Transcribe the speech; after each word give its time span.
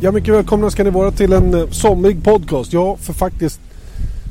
Ja, 0.00 0.12
mycket 0.12 0.34
välkomna 0.34 0.70
ska 0.70 0.84
ni 0.84 0.90
vara 0.90 1.10
till 1.10 1.32
en 1.32 1.54
eh, 1.54 1.68
somrig 1.70 2.24
podcast. 2.24 2.72
Ja, 2.72 2.96
för 2.96 3.12
faktiskt, 3.12 3.60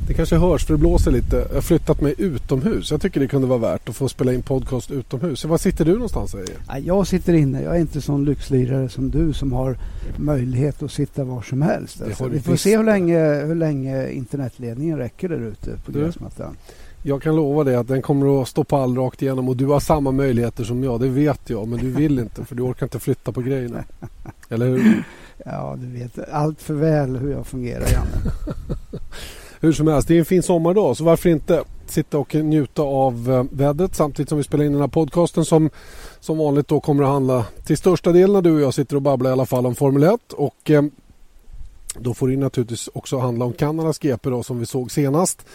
det 0.08 0.14
kanske 0.14 0.36
hörs 0.36 0.66
för 0.66 0.74
det 0.74 0.78
blåser 0.78 1.10
lite. 1.10 1.36
Jag 1.36 1.54
har 1.54 1.60
flyttat 1.60 2.00
mig 2.00 2.14
utomhus. 2.18 2.90
Jag 2.90 3.00
tycker 3.00 3.20
det 3.20 3.28
kunde 3.28 3.46
vara 3.46 3.58
värt 3.58 3.88
att 3.88 3.96
få 3.96 4.08
spela 4.08 4.32
in 4.32 4.42
podcast 4.42 4.90
utomhus. 4.90 5.44
Var 5.44 5.58
sitter 5.58 5.84
du 5.84 5.92
någonstans? 5.92 6.36
Jag 6.84 7.06
sitter 7.06 7.32
inne. 7.32 7.62
Jag 7.62 7.76
är 7.76 7.80
inte 7.80 8.00
sån 8.00 8.24
lyxlirare 8.24 8.88
som 8.88 9.10
du 9.10 9.32
som 9.32 9.52
har 9.52 9.78
möjlighet 10.16 10.82
att 10.82 10.92
sitta 10.92 11.24
var 11.24 11.42
som 11.42 11.62
helst. 11.62 12.02
Alltså, 12.02 12.28
vi 12.28 12.40
får 12.40 12.56
se 12.56 12.76
hur 12.76 12.84
länge, 12.84 13.44
hur 13.46 13.54
länge 13.54 14.10
internetledningen 14.10 14.98
räcker 14.98 15.28
där 15.28 15.40
ute 15.40 15.70
på 15.86 15.92
gräsmattan. 15.92 16.56
Jag 17.02 17.22
kan 17.22 17.36
lova 17.36 17.64
dig 17.64 17.76
att 17.76 17.88
den 17.88 18.02
kommer 18.02 18.42
att 18.42 18.48
stå 18.48 18.64
på 18.64 18.76
all 18.76 18.96
rakt 18.96 19.22
igenom 19.22 19.48
och 19.48 19.56
du 19.56 19.66
har 19.66 19.80
samma 19.80 20.10
möjligheter 20.10 20.64
som 20.64 20.84
jag. 20.84 21.00
Det 21.00 21.08
vet 21.08 21.50
jag. 21.50 21.68
Men 21.68 21.78
du 21.78 21.90
vill 21.90 22.18
inte 22.18 22.44
för 22.44 22.54
du 22.54 22.62
orkar 22.62 22.86
inte 22.86 22.98
flytta 22.98 23.32
på 23.32 23.40
grejerna. 23.40 23.84
Eller 24.48 24.66
hur? 24.66 25.04
Ja, 25.44 25.76
du 25.78 25.86
vet 25.86 26.28
allt 26.32 26.62
för 26.62 26.74
väl 26.74 27.16
hur 27.16 27.32
jag 27.32 27.46
fungerar, 27.46 27.86
Janne. 27.92 28.32
hur 29.60 29.72
som 29.72 29.88
helst, 29.88 30.08
det 30.08 30.14
är 30.14 30.18
en 30.18 30.24
fin 30.24 30.42
sommardag 30.42 30.96
så 30.96 31.04
varför 31.04 31.28
inte 31.28 31.64
sitta 31.86 32.18
och 32.18 32.34
njuta 32.34 32.82
av 32.82 33.30
eh, 33.30 33.56
vädret 33.56 33.94
samtidigt 33.94 34.28
som 34.28 34.38
vi 34.38 34.44
spelar 34.44 34.64
in 34.64 34.72
den 34.72 34.80
här 34.80 34.88
podcasten 34.88 35.44
som 35.44 35.70
som 36.20 36.38
vanligt 36.38 36.68
då 36.68 36.80
kommer 36.80 37.02
att 37.02 37.08
handla 37.08 37.46
till 37.64 37.76
största 37.76 38.12
delen 38.12 38.32
när 38.32 38.42
du 38.42 38.54
och 38.54 38.60
jag 38.60 38.74
sitter 38.74 38.96
och 38.96 39.02
babblar 39.02 39.30
i 39.30 39.32
alla 39.32 39.46
fall 39.46 39.66
om 39.66 39.74
Formel 39.74 40.02
1 40.02 40.32
och 40.32 40.70
eh, 40.70 40.82
då 41.98 42.14
får 42.14 42.28
det 42.28 42.36
naturligtvis 42.36 42.88
också 42.92 43.18
handla 43.18 43.44
om 43.44 43.52
Kanadas 43.52 43.98
GP 43.98 44.30
då, 44.30 44.42
som 44.42 44.58
vi 44.58 44.66
såg 44.66 44.90
senast. 44.90 45.46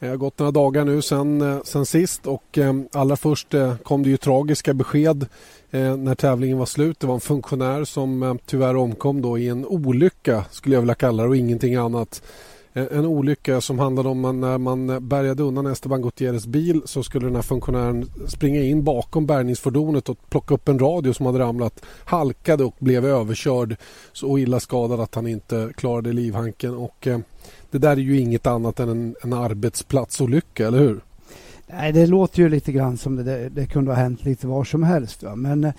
Det 0.00 0.08
har 0.08 0.16
gått 0.16 0.38
några 0.38 0.52
dagar 0.52 0.84
nu 0.84 1.02
sen, 1.02 1.40
eh, 1.40 1.62
sen 1.64 1.86
sist 1.86 2.26
och 2.26 2.58
eh, 2.58 2.74
allra 2.92 3.16
först 3.16 3.54
eh, 3.54 3.76
kom 3.76 4.02
det 4.02 4.10
ju 4.10 4.16
tragiska 4.16 4.74
besked 4.74 5.26
när 5.70 6.14
tävlingen 6.14 6.58
var 6.58 6.66
slut. 6.66 7.00
Det 7.00 7.06
var 7.06 7.14
en 7.14 7.20
funktionär 7.20 7.84
som 7.84 8.38
tyvärr 8.46 8.76
omkom 8.76 9.22
då 9.22 9.38
i 9.38 9.48
en 9.48 9.66
olycka 9.66 10.44
skulle 10.50 10.74
jag 10.74 10.80
vilja 10.80 10.94
kalla 10.94 11.22
det 11.22 11.28
och 11.28 11.36
ingenting 11.36 11.74
annat. 11.74 12.22
Eh, 12.72 12.86
en 12.90 13.06
olycka 13.06 13.60
som 13.60 13.78
handlade 13.78 14.08
om 14.08 14.40
när 14.40 14.58
man 14.58 14.90
eh, 14.90 15.00
bärgade 15.00 15.42
undan 15.42 15.66
Esteban 15.66 16.02
Gutierrez 16.02 16.46
bil 16.46 16.82
så 16.84 17.02
skulle 17.02 17.26
den 17.26 17.34
här 17.34 17.42
funktionären 17.42 18.10
springa 18.26 18.62
in 18.62 18.84
bakom 18.84 19.26
bärgningsfordonet 19.26 20.08
och 20.08 20.18
plocka 20.30 20.54
upp 20.54 20.68
en 20.68 20.78
radio 20.78 21.12
som 21.12 21.26
hade 21.26 21.38
ramlat, 21.38 21.84
halkade 22.04 22.64
och 22.64 22.74
blev 22.78 23.06
överkörd 23.06 23.76
så 24.12 24.38
illa 24.38 24.60
skadad 24.60 25.00
att 25.00 25.14
han 25.14 25.26
inte 25.26 25.72
klarade 25.76 26.12
livhanken. 26.12 26.74
Och, 26.74 27.06
eh, 27.06 27.18
det 27.70 27.78
där 27.78 27.90
är 27.90 27.96
ju 27.96 28.20
inget 28.20 28.46
annat 28.46 28.80
än 28.80 28.88
en, 28.88 29.16
en 29.22 29.32
arbetsplatsolycka, 29.32 30.66
eller 30.66 30.78
hur? 30.78 31.00
Nej, 31.66 31.92
det 31.92 32.06
låter 32.06 32.38
ju 32.38 32.48
lite 32.48 32.72
grann 32.72 32.98
som 32.98 33.16
det, 33.16 33.48
det 33.48 33.66
kunde 33.66 33.90
ha 33.90 33.96
hänt 33.96 34.24
lite 34.24 34.46
var 34.46 34.64
som 34.64 34.82
helst. 34.82 35.22
Va? 35.22 35.36
Men 35.36 35.64
eh, 35.64 35.72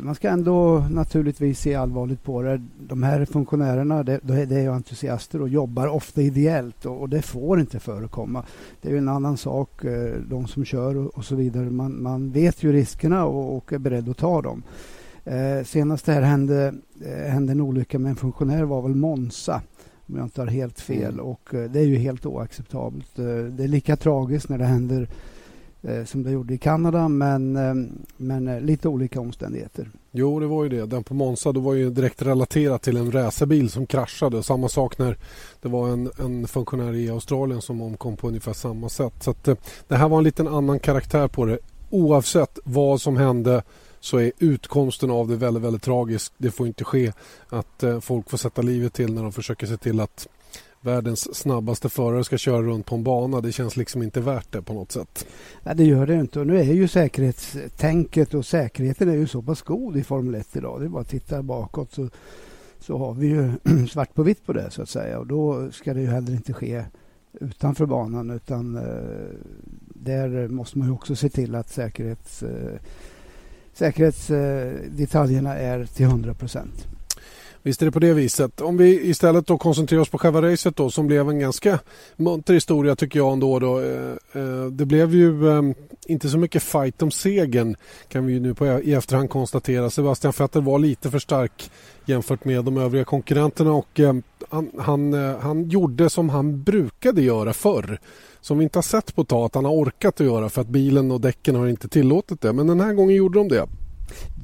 man 0.00 0.14
ska 0.14 0.28
ändå 0.28 0.86
naturligtvis 0.90 1.60
se 1.60 1.74
allvarligt 1.74 2.22
på 2.22 2.42
det. 2.42 2.62
De 2.78 3.02
här 3.02 3.24
funktionärerna 3.24 4.02
det, 4.02 4.20
det 4.22 4.56
är 4.56 4.60
ju 4.60 4.72
entusiaster 4.72 5.42
och 5.42 5.48
jobbar 5.48 5.86
ofta 5.86 6.22
ideellt 6.22 6.86
och, 6.86 7.00
och, 7.00 7.08
det 7.08 7.22
får 7.22 7.60
inte 7.60 7.78
förekomma. 7.78 8.42
Det 8.82 8.88
är 8.88 8.92
ju 8.92 8.98
en 8.98 9.08
annan 9.08 9.36
sak, 9.36 9.84
eh, 9.84 10.14
de 10.28 10.46
som 10.46 10.64
kör 10.64 10.96
och, 10.96 11.18
och, 11.18 11.24
så 11.24 11.36
vidare. 11.36 11.70
Man, 11.70 12.02
man 12.02 12.30
vet 12.30 12.62
ju 12.62 12.72
riskerna 12.72 13.24
och, 13.24 13.56
och 13.56 13.72
är 13.72 13.78
beredd 13.78 14.08
att 14.08 14.16
ta 14.16 14.42
dem. 14.42 14.62
Eh, 15.24 15.64
senast 15.64 16.06
det 16.06 16.12
här 16.12 16.22
hände, 16.22 16.74
eh, 17.04 17.30
hände 17.30 17.52
en 17.52 17.60
olycka 17.60 17.98
med 17.98 18.10
en 18.10 18.16
funktionär 18.16 18.64
var 18.64 18.82
väl 18.82 18.94
Monza 18.94 19.62
om 20.08 20.16
jag 20.16 20.26
inte 20.26 20.40
har 20.40 20.48
helt 20.48 20.80
fel. 20.80 21.12
Mm. 21.12 21.26
Och 21.26 21.54
eh, 21.54 21.70
det 21.70 21.80
är 21.80 21.84
ju 21.84 21.96
helt 21.96 22.26
oacceptabelt. 22.26 23.18
Eh, 23.18 23.24
det 23.24 23.64
är 23.64 23.68
lika 23.68 23.96
tragiskt 23.96 24.48
när 24.48 24.58
det 24.58 24.64
händer 24.64 25.02
eh, 25.02 25.08
Eh, 25.82 26.04
som 26.04 26.22
det 26.22 26.30
gjorde 26.30 26.54
i 26.54 26.58
Kanada 26.58 27.08
men, 27.08 27.56
eh, 27.56 27.74
men 28.16 28.48
eh, 28.48 28.60
lite 28.60 28.88
olika 28.88 29.20
omständigheter. 29.20 29.90
Jo, 30.12 30.40
det 30.40 30.46
var 30.46 30.62
ju 30.62 30.68
det. 30.68 30.86
Den 30.86 31.04
på 31.04 31.14
Monza 31.14 31.52
då 31.52 31.60
var 31.60 31.74
ju 31.74 31.90
direkt 31.90 32.22
relaterat 32.22 32.82
till 32.82 32.96
en 32.96 33.12
racerbil 33.12 33.70
som 33.70 33.86
kraschade. 33.86 34.42
Samma 34.42 34.68
sak 34.68 34.98
när 34.98 35.16
det 35.62 35.68
var 35.68 35.88
en, 35.88 36.10
en 36.18 36.48
funktionär 36.48 36.94
i 36.94 37.10
Australien 37.10 37.62
som 37.62 37.80
omkom 37.80 38.16
på 38.16 38.28
ungefär 38.28 38.52
samma 38.52 38.88
sätt. 38.88 39.14
Så 39.20 39.30
att, 39.30 39.44
det 39.88 39.96
här 39.96 40.08
var 40.08 40.18
en 40.18 40.24
liten 40.24 40.48
annan 40.48 40.78
karaktär 40.78 41.28
på 41.28 41.44
det. 41.44 41.58
Oavsett 41.90 42.58
vad 42.64 43.00
som 43.00 43.16
hände 43.16 43.62
så 44.00 44.18
är 44.18 44.32
utkomsten 44.38 45.10
av 45.10 45.28
det 45.28 45.36
väldigt, 45.36 45.62
väldigt 45.62 45.82
tragisk. 45.82 46.32
Det 46.38 46.50
får 46.50 46.66
inte 46.66 46.84
ske 46.84 47.12
att 47.48 47.82
eh, 47.82 48.00
folk 48.00 48.30
får 48.30 48.38
sätta 48.38 48.62
livet 48.62 48.92
till 48.92 49.14
när 49.14 49.22
de 49.22 49.32
försöker 49.32 49.66
se 49.66 49.76
till 49.76 50.00
att 50.00 50.28
världens 50.86 51.34
snabbaste 51.34 51.88
förare 51.88 52.24
ska 52.24 52.38
köra 52.38 52.62
runt 52.62 52.86
på 52.86 52.94
en 52.94 53.02
bana. 53.02 53.40
Det 53.40 53.52
känns 53.52 53.76
liksom 53.76 54.02
inte 54.02 54.20
värt 54.20 54.52
det 54.52 54.62
på 54.62 54.74
något 54.74 54.92
sätt. 54.92 55.26
Nej, 55.62 55.74
det 55.76 55.84
gör 55.84 56.06
det 56.06 56.14
inte. 56.14 56.40
Och 56.40 56.46
nu 56.46 56.58
är 56.58 56.64
ju 56.64 56.88
säkerhetstänket 56.88 58.34
och 58.34 58.46
säkerheten 58.46 59.08
är 59.08 59.14
ju 59.14 59.26
så 59.26 59.42
pass 59.42 59.62
god 59.62 59.96
i 59.96 60.04
Formel 60.04 60.34
1 60.34 60.56
idag. 60.56 60.80
Det 60.80 60.86
är 60.86 60.88
bara 60.88 61.02
att 61.02 61.08
titta 61.08 61.42
bakåt 61.42 61.92
så, 61.92 62.08
så 62.80 62.98
har 62.98 63.14
vi 63.14 63.26
ju 63.26 63.52
svart 63.90 64.14
på 64.14 64.22
vitt 64.22 64.46
på 64.46 64.52
det 64.52 64.70
så 64.70 64.82
att 64.82 64.88
säga. 64.88 65.18
Och 65.18 65.26
då 65.26 65.70
ska 65.70 65.94
det 65.94 66.00
ju 66.00 66.06
heller 66.06 66.32
inte 66.32 66.52
ske 66.52 66.84
utanför 67.40 67.86
banan 67.86 68.30
utan 68.30 68.76
eh, 68.76 68.82
där 69.88 70.48
måste 70.48 70.78
man 70.78 70.88
ju 70.88 70.94
också 70.94 71.16
se 71.16 71.28
till 71.28 71.54
att 71.54 71.68
säkerhets 71.68 72.42
eh, 72.42 72.80
säkerhetsdetaljerna 73.72 75.56
är 75.56 75.84
till 75.84 76.06
100 76.06 76.34
procent. 76.34 76.95
Visst 77.66 77.82
är 77.82 77.86
det 77.86 77.92
på 77.92 77.98
det 77.98 78.12
viset. 78.12 78.60
Om 78.60 78.76
vi 78.76 79.08
istället 79.08 79.46
då 79.46 79.58
koncentrerar 79.58 80.02
oss 80.02 80.08
på 80.08 80.18
själva 80.18 80.42
racet 80.42 80.76
då 80.76 80.90
som 80.90 81.06
blev 81.06 81.28
en 81.28 81.38
ganska 81.38 81.78
munter 82.16 82.54
historia 82.54 82.96
tycker 82.96 83.18
jag 83.18 83.32
ändå. 83.32 83.58
Då. 83.58 83.80
Eh, 83.80 84.12
eh, 84.32 84.66
det 84.70 84.86
blev 84.86 85.14
ju 85.14 85.48
eh, 85.48 85.62
inte 86.06 86.28
så 86.28 86.38
mycket 86.38 86.62
fight 86.62 87.02
om 87.02 87.10
segern 87.10 87.76
kan 88.08 88.26
vi 88.26 88.32
ju 88.32 88.40
nu 88.40 88.54
på, 88.54 88.66
e-, 88.66 88.80
i 88.84 88.94
efterhand 88.94 89.30
konstatera. 89.30 89.90
Sebastian 89.90 90.32
Vettel 90.38 90.62
var 90.62 90.78
lite 90.78 91.10
för 91.10 91.18
stark 91.18 91.70
jämfört 92.04 92.44
med 92.44 92.64
de 92.64 92.76
övriga 92.76 93.04
konkurrenterna 93.04 93.72
och 93.72 94.00
han, 94.48 94.70
han, 94.78 95.12
han 95.40 95.68
gjorde 95.68 96.10
som 96.10 96.28
han 96.28 96.62
brukade 96.62 97.22
göra 97.22 97.52
förr 97.52 98.00
som 98.40 98.58
vi 98.58 98.64
inte 98.64 98.78
har 98.78 98.82
sett 98.82 99.14
på 99.14 99.22
ett 99.22 99.28
tag 99.28 99.44
att 99.44 99.54
han 99.54 99.64
har 99.64 99.72
orkat 99.72 100.20
att 100.20 100.26
göra 100.26 100.48
för 100.48 100.60
att 100.60 100.68
bilen 100.68 101.10
och 101.10 101.20
däcken 101.20 101.54
har 101.54 101.68
inte 101.68 101.88
tillåtit 101.88 102.40
det. 102.40 102.52
Men 102.52 102.66
den 102.66 102.80
här 102.80 102.92
gången 102.92 103.16
gjorde 103.16 103.38
de 103.38 103.48
det. 103.48 103.66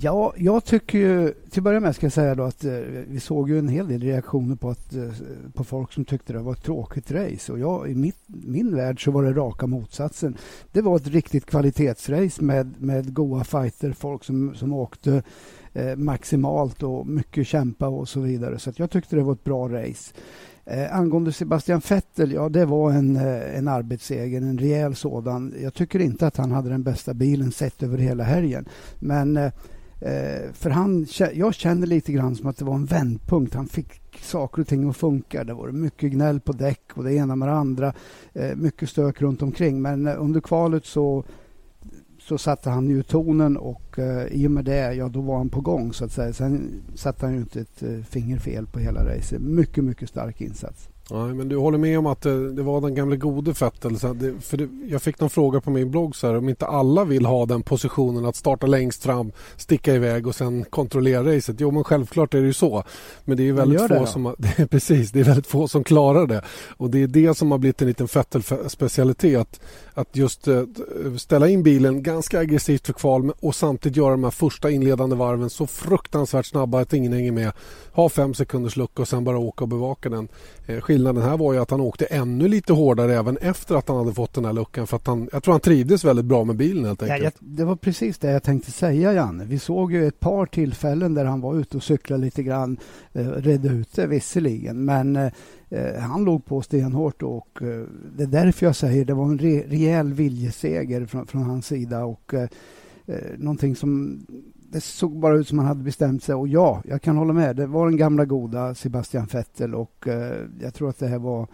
Ja, 0.01 0.35
jag 0.37 0.65
tycker 0.65 0.99
ju... 0.99 1.35
Till 1.51 1.61
att 1.61 1.65
börja 1.65 1.81
med 1.81 1.95
ska 1.97 2.07
jag 2.07 2.13
säga 2.13 2.35
då 2.35 2.43
att 2.43 2.65
eh, 2.65 2.73
vi 3.07 3.21
såg 3.21 3.51
ju 3.51 3.59
en 3.59 3.69
hel 3.69 3.89
del 3.89 4.03
reaktioner 4.03 4.57
på, 4.57 4.71
att, 4.71 4.95
eh, 4.95 5.11
på 5.55 5.65
folk 5.65 5.93
som 5.93 6.05
tyckte 6.05 6.33
det 6.33 6.39
var 6.39 6.53
ett 6.53 6.63
tråkigt 6.63 7.11
race. 7.11 7.53
Och 7.53 7.59
jag, 7.59 7.91
I 7.91 7.95
mitt, 7.95 8.19
min 8.27 8.77
värld 8.77 9.05
så 9.05 9.11
var 9.11 9.23
det 9.23 9.33
raka 9.33 9.67
motsatsen. 9.67 10.37
Det 10.73 10.83
var 10.83 10.97
ett 10.97 11.07
riktigt 11.07 11.47
kvalitetsrace 11.47 12.45
med, 12.45 12.75
med 12.79 13.15
goa 13.15 13.45
fighter, 13.45 13.93
folk 13.93 14.25
som, 14.25 14.55
som 14.55 14.73
åkte 14.73 15.23
eh, 15.73 15.97
maximalt 15.97 16.83
och 16.83 17.07
mycket 17.07 17.47
kämpa 17.47 17.89
och 17.89 18.09
så 18.09 18.21
vidare. 18.21 18.59
Så 18.59 18.73
jag 18.77 18.91
tyckte 18.91 19.17
det 19.17 19.23
var 19.23 19.33
ett 19.33 19.45
bra 19.45 19.69
race. 19.69 20.15
Eh, 20.65 20.97
angående 20.97 21.33
Sebastian 21.33 21.81
Vettel, 21.89 22.33
ja 22.33 22.49
det 22.49 22.65
var 22.65 22.91
en, 22.91 23.17
eh, 23.17 23.59
en 23.59 23.69
arbetsseger, 23.69 24.41
en 24.41 24.59
rejäl 24.59 24.95
sådan. 24.95 25.55
Jag 25.63 25.75
tycker 25.75 25.99
inte 25.99 26.27
att 26.27 26.37
han 26.37 26.53
hade 26.53 26.69
den 26.69 26.83
bästa 26.83 27.15
bilen 27.15 27.53
sett 27.53 27.83
över 27.83 27.99
hela 27.99 28.25
helgen. 28.25 28.69
Men 28.99 29.37
eh, 29.37 29.45
eh 30.01 30.53
för 30.53 30.71
han, 30.71 31.07
jag 31.35 31.55
känner 31.55 31.87
lite 31.87 32.13
grann 32.13 32.37
som 32.37 32.47
att 32.47 32.57
det 32.57 32.65
var 32.65 32.75
en 32.75 32.85
vändpunkt. 32.85 33.55
Han 33.55 33.67
fick 33.67 34.03
saker 34.21 34.63
och 34.63 34.69
ting 34.69 34.91
att 34.91 34.97
funka. 34.97 35.45
Det 35.45 35.55
var 35.55 35.69
mycket 35.69 36.13
gnäll 36.13 36.41
på 36.41 36.53
däck 36.53 36.83
och 36.95 37.05
det 37.05 37.15
ena 37.15 37.37
med 37.37 37.49
det 37.49 37.55
andra. 37.55 37.93
Eh, 38.33 38.57
mycket 38.57 38.89
stök 38.89 39.23
runt 39.23 39.43
omkring. 39.43 39.83
Men 39.83 40.07
eh, 40.07 40.23
under 40.23 40.41
kvalet 40.41 40.87
så 40.87 41.25
så 42.29 42.39
satte 42.39 42.71
han 42.71 42.89
ju 42.89 43.03
tonen 43.03 43.57
och 43.57 43.99
eh, 43.99 44.27
i 44.27 44.47
och 44.47 44.51
med 44.51 44.65
det, 44.65 44.95
ja 44.95 45.09
då 45.09 45.21
var 45.21 45.37
han 45.37 45.49
på 45.49 45.61
gång 45.61 45.93
så 45.93 46.05
att 46.05 46.13
säga. 46.13 46.33
Sen 46.33 46.83
satte 46.95 47.27
han 47.27 47.35
ju 47.35 47.41
inte 47.41 47.61
ett 47.61 47.83
eh, 47.83 47.99
finger 48.05 48.39
fel 48.39 48.67
på 48.67 48.79
hela 48.79 49.05
racet. 49.05 49.43
Mycket, 49.43 49.85
mycket 49.85 50.09
stark 50.09 50.41
insats. 50.41 50.89
Nej, 51.11 51.35
men 51.35 51.49
du 51.49 51.57
håller 51.57 51.79
med 51.79 51.99
om 51.99 52.07
att 52.07 52.21
det, 52.21 52.53
det 52.53 52.63
var 52.63 52.81
den 52.81 52.95
gamla 52.95 53.17
gode 53.17 53.53
Vettel. 53.61 53.97
För 54.41 54.57
det, 54.57 54.69
jag 54.89 55.03
fick 55.03 55.21
någon 55.21 55.31
fråga 55.31 55.61
på 55.61 55.71
min 55.71 55.91
blogg 55.91 56.17
så 56.17 56.27
här, 56.27 56.37
om 56.37 56.49
inte 56.49 56.67
alla 56.67 57.05
vill 57.05 57.27
ha 57.27 57.47
den 57.47 57.63
positionen 57.63 58.25
att 58.25 58.37
starta 58.37 58.67
längst 58.67 59.03
fram, 59.03 59.33
sticka 59.57 59.95
iväg 59.95 60.27
och 60.27 60.35
sen 60.35 60.65
kontrollera 60.65 61.37
racet. 61.37 61.57
Jo, 61.61 61.71
men 61.71 61.85
självklart 61.85 62.35
är 62.35 62.41
det 62.41 62.47
ju 62.47 62.53
så. 62.53 62.85
Men 63.25 63.37
det 63.37 63.49
är 63.49 63.53
väldigt 63.53 63.81
få 63.81 63.89
det 64.01 64.07
som 64.07 64.35
det 64.39 64.67
precis, 64.67 65.11
det 65.11 65.21
är 65.21 65.25
väldigt 65.25 65.47
få 65.47 65.69
som 65.69 65.85
klarar 65.85 66.27
det. 66.27 66.43
Och 66.77 66.91
det 66.91 67.03
är 67.03 67.07
det 67.07 67.35
som 67.35 67.51
har 67.51 67.59
blivit 67.59 67.83
en 67.83 67.89
liten 67.89 68.07
Vettel-specialitet. 68.07 69.61
Att 69.95 70.17
just 70.17 70.49
uh, 70.49 70.65
ställa 71.19 71.49
in 71.49 71.63
bilen 71.63 72.03
ganska 72.03 72.39
aggressivt 72.39 72.87
för 72.87 72.93
kval 72.93 73.33
och 73.41 73.55
samtidigt 73.55 73.97
göra 73.97 74.11
de 74.11 74.25
här 74.25 74.31
första 74.31 74.71
inledande 74.71 75.17
varven 75.17 75.51
så 75.51 75.67
fruktansvärt 75.67 76.47
snabba 76.47 76.81
att 76.81 76.93
ingen 76.93 77.13
hänger 77.13 77.33
med. 77.33 77.53
Ha 77.93 78.09
fem 78.09 78.35
sekunders 78.35 78.77
lucka 78.77 79.03
och 79.03 79.09
sen 79.09 79.25
bara 79.25 79.39
åka 79.39 79.65
och 79.65 79.69
bevaka 79.69 80.09
den. 80.09 80.29
Skillnaden 80.93 81.23
här 81.23 81.37
var 81.37 81.53
ju 81.53 81.59
att 81.59 81.71
han 81.71 81.81
åkte 81.81 82.05
ännu 82.05 82.49
lite 82.49 82.73
hårdare 82.73 83.15
även 83.15 83.37
efter 83.37 83.75
att 83.75 83.89
han 83.89 83.97
hade 83.97 84.13
fått 84.13 84.35
den 84.35 84.45
här 84.45 84.53
luckan. 84.53 84.87
För 84.87 84.97
att 84.97 85.07
han, 85.07 85.29
jag 85.33 85.43
tror 85.43 85.53
han 85.53 85.61
trivdes 85.61 86.05
väldigt 86.05 86.25
bra 86.25 86.45
med 86.45 86.57
bilen 86.57 86.85
helt 86.85 87.03
enkelt. 87.03 87.23
Ja, 87.23 87.31
jag, 87.41 87.57
det 87.57 87.65
var 87.65 87.77
precis 87.77 88.19
det 88.19 88.31
jag 88.31 88.43
tänkte 88.43 88.71
säga 88.71 89.13
Janne. 89.13 89.45
Vi 89.45 89.59
såg 89.59 89.93
ju 89.93 90.07
ett 90.07 90.21
par 90.21 90.47
tillfällen 90.47 91.15
där 91.15 91.25
han 91.25 91.41
var 91.41 91.57
ute 91.57 91.77
och 91.77 91.83
cyklade 91.83 92.25
lite 92.25 92.43
grann. 92.43 92.79
Eh, 93.13 93.29
redde 93.29 93.69
ut 93.69 93.93
det 93.95 94.07
visserligen 94.07 94.85
men 94.85 95.17
eh, 95.17 95.33
eh, 95.71 96.01
han 96.01 96.25
låg 96.25 96.45
på 96.45 96.63
stenhårt 96.63 97.23
och 97.23 97.63
eh, 97.63 97.85
det 98.17 98.23
är 98.23 98.27
därför 98.27 98.67
jag 98.67 98.77
säger 98.77 99.05
det 99.05 99.15
var 99.15 99.25
en 99.25 99.39
re, 99.39 99.63
rejäl 99.69 100.13
viljeseger 100.13 101.07
från, 101.07 101.27
från 101.27 101.43
hans 101.43 101.67
sida 101.67 102.05
och 102.05 102.35
eh, 102.35 102.49
eh 103.07 103.17
någonting 103.39 103.77
som 103.77 104.21
det 104.73 104.81
såg 104.81 105.19
bara 105.19 105.37
ut 105.37 105.49
som 105.49 105.59
han 105.59 105.69
hade 105.69 105.83
bestämt 105.83 106.23
sig. 106.23 106.35
Och 106.35 106.49
ja, 106.49 106.83
jag 106.85 107.03
kan 107.03 107.17
hålla 107.17 107.33
med. 107.33 107.57
Det 107.57 107.67
var 107.67 107.87
den 107.87 107.97
gamla 107.97 108.25
goda 108.25 108.75
Sebastian 108.75 109.27
Vettel 109.33 109.75
och 109.75 110.09
eh, 110.09 110.47
jag 110.61 110.75
tror 110.75 110.89
att 110.89 110.99
det 110.99 111.09
här 111.09 111.19
var 111.19 111.49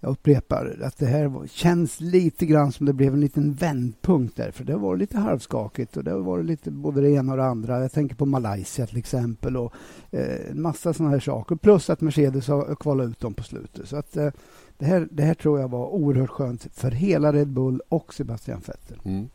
jag 0.00 0.10
upprepar 0.10 0.78
att 0.84 0.98
det 0.98 1.06
här 1.06 1.46
känns 1.46 2.00
lite 2.00 2.46
grann 2.46 2.72
som 2.72 2.86
det 2.86 2.92
blev 2.92 3.14
en 3.14 3.20
liten 3.20 3.52
vändpunkt 3.52 4.36
där. 4.36 4.50
För 4.50 4.64
det 4.64 4.76
var 4.76 4.96
lite 4.96 5.18
halvskakigt 5.18 5.96
och 5.96 6.04
det 6.04 6.10
har 6.10 6.18
varit 6.18 6.44
lite 6.44 6.70
både 6.70 7.00
det 7.00 7.10
ena 7.10 7.32
och 7.32 7.38
det 7.38 7.44
andra. 7.44 7.80
Jag 7.80 7.92
tänker 7.92 8.16
på 8.16 8.26
Malaysia 8.26 8.86
till 8.86 8.98
exempel 8.98 9.56
och 9.56 9.74
eh, 10.10 10.50
en 10.50 10.62
massa 10.62 10.92
sådana 10.92 11.12
här 11.12 11.20
saker. 11.20 11.56
Plus 11.56 11.90
att 11.90 12.00
Mercedes 12.00 12.48
har 12.48 12.74
kvalat 12.74 13.08
ut 13.08 13.20
dem 13.20 13.34
på 13.34 13.42
slutet. 13.42 13.88
Så 13.88 13.96
att 13.96 14.16
eh, 14.16 14.30
det, 14.78 14.84
här, 14.84 15.08
det 15.10 15.22
här 15.22 15.34
tror 15.34 15.60
jag 15.60 15.68
var 15.68 15.86
oerhört 15.86 16.30
skönt 16.30 16.68
för 16.72 16.90
hela 16.90 17.32
Red 17.32 17.48
Bull 17.48 17.80
och 17.88 18.14
Sebastian 18.14 18.60
Vettel. 18.66 19.00
Mm. 19.04 19.28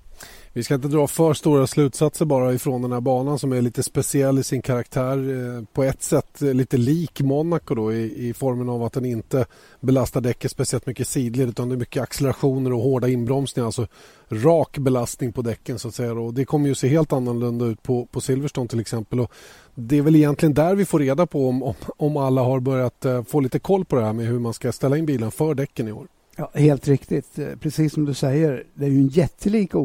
Vi 0.54 0.64
ska 0.64 0.76
inte 0.76 0.88
dra 0.88 1.08
för 1.08 1.34
stora 1.34 1.68
slutsatser 1.68 2.26
bara 2.26 2.54
ifrån 2.54 2.82
den 2.82 2.92
här 2.92 3.02
banan 3.02 3.40
som 3.40 3.54
är 3.54 3.62
lite 3.62 3.84
speciell 3.84 4.40
i 4.40 4.44
sin 4.44 4.62
karaktär. 4.62 5.18
Eh, 5.58 5.64
på 5.74 5.84
ett 5.84 6.04
sätt 6.04 6.42
lite 6.42 6.78
lik 6.78 7.22
Monaco 7.22 7.76
då 7.76 7.94
i, 7.94 8.28
i 8.28 8.34
formen 8.34 8.70
av 8.70 8.84
att 8.84 8.94
den 8.94 9.06
inte 9.06 9.46
belastar 9.80 10.22
däcket 10.22 10.52
speciellt 10.52 10.86
mycket 10.86 11.08
sidled 11.08 11.50
utan 11.50 11.70
det 11.70 11.76
är 11.76 11.80
mycket 11.80 12.04
accelerationer 12.04 12.74
och 12.74 12.82
hårda 12.82 13.08
inbromsningar. 13.08 13.66
Alltså 13.66 13.88
rak 14.30 14.78
belastning 14.78 15.34
på 15.34 15.42
däcken 15.42 15.80
så 15.80 15.88
att 15.88 15.96
säga. 15.96 16.14
Och 16.14 16.34
det 16.34 16.46
kommer 16.46 16.68
ju 16.68 16.76
se 16.76 16.88
helt 16.88 17.14
annorlunda 17.14 17.66
ut 17.66 17.84
på, 17.84 18.06
på 18.06 18.22
Silverstone 18.22 18.68
till 18.68 18.80
exempel. 18.80 19.20
Och 19.20 19.32
det 19.76 19.98
är 19.98 20.02
väl 20.02 20.16
egentligen 20.16 20.54
där 20.54 20.76
vi 20.76 20.86
får 20.86 21.00
reda 21.00 21.26
på 21.26 21.50
om, 21.50 21.64
om, 21.64 21.76
om 21.98 22.18
alla 22.18 22.42
har 22.42 22.60
börjat 22.60 23.06
eh, 23.06 23.24
få 23.24 23.40
lite 23.40 23.60
koll 23.60 23.86
på 23.86 23.96
det 23.96 24.06
här 24.06 24.14
med 24.14 24.26
hur 24.26 24.40
man 24.40 24.54
ska 24.54 24.72
ställa 24.72 24.98
in 24.98 25.06
bilen 25.06 25.32
för 25.32 25.54
däcken 25.54 25.88
i 25.88 25.92
år. 25.92 26.08
Ja, 26.40 26.52
helt 26.54 26.88
riktigt. 26.88 27.40
Eh, 27.40 27.56
precis 27.60 27.94
som 27.94 28.06
du 28.06 28.14
säger, 28.14 28.64
det 28.74 28.86
är 28.86 28.90
ju 28.90 28.98
en 28.98 29.08
jättelik, 29.08 29.74
eh, 29.74 29.82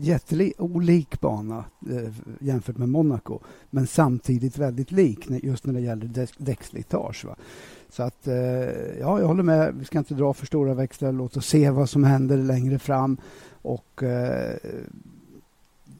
jättelik 0.00 0.54
olik 0.58 1.20
bana 1.20 1.64
eh, 1.90 2.12
jämfört 2.40 2.78
med 2.78 2.88
Monaco. 2.88 3.38
Men 3.70 3.86
samtidigt 3.86 4.58
väldigt 4.58 4.92
lik 4.92 5.30
just 5.42 5.66
när 5.66 5.74
det 5.74 5.80
gäller 5.80 6.28
däckslitage. 6.38 7.26
Så 7.88 8.02
att, 8.02 8.26
eh, 8.26 8.34
ja, 9.00 9.20
jag 9.20 9.26
håller 9.26 9.42
med. 9.42 9.74
Vi 9.78 9.84
ska 9.84 9.98
inte 9.98 10.14
dra 10.14 10.32
för 10.32 10.46
stora 10.46 10.74
växlar. 10.74 11.12
Låt 11.12 11.36
oss 11.36 11.46
se 11.46 11.70
vad 11.70 11.88
som 11.88 12.04
händer 12.04 12.36
längre 12.36 12.78
fram. 12.78 13.16
Och 13.62 14.02
eh, 14.02 14.56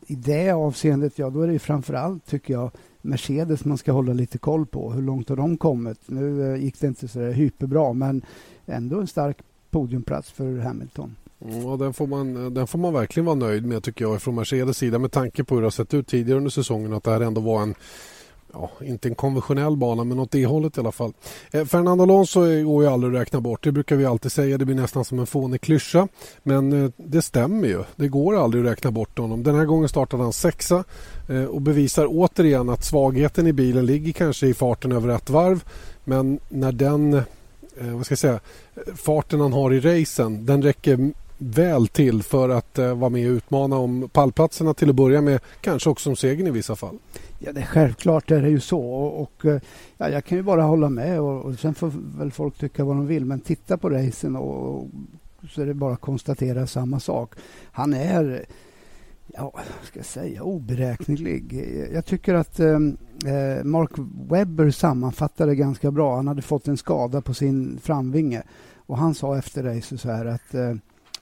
i 0.06 0.14
det 0.14 0.50
avseendet, 0.50 1.18
ja, 1.18 1.30
då 1.30 1.40
är 1.40 1.48
det 1.48 1.58
framför 1.58 1.94
allt, 1.94 2.26
tycker 2.26 2.54
jag, 2.54 2.70
Mercedes 3.00 3.64
man 3.64 3.78
ska 3.78 3.92
hålla 3.92 4.12
lite 4.12 4.38
koll 4.38 4.66
på. 4.66 4.92
Hur 4.92 5.02
långt 5.02 5.28
har 5.28 5.36
de 5.36 5.56
kommit? 5.56 6.00
Nu 6.06 6.52
eh, 6.52 6.62
gick 6.62 6.80
det 6.80 6.86
inte 6.86 7.08
så 7.08 7.20
hyperbra, 7.20 7.92
men 7.92 8.22
ändå 8.66 9.00
en 9.00 9.06
stark 9.06 9.38
podiumplats 9.72 10.30
för 10.30 10.58
Hamilton. 10.58 11.16
Ja, 11.38 11.76
den, 11.76 11.92
får 11.92 12.06
man, 12.06 12.54
den 12.54 12.66
får 12.66 12.78
man 12.78 12.92
verkligen 12.92 13.24
vara 13.24 13.36
nöjd 13.36 13.66
med 13.66 13.82
tycker 13.82 14.04
jag 14.04 14.22
från 14.22 14.34
Mercedes 14.34 14.78
sida 14.78 14.98
med 14.98 15.12
tanke 15.12 15.44
på 15.44 15.54
hur 15.54 15.62
det 15.62 15.66
har 15.66 15.70
sett 15.70 15.94
ut 15.94 16.06
tidigare 16.06 16.38
under 16.38 16.50
säsongen 16.50 16.92
att 16.92 17.04
det 17.04 17.10
här 17.10 17.20
ändå 17.20 17.40
var 17.40 17.62
en 17.62 17.74
ja, 18.52 18.70
inte 18.80 19.08
en 19.08 19.14
konventionell 19.14 19.76
bana 19.76 20.04
men 20.04 20.18
åt 20.18 20.30
det 20.30 20.46
hållet 20.46 20.76
i 20.76 20.80
alla 20.80 20.92
fall. 20.92 21.12
Eh, 21.50 21.64
Fernando 21.64 22.02
Alonso 22.02 22.40
går 22.40 22.84
ju 22.84 22.90
aldrig 22.90 23.14
att 23.14 23.20
räkna 23.20 23.40
bort. 23.40 23.64
Det 23.64 23.72
brukar 23.72 23.96
vi 23.96 24.06
alltid 24.06 24.32
säga. 24.32 24.58
Det 24.58 24.64
blir 24.64 24.76
nästan 24.76 25.04
som 25.04 25.18
en 25.18 25.26
fånig 25.26 25.60
klyscha. 25.60 26.08
Men 26.42 26.84
eh, 26.84 26.90
det 26.96 27.22
stämmer 27.22 27.68
ju. 27.68 27.84
Det 27.96 28.08
går 28.08 28.36
aldrig 28.36 28.64
att 28.64 28.72
räkna 28.72 28.90
bort 28.90 29.18
honom. 29.18 29.42
Den 29.42 29.54
här 29.54 29.64
gången 29.64 29.88
startade 29.88 30.22
han 30.22 30.32
sexa 30.32 30.84
eh, 31.28 31.44
och 31.44 31.62
bevisar 31.62 32.06
återigen 32.08 32.68
att 32.68 32.84
svagheten 32.84 33.46
i 33.46 33.52
bilen 33.52 33.86
ligger 33.86 34.12
kanske 34.12 34.46
i 34.46 34.54
farten 34.54 34.92
över 34.92 35.08
ett 35.08 35.30
varv. 35.30 35.64
Men 36.04 36.38
när 36.48 36.72
den 36.72 37.22
eh, 37.80 37.96
vad 37.96 38.06
ska 38.06 38.12
jag 38.12 38.18
säga, 38.18 38.40
farten 38.96 39.40
han 39.40 39.52
har 39.52 39.72
i 39.72 39.80
racen 39.80 40.46
den 40.46 40.62
räcker 40.62 41.12
väl 41.42 41.88
till 41.88 42.22
för 42.22 42.48
att 42.48 42.78
eh, 42.78 42.94
vara 42.94 43.10
med 43.10 43.30
och 43.30 43.34
utmana 43.34 43.76
om 43.76 44.08
pallplatserna 44.12 44.74
till 44.74 44.90
att 44.90 44.96
börja 44.96 45.20
med. 45.20 45.40
Kanske 45.60 45.90
också 45.90 46.10
om 46.10 46.16
segern 46.16 46.46
i 46.46 46.50
vissa 46.50 46.76
fall. 46.76 46.98
Ja, 47.38 47.52
det 47.52 47.60
är 47.60 47.64
självklart 47.64 48.30
är 48.30 48.42
det 48.42 48.48
ju 48.48 48.60
så. 48.60 48.80
Och, 48.80 49.22
och 49.22 49.46
eh, 49.46 49.60
ja, 49.96 50.08
jag 50.08 50.24
kan 50.24 50.38
ju 50.38 50.42
bara 50.42 50.62
hålla 50.62 50.88
med. 50.88 51.20
Och, 51.20 51.44
och, 51.44 51.58
Sen 51.58 51.74
får 51.74 51.92
väl 52.18 52.30
folk 52.30 52.58
tycka 52.58 52.84
vad 52.84 52.96
de 52.96 53.06
vill. 53.06 53.24
Men 53.24 53.40
titta 53.40 53.76
på 53.76 53.90
racen 53.90 54.36
och, 54.36 54.76
och 54.76 54.88
så 55.50 55.62
är 55.62 55.66
det 55.66 55.74
bara 55.74 55.92
att 55.92 56.00
konstatera 56.00 56.66
samma 56.66 57.00
sak. 57.00 57.34
Han 57.72 57.94
är 57.94 58.44
ja, 59.34 59.50
vad 59.54 59.86
ska 59.86 59.98
jag 59.98 60.06
säga, 60.06 60.42
oberäknelig. 60.42 61.52
Jag 61.92 62.06
tycker 62.06 62.34
att 62.34 62.60
eh, 62.60 62.78
eh, 63.26 63.64
Mark 63.64 63.90
Webber 64.30 64.70
sammanfattade 64.70 65.54
ganska 65.54 65.90
bra. 65.90 66.16
Han 66.16 66.28
hade 66.28 66.42
fått 66.42 66.68
en 66.68 66.76
skada 66.76 67.20
på 67.20 67.34
sin 67.34 67.78
framvinge 67.82 68.42
och 68.86 68.98
han 68.98 69.14
sa 69.14 69.38
efter 69.38 69.62
racet 69.62 70.00
så 70.00 70.10
här 70.10 70.26
att 70.26 70.54
eh, 70.54 70.70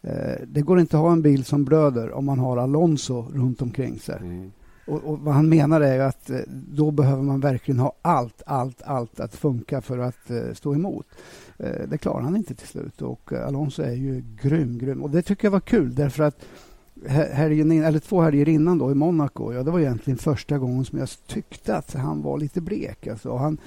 eh, 0.03 0.41
det 0.47 0.63
går 0.63 0.81
inte 0.81 0.97
att 0.97 1.03
ha 1.03 1.13
en 1.13 1.23
bil 1.23 1.45
som 1.45 1.65
blöder 1.65 2.13
om 2.13 2.25
man 2.25 2.39
har 2.39 2.57
Alonso 2.57 3.27
runt 3.33 3.63
omkring 3.63 3.99
sig. 3.99 4.19
Mm. 4.21 4.53
Och, 4.87 5.05
och, 5.05 5.19
vad 5.19 5.35
han 5.35 5.49
menar 5.49 5.81
är 5.81 6.01
att 6.01 6.31
eh, 6.31 6.39
då 6.49 6.91
behöver 6.91 7.23
man 7.23 7.41
verkligen 7.41 7.81
ha 7.81 7.93
allt, 8.03 8.43
allt, 8.47 8.83
allt 8.83 9.21
att 9.21 9.35
funka 9.37 9.81
för 9.81 9.99
att 9.99 10.31
eh, 10.31 10.53
stå 10.55 10.75
emot. 10.75 11.07
Det 11.89 11.99
klarar 11.99 12.21
han 12.21 12.37
inte 12.37 12.55
till 12.55 12.69
slut 12.69 13.03
och 13.03 13.33
Alonso 13.33 13.83
är 13.83 13.93
ju 13.93 14.25
grym, 14.43 14.79
grym. 14.79 15.03
Och 15.03 15.11
det 15.11 15.23
tycker 15.23 15.45
jag 15.45 15.53
var 15.53 15.61
kul 15.61 15.95
därför 15.95 16.23
att 16.23 16.45
helgen 17.09 17.73
in, 17.73 17.85
eller 17.85 17.99
två 17.99 18.21
helger 18.21 18.49
innan 18.49 18.79
då 18.79 18.91
i 18.91 18.95
Monaco, 18.95 19.53
ja, 19.53 19.63
det 19.63 19.71
var 19.71 19.81
egentligen 19.81 20.19
första 20.19 20.59
gången 20.59 20.85
som 20.85 20.99
jag 20.99 21.09
tyckte 21.27 21.77
att 21.77 21.95
han 21.95 22.23
var 22.23 22.39
lite 22.39 22.61
blek. 22.61 23.07
Alltså. 23.07 23.37
Han, 23.37 23.59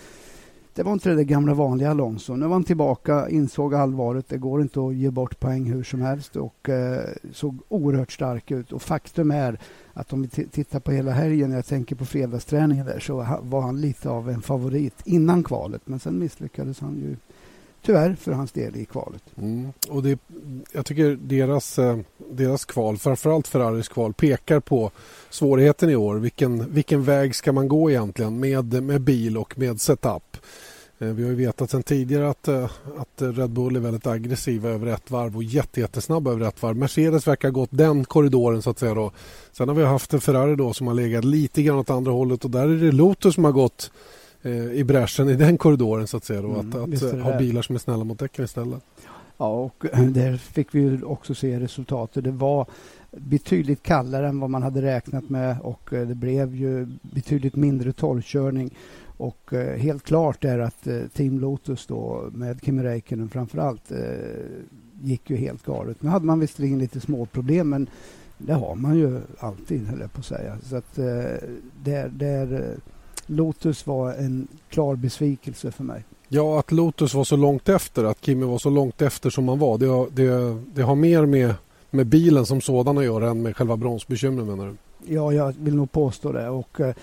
det 0.75 0.83
var 0.83 0.93
inte 0.93 1.13
det 1.13 1.23
gamla 1.23 1.53
vanliga 1.53 1.89
Alonso. 1.89 2.35
Nu 2.35 2.45
var 2.45 2.53
han 2.53 2.63
tillbaka, 2.63 3.29
insåg 3.29 3.75
allvaret. 3.75 4.29
Det 4.29 4.37
går 4.37 4.61
inte 4.61 4.79
att 4.79 4.95
ge 4.95 5.09
bort 5.09 5.39
poäng 5.39 5.65
hur 5.65 5.83
som 5.83 6.01
helst 6.01 6.35
och 6.35 6.69
eh, 6.69 7.09
såg 7.31 7.59
oerhört 7.67 8.11
stark 8.11 8.51
ut. 8.51 8.71
Och 8.71 8.81
faktum 8.81 9.31
är 9.31 9.59
att 9.93 10.13
om 10.13 10.21
vi 10.21 10.27
tittar 10.27 10.79
på 10.79 10.91
hela 10.91 11.11
helgen, 11.11 11.51
jag 11.51 11.65
tänker 11.65 11.95
på 11.95 12.05
fredagsträningen 12.05 12.85
där, 12.85 12.99
så 12.99 13.39
var 13.41 13.61
han 13.61 13.81
lite 13.81 14.09
av 14.09 14.29
en 14.29 14.41
favorit 14.41 15.01
innan 15.05 15.43
kvalet. 15.43 15.81
Men 15.85 15.99
sen 15.99 16.19
misslyckades 16.19 16.79
han 16.79 16.95
ju 16.95 17.15
tyvärr 17.83 18.15
för 18.15 18.31
hans 18.31 18.51
del 18.51 18.75
i 18.75 18.85
kvalet. 18.85 19.23
Mm. 19.37 19.73
Och 19.89 20.03
det, 20.03 20.19
jag 20.71 20.85
tycker 20.85 21.17
deras, 21.21 21.79
eh, 21.79 21.97
deras 22.31 22.65
kval, 22.65 22.97
framförallt 22.97 23.47
Ferraris 23.47 23.87
kval, 23.87 24.13
pekar 24.13 24.59
på 24.59 24.91
svårigheten 25.29 25.89
i 25.89 25.95
år. 25.95 26.15
Vilken, 26.15 26.73
vilken 26.73 27.03
väg 27.03 27.35
ska 27.35 27.51
man 27.51 27.67
gå 27.67 27.89
egentligen 27.91 28.39
med, 28.39 28.83
med 28.83 29.01
bil 29.01 29.37
och 29.37 29.57
med 29.57 29.81
setup? 29.81 30.37
Eh, 30.99 31.07
vi 31.07 31.23
har 31.23 31.29
ju 31.29 31.35
vetat 31.35 31.71
sedan 31.71 31.83
tidigare 31.83 32.29
att, 32.29 32.47
eh, 32.47 32.71
att 32.97 33.21
Red 33.21 33.49
Bull 33.49 33.75
är 33.75 33.79
väldigt 33.79 34.07
aggressiva 34.07 34.69
över 34.69 34.87
ett 34.87 35.11
varv 35.11 35.35
och 35.35 35.43
jättesnabba 35.43 36.31
över 36.31 36.47
ett 36.47 36.61
varv. 36.61 36.75
Mercedes 36.75 37.27
verkar 37.27 37.47
ha 37.47 37.53
gått 37.53 37.69
den 37.71 38.05
korridoren 38.05 38.61
så 38.61 38.69
att 38.69 38.79
säga. 38.79 38.93
Då. 38.93 39.11
Sen 39.51 39.67
har 39.67 39.75
vi 39.75 39.83
haft 39.83 40.13
en 40.13 40.21
Ferrari 40.21 40.55
då 40.55 40.73
som 40.73 40.87
har 40.87 40.93
legat 40.93 41.25
lite 41.25 41.63
grann 41.63 41.77
åt 41.77 41.89
andra 41.89 42.11
hållet 42.11 42.45
och 42.45 42.51
där 42.51 42.69
är 42.69 42.77
det 42.77 42.91
Lotus 42.91 43.35
som 43.35 43.43
har 43.43 43.51
gått 43.51 43.91
i 44.49 44.83
bräschen 44.83 45.29
i 45.29 45.35
den 45.35 45.57
korridoren 45.57 46.07
så 46.07 46.17
att 46.17 46.23
säga. 46.23 46.41
Då, 46.41 46.53
mm, 46.53 46.93
att, 46.93 47.03
att 47.03 47.21
ha 47.21 47.37
bilar 47.37 47.61
som 47.61 47.75
är 47.75 47.79
snälla 47.79 48.03
mot 48.03 48.19
däcken 48.19 48.45
istället. 48.45 48.83
Ja, 49.37 49.49
och 49.49 49.85
där 50.09 50.37
fick 50.37 50.75
vi 50.75 51.03
också 51.03 51.35
se 51.35 51.59
resultatet. 51.59 52.23
Det 52.23 52.31
var 52.31 52.65
betydligt 53.11 53.83
kallare 53.83 54.27
än 54.27 54.39
vad 54.39 54.49
man 54.49 54.63
hade 54.63 54.81
räknat 54.81 55.29
med 55.29 55.57
och 55.61 55.93
eh, 55.93 56.07
det 56.07 56.15
blev 56.15 56.55
ju 56.55 56.87
betydligt 57.01 57.55
mindre 57.55 57.93
torrkörning. 57.93 58.77
Och 59.17 59.53
eh, 59.53 59.77
helt 59.77 60.03
klart 60.03 60.45
är 60.45 60.59
att 60.59 60.87
eh, 60.87 61.01
Team 61.13 61.39
Lotus 61.39 61.85
då 61.87 62.29
med 62.33 62.59
Kimi 62.63 62.83
Räikkönen 62.83 63.29
framför 63.29 63.57
allt 63.57 63.91
eh, 63.91 63.97
gick 65.01 65.29
ju 65.29 65.35
helt 65.35 65.63
galet. 65.63 66.01
Nu 66.03 66.09
hade 66.09 66.25
man 66.25 66.39
visserligen 66.39 66.79
lite 66.79 66.99
små 66.99 67.25
problem 67.25 67.69
men 67.69 67.89
det 68.37 68.53
har 68.53 68.75
man 68.75 68.97
ju 68.97 69.21
alltid, 69.39 69.87
höll 69.87 69.99
jag 69.99 70.13
på 70.13 70.19
att 70.19 70.25
säga. 70.25 70.57
Så 70.63 70.75
att 70.75 70.97
eh, 70.97 71.05
där, 71.83 72.09
där 72.09 72.77
Lotus 73.25 73.87
var 73.87 74.13
en 74.13 74.47
klar 74.69 74.95
besvikelse 74.95 75.71
för 75.71 75.83
mig. 75.83 76.03
Ja, 76.27 76.59
att 76.59 76.71
Lotus 76.71 77.13
var 77.13 77.23
så 77.23 77.35
långt 77.35 77.69
efter, 77.69 78.03
att 78.03 78.25
Kimi 78.25 78.45
var 78.45 78.57
så 78.57 78.69
långt 78.69 79.01
efter 79.01 79.29
som 79.29 79.45
man 79.45 79.59
var. 79.59 79.77
Det, 79.77 80.23
det, 80.23 80.57
det 80.73 80.81
har 80.81 80.95
mer 80.95 81.25
med, 81.25 81.55
med 81.89 82.07
bilen 82.07 82.45
som 82.45 82.61
sådan 82.61 82.97
att 82.97 83.03
göra 83.03 83.29
än 83.29 83.41
med 83.41 83.55
själva 83.55 83.77
bromsbekymren 83.77 84.47
menar 84.47 84.65
du? 84.65 84.75
Ja, 85.13 85.33
jag 85.33 85.55
vill 85.59 85.75
nog 85.75 85.91
påstå 85.91 86.31
det. 86.31 86.49
Och, 86.49 86.79
eh, 86.79 86.95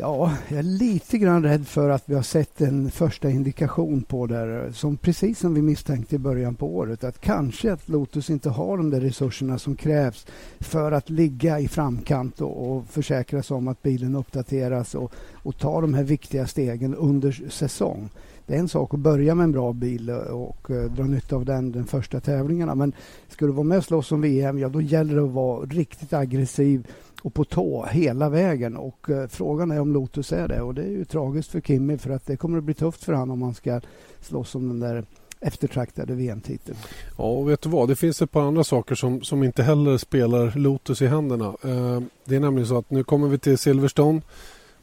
Ja, 0.00 0.32
jag 0.48 0.58
är 0.58 0.62
lite 0.62 1.18
grann 1.18 1.42
rädd 1.42 1.66
för 1.66 1.88
att 1.88 2.02
vi 2.06 2.14
har 2.14 2.22
sett 2.22 2.60
en 2.60 2.90
första 2.90 3.30
indikation 3.30 4.02
på 4.02 4.26
det 4.26 4.72
som 4.72 4.96
precis 4.96 5.38
som 5.38 5.54
vi 5.54 5.62
misstänkte 5.62 6.14
i 6.14 6.18
början 6.18 6.54
på 6.54 6.76
året 6.76 7.04
att 7.04 7.20
kanske 7.20 7.72
att 7.72 7.88
Lotus 7.88 8.30
inte 8.30 8.50
har 8.50 8.76
de 8.76 8.90
där 8.90 9.00
resurserna 9.00 9.58
som 9.58 9.76
krävs 9.76 10.26
för 10.60 10.92
att 10.92 11.10
ligga 11.10 11.60
i 11.60 11.68
framkant 11.68 12.40
och, 12.40 12.70
och 12.70 12.86
försäkra 12.86 13.42
sig 13.42 13.56
om 13.56 13.68
att 13.68 13.82
bilen 13.82 14.14
uppdateras 14.14 14.94
och, 14.94 15.12
och 15.32 15.58
ta 15.58 15.80
de 15.80 15.94
här 15.94 16.04
viktiga 16.04 16.46
stegen 16.46 16.94
under 16.94 17.48
säsong. 17.48 18.08
Det 18.46 18.54
är 18.54 18.58
en 18.58 18.68
sak 18.68 18.94
att 18.94 19.00
börja 19.00 19.34
med 19.34 19.44
en 19.44 19.52
bra 19.52 19.72
bil 19.72 20.10
och 20.10 20.70
eh, 20.70 20.84
dra 20.84 21.04
nytta 21.04 21.36
av 21.36 21.44
den 21.44 21.72
de 21.72 21.84
första 21.84 22.20
tävlingarna 22.20 22.74
men 22.74 22.92
ska 23.28 23.46
du 23.46 23.52
vara 23.52 23.64
med 23.64 23.78
och 23.78 23.84
slåss 23.84 24.12
om 24.12 24.20
VM, 24.20 24.58
ja 24.58 24.68
då 24.68 24.80
gäller 24.80 25.14
det 25.14 25.22
att 25.22 25.30
vara 25.30 25.66
riktigt 25.66 26.12
aggressiv 26.12 26.86
och 27.22 27.34
på 27.34 27.44
tå 27.44 27.86
hela 27.86 28.28
vägen. 28.28 28.76
Och 28.76 29.10
eh, 29.10 29.28
Frågan 29.28 29.70
är 29.70 29.80
om 29.80 29.92
Lotus 29.92 30.32
är 30.32 30.48
det. 30.48 30.60
Och 30.60 30.74
Det 30.74 30.82
är 30.82 30.90
ju 30.90 31.04
tragiskt 31.04 31.50
för 31.50 31.60
Kimmy 31.60 31.98
för 31.98 32.10
att 32.10 32.26
det 32.26 32.36
kommer 32.36 32.58
att 32.58 32.64
bli 32.64 32.74
tufft 32.74 33.04
för 33.04 33.12
honom 33.12 33.30
om 33.30 33.42
han 33.42 33.54
ska 33.54 33.80
slåss 34.20 34.54
om 34.54 34.68
den 34.68 34.80
där 34.80 35.04
eftertraktade 35.40 36.14
VM-titeln. 36.14 36.78
Ja, 37.18 37.24
och 37.24 37.50
vet 37.50 37.60
du 37.60 37.68
vad? 37.68 37.88
Det 37.88 37.96
finns 37.96 38.22
ett 38.22 38.32
par 38.32 38.42
andra 38.42 38.64
saker 38.64 38.94
som, 38.94 39.22
som 39.22 39.42
inte 39.42 39.62
heller 39.62 39.98
spelar 39.98 40.58
Lotus 40.58 41.02
i 41.02 41.06
händerna. 41.06 41.46
Eh, 41.46 42.00
det 42.24 42.36
är 42.36 42.40
nämligen 42.40 42.66
så 42.66 42.78
att 42.78 42.90
nu 42.90 43.04
kommer 43.04 43.28
vi 43.28 43.38
till 43.38 43.58
Silverstone. 43.58 44.20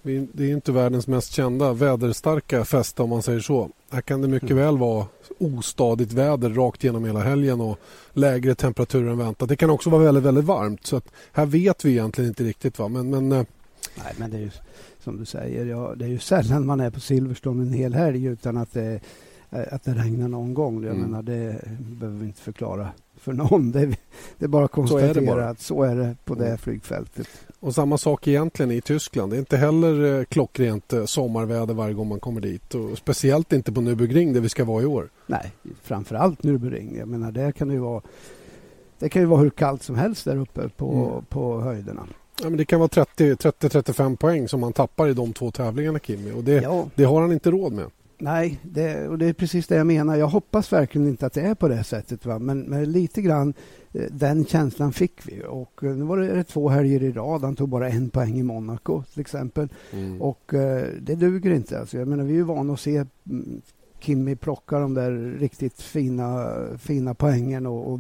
Vi, 0.01 0.27
det 0.33 0.43
är 0.43 0.53
inte 0.53 0.71
världens 0.71 1.07
mest 1.07 1.31
kända 1.31 1.73
väderstarka 1.73 2.65
fäste 2.65 3.03
om 3.03 3.09
man 3.09 3.23
säger 3.23 3.39
så. 3.39 3.69
Här 3.89 4.01
kan 4.01 4.21
det 4.21 4.27
mycket 4.27 4.51
mm. 4.51 4.63
väl 4.63 4.77
vara 4.77 5.05
ostadigt 5.37 6.13
väder 6.13 6.49
rakt 6.49 6.83
genom 6.83 7.05
hela 7.05 7.19
helgen 7.19 7.61
och 7.61 7.79
lägre 8.13 8.55
temperaturer 8.55 9.11
än 9.11 9.17
väntat. 9.17 9.49
Det 9.49 9.55
kan 9.55 9.69
också 9.69 9.89
vara 9.89 10.03
väldigt, 10.03 10.23
väldigt 10.23 10.45
varmt. 10.45 10.85
Så 10.85 10.97
att 10.97 11.11
här 11.31 11.45
vet 11.45 11.85
vi 11.85 11.91
egentligen 11.91 12.29
inte 12.29 12.43
riktigt. 12.43 12.79
Va? 12.79 12.87
Men, 12.87 13.09
men, 13.09 13.31
eh, 13.31 13.45
Nej, 14.03 14.13
men 14.17 14.31
det 14.31 14.37
är 14.37 14.41
ju 14.41 14.51
som 14.99 15.17
du 15.17 15.25
säger, 15.25 15.65
ja, 15.65 15.93
det 15.95 16.05
är 16.05 16.09
ju 16.09 16.19
sällan 16.19 16.65
man 16.65 16.79
är 16.79 16.89
på 16.89 16.99
Silverstone 16.99 17.63
en 17.63 17.73
hel 17.73 17.93
helg 17.93 18.25
utan 18.25 18.57
att 18.57 18.73
det, 18.73 18.99
att 19.49 19.83
det 19.83 19.93
regnar 19.93 20.27
någon 20.27 20.53
gång. 20.53 20.83
Jag 20.83 20.95
mm. 20.95 21.01
menar, 21.01 21.23
det 21.23 21.61
behöver 21.79 22.19
vi 22.19 22.25
inte 22.25 22.41
förklara 22.41 22.89
för 23.25 23.33
någon. 23.33 23.71
Det 23.71 23.79
är, 23.79 23.95
det 24.37 24.45
är 24.45 24.47
bara 24.47 24.65
att 24.65 24.71
konstatera 24.71 25.13
så 25.13 25.21
bara. 25.21 25.49
att 25.49 25.59
så 25.59 25.83
är 25.83 25.95
det 25.95 26.15
på 26.25 26.35
det 26.35 26.45
mm. 26.45 26.57
flygfältet. 26.57 27.27
Och 27.59 27.75
samma 27.75 27.97
sak 27.97 28.27
egentligen 28.27 28.71
i 28.71 28.81
Tyskland. 28.81 29.31
Det 29.31 29.37
är 29.37 29.39
inte 29.39 29.57
heller 29.57 30.19
eh, 30.19 30.23
klockrent 30.23 30.93
eh, 30.93 31.05
sommarväder 31.05 31.73
varje 31.73 31.93
gång 31.93 32.07
man 32.07 32.19
kommer 32.19 32.41
dit. 32.41 32.75
Och 32.75 32.97
speciellt 32.97 33.53
inte 33.53 33.71
på 33.71 33.81
Nürburgring 33.81 34.33
där 34.33 34.41
vi 34.41 34.49
ska 34.49 34.65
vara 34.65 34.83
i 34.83 34.85
år. 34.85 35.09
Nej, 35.27 35.51
framförallt 35.83 36.41
Nürburgring. 36.41 36.97
Jag 36.97 37.07
menar, 37.07 37.31
där 37.31 37.51
kan 37.51 37.67
det 37.67 37.73
ju 37.73 37.79
vara 37.79 38.01
det 38.99 39.09
kan 39.09 39.21
ju 39.21 39.25
vara 39.25 39.41
hur 39.41 39.49
kallt 39.49 39.83
som 39.83 39.95
helst 39.95 40.25
där 40.25 40.37
uppe 40.37 40.69
på, 40.69 40.93
mm. 40.93 41.25
på 41.25 41.61
höjderna. 41.61 42.07
Ja, 42.41 42.49
men 42.49 42.57
det 42.57 42.65
kan 42.65 42.79
vara 42.79 42.89
30-35 42.89 44.15
poäng 44.15 44.47
som 44.47 44.59
man 44.59 44.73
tappar 44.73 45.07
i 45.07 45.13
de 45.13 45.33
två 45.33 45.51
tävlingarna, 45.51 45.99
Kimmy. 45.99 46.31
Och 46.31 46.43
det, 46.43 46.61
ja. 46.61 46.85
det 46.95 47.03
har 47.03 47.21
han 47.21 47.31
inte 47.31 47.51
råd 47.51 47.73
med. 47.73 47.85
Nej, 48.17 48.59
det, 48.63 49.07
och 49.07 49.17
det 49.17 49.25
är 49.25 49.33
precis 49.33 49.67
det 49.67 49.75
jag 49.75 49.87
menar. 49.87 50.15
Jag 50.15 50.27
hoppas 50.27 50.73
verkligen 50.73 51.07
inte 51.07 51.25
att 51.25 51.33
det 51.33 51.41
är 51.41 51.55
på 51.55 51.67
det 51.67 51.83
sättet. 51.83 52.25
Va? 52.25 52.39
Men, 52.39 52.61
men 52.61 52.91
lite 52.91 53.21
grann 53.21 53.53
eh, 53.93 54.05
den 54.11 54.45
känslan 54.45 54.93
fick 54.93 55.27
vi. 55.27 55.43
Och 55.47 55.83
eh, 55.83 55.95
nu 55.95 56.05
var 56.05 56.17
det 56.17 56.43
två 56.43 56.69
helger 56.69 57.03
i 57.03 57.11
rad. 57.11 57.41
Han 57.41 57.55
tog 57.55 57.69
bara 57.69 57.89
en 57.89 58.09
poäng 58.09 58.39
i 58.39 58.43
Monaco 58.43 59.03
till 59.03 59.21
exempel. 59.21 59.69
Mm. 59.91 60.21
Och 60.21 60.53
eh, 60.53 60.87
det 61.01 61.15
duger 61.15 61.51
inte. 61.51 61.79
Alltså, 61.79 61.97
jag 61.97 62.07
menar, 62.07 62.23
vi 62.23 62.31
är 62.31 62.37
ju 62.37 62.43
vana 62.43 62.73
att 62.73 62.79
se 62.79 63.05
mm, 63.29 63.61
Kimmy 63.99 64.35
plocka 64.35 64.79
de 64.79 64.93
där 64.93 65.11
riktigt 65.39 65.81
fina, 65.81 66.55
fina 66.77 67.13
poängen 67.13 67.65
och, 67.65 67.91
och 67.91 67.99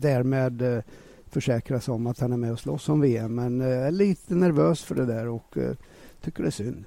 därmed 0.00 0.82
försäkra 1.26 1.80
sig 1.80 1.94
om 1.94 2.06
att 2.06 2.20
han 2.20 2.32
är 2.32 2.36
med 2.36 2.52
och 2.52 2.60
slåss 2.60 2.88
om 2.88 3.00
VM. 3.00 3.34
Men 3.34 3.60
jag 3.60 3.86
är 3.86 3.90
lite 3.90 4.34
nervös 4.34 4.82
för 4.82 4.94
det 4.94 5.06
där 5.06 5.28
och 5.28 5.56
tycker 6.20 6.42
det 6.42 6.48
är 6.48 6.50
synd. 6.50 6.84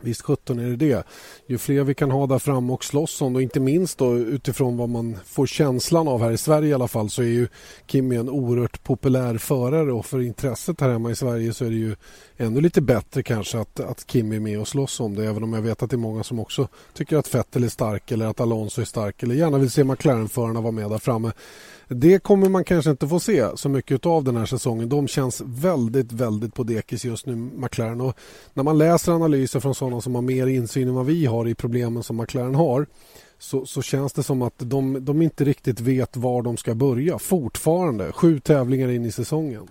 Visst 0.00 0.22
17 0.22 0.58
är 0.58 0.64
det 0.64 0.76
det. 0.76 1.04
Ju 1.46 1.58
fler 1.58 1.84
vi 1.84 1.94
kan 1.94 2.10
ha 2.10 2.26
där 2.26 2.38
framme 2.38 2.72
och 2.72 2.84
slåss 2.84 3.22
om 3.22 3.34
och 3.34 3.42
inte 3.42 3.60
minst 3.60 3.98
då 3.98 4.18
utifrån 4.18 4.76
vad 4.76 4.88
man 4.88 5.16
får 5.24 5.46
känslan 5.46 6.08
av 6.08 6.22
här 6.22 6.30
i 6.30 6.38
Sverige 6.38 6.68
i 6.68 6.74
alla 6.74 6.88
fall 6.88 7.10
så 7.10 7.22
är 7.22 7.26
ju 7.26 7.48
Kimi 7.86 8.16
en 8.16 8.28
oerhört 8.28 8.82
populär 8.82 9.38
förare 9.38 9.92
och 9.92 10.06
för 10.06 10.20
intresset 10.20 10.80
här 10.80 10.88
hemma 10.88 11.10
i 11.10 11.14
Sverige 11.14 11.52
så 11.52 11.64
är 11.64 11.70
det 11.70 11.76
ju 11.76 11.96
ännu 12.36 12.60
lite 12.60 12.80
bättre 12.80 13.22
kanske 13.22 13.58
att, 13.58 13.80
att 13.80 14.10
Kimi 14.10 14.36
är 14.36 14.40
med 14.40 14.60
och 14.60 14.68
slåss 14.68 15.00
om 15.00 15.14
det 15.14 15.26
även 15.26 15.42
om 15.42 15.52
jag 15.52 15.62
vet 15.62 15.82
att 15.82 15.90
det 15.90 15.96
är 15.96 15.98
många 15.98 16.24
som 16.24 16.40
också 16.40 16.68
tycker 16.94 17.16
att 17.16 17.34
Vettel 17.34 17.64
är 17.64 17.68
stark 17.68 18.12
eller 18.12 18.26
att 18.26 18.40
Alonso 18.40 18.80
är 18.80 18.84
stark 18.84 19.22
eller 19.22 19.34
gärna 19.34 19.58
vill 19.58 19.70
se 19.70 19.84
McLaren-förarna 19.84 20.60
vara 20.60 20.72
med 20.72 20.90
där 20.90 20.98
framme. 20.98 21.32
Det 21.92 22.18
kommer 22.18 22.48
man 22.48 22.64
kanske 22.64 22.90
inte 22.90 23.08
få 23.08 23.20
se 23.20 23.56
så 23.56 23.68
mycket 23.68 24.06
av 24.06 24.24
den 24.24 24.36
här 24.36 24.46
säsongen. 24.46 24.88
De 24.88 25.08
känns 25.08 25.42
väldigt, 25.46 26.12
väldigt 26.12 26.54
på 26.54 26.62
dekis 26.62 27.04
just 27.04 27.26
nu, 27.26 27.36
McLaren. 27.36 28.00
Och 28.00 28.16
när 28.54 28.62
man 28.62 28.78
läser 28.78 29.12
analyser 29.12 29.60
från 29.60 29.74
sådana 29.74 30.00
som 30.00 30.14
har 30.14 30.22
mer 30.22 30.46
insyn 30.46 30.88
än 30.88 30.94
vad 30.94 31.06
vi 31.06 31.26
har 31.26 31.48
i 31.48 31.54
problemen 31.54 32.02
som 32.02 32.16
McLaren 32.16 32.54
har 32.54 32.86
så, 33.38 33.66
så 33.66 33.82
känns 33.82 34.12
det 34.12 34.22
som 34.22 34.42
att 34.42 34.54
de, 34.56 35.04
de 35.04 35.22
inte 35.22 35.44
riktigt 35.44 35.80
vet 35.80 36.16
var 36.16 36.42
de 36.42 36.56
ska 36.56 36.74
börja 36.74 37.18
fortfarande. 37.18 38.12
Sju 38.12 38.40
tävlingar 38.40 38.88
in 38.88 39.04
i 39.04 39.12
säsongen. 39.12 39.68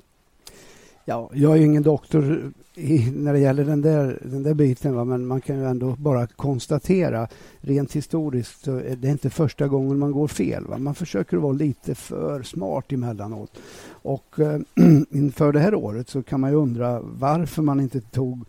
Ja, 1.10 1.30
jag 1.34 1.58
är 1.58 1.62
ingen 1.62 1.84
doktor 1.84 2.52
i, 2.76 3.12
när 3.12 3.34
det 3.34 3.40
gäller 3.40 3.66
den 3.66 3.82
där, 3.82 4.20
den 4.22 4.44
där 4.44 4.54
biten, 4.54 4.96
va? 4.96 5.06
men 5.06 5.26
man 5.26 5.42
kan 5.42 5.58
ju 5.58 5.66
ändå 5.66 5.96
bara 6.00 6.28
konstatera 6.28 7.28
rent 7.62 7.96
historiskt 7.96 8.64
så 8.64 8.76
är 8.76 8.96
det 8.96 9.08
inte 9.08 9.30
första 9.30 9.68
gången 9.68 10.00
man 10.00 10.12
går 10.12 10.28
fel. 10.28 10.66
Va? 10.68 10.78
Man 10.78 10.96
försöker 10.96 11.38
vara 11.38 11.54
lite 11.54 11.96
för 11.96 12.44
smart 12.44 12.92
emellanåt. 12.92 13.52
Och 13.92 14.40
äh, 14.40 14.60
inför 15.10 15.52
det 15.52 15.60
här 15.60 15.76
året 15.76 16.10
så 16.10 16.24
kan 16.24 16.40
man 16.40 16.50
ju 16.50 16.56
undra 16.56 17.02
varför 17.02 17.62
man 17.62 17.80
inte 17.80 18.02
tog 18.02 18.46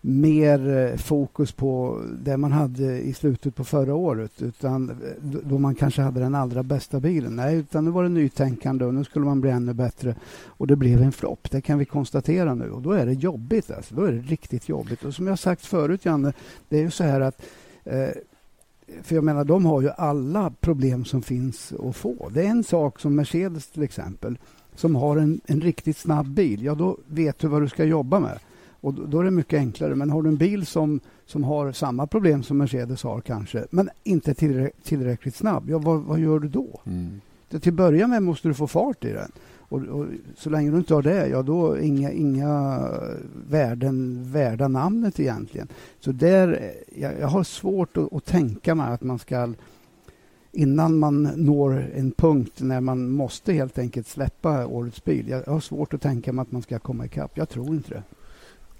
mer 0.00 0.76
eh, 0.76 0.96
fokus 0.96 1.52
på 1.52 2.00
det 2.24 2.36
man 2.36 2.52
hade 2.52 3.00
i 3.00 3.12
slutet 3.12 3.54
på 3.54 3.64
förra 3.64 3.94
året 3.94 4.42
utan 4.42 4.90
eh, 4.90 4.96
då 5.22 5.58
man 5.58 5.74
kanske 5.74 6.02
hade 6.02 6.20
den 6.20 6.34
allra 6.34 6.62
bästa 6.62 7.00
bilen. 7.00 7.36
Nej, 7.36 7.56
utan 7.56 7.84
nu 7.84 7.90
var 7.90 8.02
det 8.02 8.08
nytänkande 8.08 8.84
och 8.84 8.94
nu 8.94 9.04
skulle 9.04 9.24
man 9.24 9.40
bli 9.40 9.50
ännu 9.50 9.72
bättre 9.72 10.14
och 10.46 10.66
det 10.66 10.76
blev 10.76 11.02
en 11.02 11.12
flopp. 11.12 11.50
Det 11.50 11.60
kan 11.60 11.78
vi 11.78 11.84
konstatera 11.84 12.54
nu 12.54 12.70
och 12.70 12.82
då 12.82 12.92
är 12.92 13.06
det 13.06 13.12
jobbigt. 13.12 13.70
Alltså. 13.70 13.94
Då 13.94 14.04
är 14.04 14.12
det 14.12 14.20
riktigt 14.20 14.68
jobbigt. 14.68 15.04
Och 15.04 15.14
som 15.14 15.26
jag 15.26 15.38
sagt 15.38 15.66
förut, 15.66 16.04
Janne, 16.04 16.32
det 16.68 16.78
är 16.78 16.82
ju 16.82 16.90
så 16.90 17.04
här 17.04 17.20
att 17.20 17.42
eh, 17.84 18.08
för 19.02 19.14
jag 19.14 19.24
menar, 19.24 19.44
de 19.44 19.66
har 19.66 19.80
ju 19.80 19.90
alla 19.90 20.52
problem 20.60 21.04
som 21.04 21.22
finns 21.22 21.72
att 21.72 21.96
få. 21.96 22.30
Det 22.34 22.42
är 22.42 22.48
en 22.48 22.64
sak 22.64 23.00
som 23.00 23.16
Mercedes 23.16 23.66
till 23.66 23.82
exempel, 23.82 24.38
som 24.74 24.96
har 24.96 25.16
en, 25.16 25.40
en 25.46 25.60
riktigt 25.60 25.96
snabb 25.96 26.28
bil. 26.28 26.62
Ja, 26.62 26.74
då 26.74 26.96
vet 27.06 27.38
du 27.38 27.48
vad 27.48 27.62
du 27.62 27.68
ska 27.68 27.84
jobba 27.84 28.20
med. 28.20 28.38
Och 28.80 28.94
då, 28.94 29.20
är 29.20 29.24
det 29.24 29.30
mycket 29.30 29.58
enklare. 29.58 29.94
Men 29.94 30.10
har 30.10 30.22
du 30.22 30.28
en 30.28 30.36
bil 30.36 30.66
som, 30.66 31.00
som 31.26 31.44
har 31.44 31.72
samma 31.72 32.06
problem 32.06 32.42
som 32.42 32.58
Mercedes 32.58 33.02
har 33.02 33.20
kanske, 33.20 33.66
men 33.70 33.90
inte 34.04 34.34
tillrä 34.34 34.70
tillräckligt 34.82 35.34
snabb, 35.34 35.70
ja, 35.70 35.78
vad, 35.78 36.00
vad 36.00 36.18
gör 36.18 36.38
du 36.38 36.48
då? 36.48 36.80
Mm. 36.86 37.20
Till 37.48 37.68
att 37.68 37.74
börja 37.74 38.06
med 38.06 38.22
måste 38.22 38.48
du 38.48 38.54
få 38.54 38.66
fart 38.66 39.04
i 39.04 39.12
den. 39.12 39.32
Och, 39.58 39.82
och, 39.82 40.06
så 40.36 40.50
länge 40.50 40.70
du 40.70 40.76
inte 40.76 40.94
har 40.94 41.02
det, 41.02 41.26
ja 41.28 41.42
då 41.42 41.78
inga, 41.78 42.12
inga 42.12 42.80
värden 43.48 44.24
värda 44.32 44.68
namnet 44.68 45.20
egentligen. 45.20 45.68
Så 46.00 46.12
där, 46.12 46.72
jag, 46.96 47.12
jag 47.20 47.28
har 47.28 47.44
svårt 47.44 47.96
att, 47.96 48.12
att, 48.12 48.24
tänka 48.24 48.74
mig 48.74 48.92
att 48.92 49.02
man 49.02 49.18
ska 49.18 49.52
innan 50.52 50.98
man 50.98 51.22
når 51.22 51.90
en 51.94 52.12
punkt 52.12 52.60
när 52.60 52.80
man 52.80 53.10
måste 53.10 53.52
helt 53.52 53.78
enkelt 53.78 54.06
släppa 54.06 54.66
årets 54.66 55.04
bil. 55.04 55.28
Jag 55.28 55.42
har 55.42 55.60
svårt 55.60 55.94
att 55.94 56.02
tänka 56.02 56.32
mig 56.32 56.42
att 56.42 56.52
man 56.52 56.62
ska 56.62 56.78
komma 56.78 57.04
ikapp. 57.04 57.30
Jag 57.34 57.48
tror 57.48 57.74
inte 57.74 57.90
det. 57.90 58.02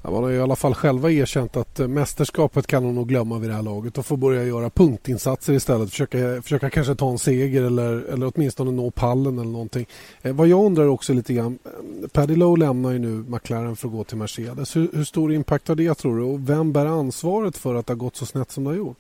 Ja, 0.03 0.11
man 0.11 0.23
har 0.23 0.31
i 0.31 0.41
alla 0.41 0.57
fall 0.57 0.75
själva 0.75 1.11
erkänt 1.11 1.57
att 1.57 1.81
eh, 1.81 1.89
mästerskapet 1.89 2.67
kan 2.67 2.83
de 2.83 2.95
nog 2.95 3.09
glömma 3.09 3.39
vid 3.39 3.51
det 3.51 3.55
här 3.55 3.63
laget 3.63 3.99
och 3.99 4.07
få 4.07 4.17
börja 4.17 4.45
göra 4.45 4.71
punktinsatser 4.71 5.53
istället. 5.53 5.91
Försöka, 5.91 6.43
försöka 6.43 6.71
kanske 6.71 6.95
ta 6.95 7.11
en 7.11 7.19
seger 7.19 7.63
eller, 7.63 8.03
eller 8.13 8.33
åtminstone 8.35 8.71
nå 8.71 8.91
pallen 8.91 9.39
eller 9.39 9.51
någonting. 9.51 9.87
Eh, 10.23 10.33
vad 10.33 10.49
jag 10.49 10.65
undrar 10.65 10.87
också 10.87 11.13
lite 11.13 11.35
grann. 11.35 11.59
Eh, 11.65 12.09
Paddy 12.09 12.37
Lowe 12.37 12.59
lämnar 12.59 12.91
ju 12.91 12.99
nu 12.99 13.25
McLaren 13.29 13.77
för 13.77 13.89
att 13.89 13.95
gå 13.95 14.05
till 14.05 14.17
Mercedes. 14.17 14.77
Hur, 14.77 14.89
hur 14.93 15.05
stor 15.05 15.33
impact 15.33 15.69
har 15.69 15.75
det 15.75 15.95
tror 15.95 16.17
du? 16.17 16.23
Och 16.23 16.49
vem 16.49 16.73
bär 16.73 16.87
ansvaret 16.87 17.57
för 17.57 17.75
att 17.75 17.87
det 17.87 17.93
har 17.93 17.99
gått 17.99 18.17
så 18.17 18.27
snett 18.27 18.51
som 18.51 18.65
det 18.65 18.71
har 18.71 18.77
gjort? 18.77 18.97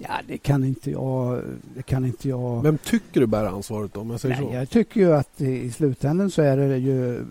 Ja, 0.00 0.20
det 0.26 0.38
kan 0.38 0.64
inte 0.64 0.90
jag. 0.90 1.42
Det 1.74 1.82
kan 1.82 2.04
inte 2.04 2.28
jag. 2.28 2.62
Vem 2.62 2.78
tycker 2.78 3.20
du 3.20 3.26
bär 3.26 3.44
ansvaret? 3.44 3.96
Om 3.96 4.10
jag, 4.10 4.20
säger 4.20 4.36
Nej, 4.40 4.44
så? 4.44 4.54
jag 4.54 4.70
tycker 4.70 5.00
ju 5.00 5.12
att 5.12 5.40
i 5.40 5.70
slutändan 5.70 6.30
så 6.30 6.42
är 6.42 6.56
det 6.56 6.78
ju 6.78 7.24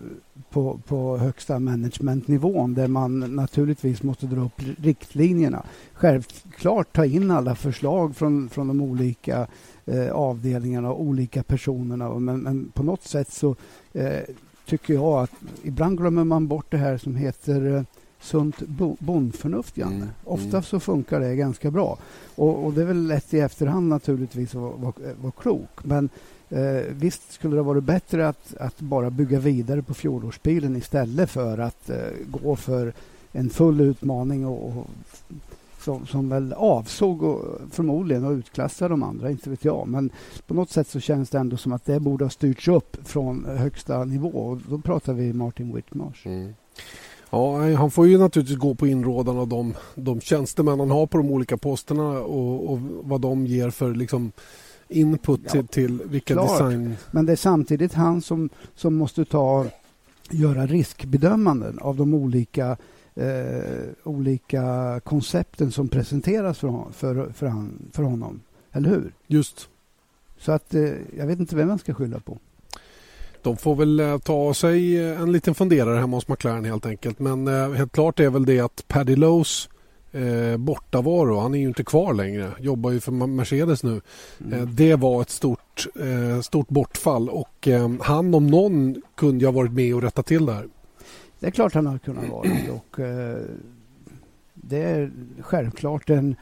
på, 0.50 0.80
på 0.86 1.16
högsta 1.16 1.58
managementnivån 1.58 2.74
där 2.74 2.88
man 2.88 3.18
naturligtvis 3.18 4.02
måste 4.02 4.26
dra 4.26 4.40
upp 4.44 4.62
riktlinjerna. 4.78 5.62
Självklart 5.92 6.92
ta 6.92 7.04
in 7.04 7.30
alla 7.30 7.54
förslag 7.54 8.16
från, 8.16 8.48
från 8.48 8.68
de 8.68 8.80
olika 8.80 9.46
eh, 9.86 10.10
avdelningarna 10.10 10.90
och 10.90 11.02
olika 11.02 11.42
personerna. 11.42 12.18
Men, 12.18 12.40
men 12.40 12.70
på 12.74 12.82
något 12.82 13.04
sätt 13.04 13.32
så 13.32 13.56
eh, 13.92 14.20
tycker 14.66 14.94
jag 14.94 15.22
att 15.22 15.32
ibland 15.62 15.98
glömmer 15.98 16.24
man 16.24 16.48
bort 16.48 16.70
det 16.70 16.76
här 16.76 16.98
som 16.98 17.16
heter 17.16 17.76
eh, 17.76 17.82
sunt 18.20 18.56
bondförnuft, 18.98 19.76
Janne. 19.76 19.94
Mm. 19.94 20.08
Ofta 20.24 20.48
mm. 20.48 20.62
så 20.62 20.80
funkar 20.80 21.20
det 21.20 21.36
ganska 21.36 21.70
bra. 21.70 21.98
Och, 22.34 22.64
och, 22.64 22.72
det 22.72 22.80
är 22.80 22.86
väl 22.86 23.06
lätt 23.06 23.34
i 23.34 23.40
efterhand 23.40 23.88
naturligtvis 23.88 24.54
att 24.54 24.60
vara, 24.60 24.76
vara, 24.76 24.94
vara 25.20 25.32
klok. 25.32 25.84
Men 25.84 26.08
eh, 26.48 26.82
visst 26.90 27.32
skulle 27.32 27.56
det 27.56 27.62
varit 27.62 27.84
bättre 27.84 28.28
att, 28.28 28.56
att, 28.56 28.80
bara 28.80 29.10
bygga 29.10 29.38
vidare 29.38 29.82
på 29.82 29.94
fjolårsbilen 29.94 30.76
istället 30.76 31.30
för 31.30 31.58
att 31.58 31.90
eh, 31.90 31.96
gå 32.26 32.56
för 32.56 32.92
en 33.32 33.50
full 33.50 33.80
utmaning 33.80 34.46
och, 34.46 34.68
och 34.68 34.86
som, 35.80 36.06
som 36.06 36.28
väl 36.28 36.52
avsåg 36.52 37.22
och, 37.22 37.60
förmodligen 37.70 38.24
att 38.24 38.32
utklassa 38.32 38.88
de 38.88 39.02
andra, 39.02 39.30
inte 39.30 39.50
vet 39.50 39.64
jag. 39.64 39.88
Men 39.88 40.10
på 40.46 40.54
något 40.54 40.70
sätt 40.70 40.88
så 40.88 41.00
känns 41.00 41.30
det 41.30 41.38
ändå 41.38 41.56
som 41.56 41.72
att 41.72 41.84
det 41.84 42.00
borde 42.00 42.24
ha 42.24 42.30
styrts 42.30 42.68
upp 42.68 42.96
från 43.04 43.44
högsta 43.44 44.04
nivå. 44.04 44.28
Och 44.28 44.58
då 44.68 44.78
pratar 44.78 45.12
vi 45.12 45.32
Martin 45.32 45.74
Whitmarsh. 45.74 46.26
Mm. 46.26 46.54
Ja, 47.30 47.74
han 47.74 47.90
får 47.90 48.06
ju 48.06 48.18
naturligtvis 48.18 48.58
gå 48.58 48.74
på 48.74 48.86
inrådan 48.86 49.38
av 49.38 49.48
de, 49.48 49.74
de 49.94 50.20
tjänstemän 50.20 50.80
han 50.80 50.90
har 50.90 51.06
på 51.06 51.18
de 51.18 51.30
olika 51.30 51.56
posterna 51.56 52.20
och, 52.20 52.72
och 52.72 52.78
vad 52.80 53.20
de 53.20 53.46
ger 53.46 53.70
för 53.70 53.94
liksom, 53.94 54.32
input 54.88 55.40
ja, 55.44 55.50
till, 55.50 55.66
till 55.66 56.02
vilka 56.04 56.34
klart. 56.34 56.50
design... 56.50 56.96
Men 57.10 57.26
det 57.26 57.32
är 57.32 57.36
samtidigt 57.36 57.92
han 57.92 58.22
som, 58.22 58.48
som 58.74 58.94
måste 58.94 59.24
ta, 59.24 59.66
göra 60.30 60.66
riskbedömanden 60.66 61.78
av 61.78 61.96
de 61.96 62.14
olika, 62.14 62.76
eh, 63.14 63.82
olika 64.04 65.00
koncepten 65.04 65.72
som 65.72 65.88
presenteras 65.88 66.58
för, 66.58 66.84
för, 66.92 67.32
för, 67.32 67.46
han, 67.46 67.82
för 67.92 68.02
honom 68.02 68.40
Eller 68.72 68.88
hur? 68.88 69.12
Just. 69.26 69.68
Så 70.38 70.52
att 70.52 70.74
eh, 70.74 70.92
jag 71.16 71.26
vet 71.26 71.38
inte 71.38 71.56
vem 71.56 71.68
man 71.68 71.78
ska 71.78 71.94
skylla 71.94 72.20
på. 72.20 72.38
De 73.42 73.56
får 73.56 73.74
väl 73.74 74.00
eh, 74.00 74.18
ta 74.18 74.54
sig 74.54 75.06
en 75.14 75.32
liten 75.32 75.54
funderare 75.54 75.98
hemma 75.98 76.16
hos 76.16 76.28
McLaren 76.28 76.64
helt 76.64 76.86
enkelt. 76.86 77.18
Men 77.18 77.48
eh, 77.48 77.72
helt 77.72 77.92
klart 77.92 78.20
är 78.20 78.30
väl 78.30 78.46
det 78.46 78.60
att 78.60 78.84
Paddy 78.88 79.16
Lowe's 79.16 79.68
eh, 80.12 80.56
bortavaro, 80.56 81.38
han 81.38 81.54
är 81.54 81.58
ju 81.58 81.68
inte 81.68 81.84
kvar 81.84 82.14
längre, 82.14 82.52
jobbar 82.58 82.90
ju 82.90 83.00
för 83.00 83.12
Mercedes 83.12 83.82
nu. 83.82 84.00
Mm. 84.40 84.52
Eh, 84.60 84.66
det 84.66 84.94
var 84.94 85.22
ett 85.22 85.30
stort, 85.30 85.86
eh, 86.00 86.40
stort 86.40 86.68
bortfall 86.68 87.28
och 87.28 87.68
eh, 87.68 87.90
han 88.00 88.34
om 88.34 88.46
någon 88.46 89.02
kunde 89.16 89.46
ha 89.46 89.52
varit 89.52 89.72
med 89.72 89.94
och 89.94 90.02
rätta 90.02 90.22
till 90.22 90.46
det 90.46 90.52
här. 90.52 90.68
Det 91.40 91.46
är 91.46 91.50
klart 91.50 91.74
han 91.74 91.86
har 91.86 91.98
kunnat 91.98 92.28
vara 92.28 92.48
och 92.72 93.00
det 94.54 94.82
är 94.82 95.12
självklart 95.40 96.10
en 96.10 96.36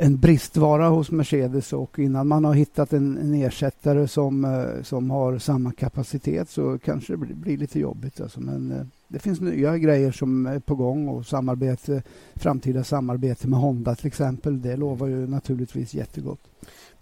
en 0.00 0.18
bristvara 0.18 0.88
hos 0.88 1.10
Mercedes 1.10 1.72
och 1.72 1.98
innan 1.98 2.28
man 2.28 2.44
har 2.44 2.54
hittat 2.54 2.92
en, 2.92 3.18
en 3.18 3.34
ersättare 3.34 4.08
som, 4.08 4.44
eh, 4.44 4.82
som 4.82 5.10
har 5.10 5.38
samma 5.38 5.72
kapacitet 5.72 6.50
så 6.50 6.78
kanske 6.78 7.12
det 7.12 7.16
blir, 7.16 7.34
blir 7.34 7.56
lite 7.56 7.80
jobbigt. 7.80 8.20
Alltså. 8.20 8.40
Men 8.40 8.72
eh, 8.72 8.86
det 9.08 9.18
finns 9.18 9.40
nya 9.40 9.78
grejer 9.78 10.12
som 10.12 10.46
är 10.46 10.58
på 10.58 10.74
gång 10.74 11.08
och 11.08 11.26
samarbete, 11.26 12.02
framtida 12.34 12.84
samarbete 12.84 13.48
med 13.48 13.58
Honda 13.58 13.94
till 13.94 14.06
exempel. 14.06 14.62
Det 14.62 14.76
lovar 14.76 15.06
ju 15.06 15.26
naturligtvis 15.26 15.94
jättegott. 15.94 16.40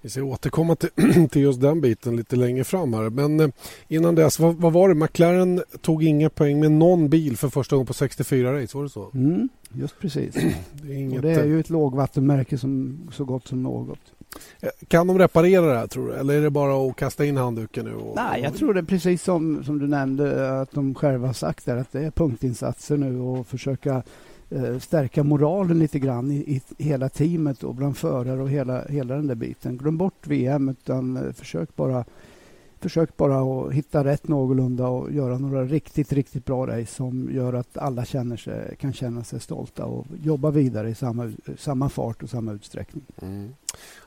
Vi 0.07 0.11
ska 0.11 0.23
återkomma 0.23 0.77
till, 0.77 0.91
till 1.31 1.43
just 1.43 1.61
den 1.61 1.81
biten 1.81 2.17
lite 2.17 2.37
längre 2.37 2.65
fram 2.65 2.95
här. 2.95 3.11
Men 3.11 3.41
eh, 3.41 3.49
innan 3.89 4.15
dess, 4.15 4.39
vad, 4.39 4.57
vad, 4.57 4.73
var 4.73 4.89
det? 4.89 4.95
McLaren 4.95 5.63
tog 5.81 6.05
inga 6.05 6.31
poäng 6.31 6.61
med 6.61 6.73
någon 6.73 7.09
bil 7.09 7.37
för 7.37 7.49
första 7.49 7.77
gången 7.77 7.87
på 7.87 7.93
64 7.93 8.63
race, 8.63 8.77
var 8.77 8.85
det 8.85 8.91
så? 8.91 9.11
Mm, 9.15 9.49
just 9.73 10.01
precis. 10.01 10.35
det, 10.73 10.93
är 10.93 10.97
inget... 10.97 11.23
det 11.23 11.31
är 11.31 11.45
ju 11.45 11.61
ett 11.61 11.71
lågvattenmärke 11.71 12.59
som 12.59 12.99
så 13.13 13.25
gott 13.25 13.49
som 13.49 13.63
något. 13.63 13.99
Eh, 14.61 14.69
kan 14.89 15.07
de 15.07 15.19
reparera 15.19 15.67
det 15.67 15.79
här 15.79 15.87
tror 15.87 16.09
du? 16.09 16.15
Eller 16.15 16.35
är 16.35 16.43
det 16.43 16.51
bara 16.51 16.91
att 16.91 16.97
kasta 16.97 17.25
in 17.25 17.37
handduken 17.37 17.85
nu? 17.85 17.95
Och... 17.95 18.17
Nej, 18.17 18.43
jag 18.43 18.55
tror 18.55 18.75
det 18.75 18.81
är 18.81 18.85
precis 18.85 19.23
som, 19.23 19.65
som 19.65 19.79
du 19.79 19.87
nämnde 19.87 20.61
att 20.61 20.73
de 20.73 20.95
själva 20.95 21.33
sagt 21.33 21.67
där, 21.67 21.77
att 21.77 21.93
det 21.93 22.05
är 22.05 22.11
punktinsatser 22.11 22.97
nu 22.97 23.21
och 23.21 23.47
försöka 23.47 23.95
Eh, 23.95 24.03
Eh, 24.51 24.79
stärka 24.79 25.23
moralen 25.23 25.79
lite 25.79 25.99
grann 25.99 26.31
i, 26.31 26.37
i, 26.37 26.85
hela 26.85 27.09
teamet 27.09 27.63
och 27.63 27.75
bland 27.75 27.97
förare 27.97 28.43
och 28.43 28.51
hela, 28.51 28.85
hela 28.85 29.15
den 29.15 29.27
där 29.27 29.35
biten. 29.35 29.77
Glöm 29.77 29.97
bort 29.97 30.27
VM 30.27 30.69
utan 30.69 31.17
eh, 31.17 31.33
försök 31.33 31.77
bara 31.77 32.05
Försök 32.87 33.17
bara 33.17 33.39
att 33.39 33.73
hitta 33.73 34.05
rätt 34.05 34.29
någorlunda 34.29 34.87
och 34.87 35.13
göra 35.13 35.39
några 35.39 35.65
riktigt, 35.65 36.13
riktigt 36.13 36.45
bra 36.45 36.67
race 36.67 36.95
som 36.95 37.29
gör 37.33 37.53
att 37.53 37.77
alla 37.77 38.05
känner 38.05 38.37
sig, 38.37 38.77
kan 38.81 38.93
känna 38.93 39.25
sig 39.25 39.41
stolta 39.41 39.85
och 39.85 40.07
jobba 40.23 40.51
vidare 40.51 40.91
i 40.91 40.95
samma, 40.95 41.33
samma 41.59 41.89
fart 41.89 42.23
och 42.23 42.31
samma 42.31 42.53
utsträckning. 42.53 43.05
Mm. 43.23 43.55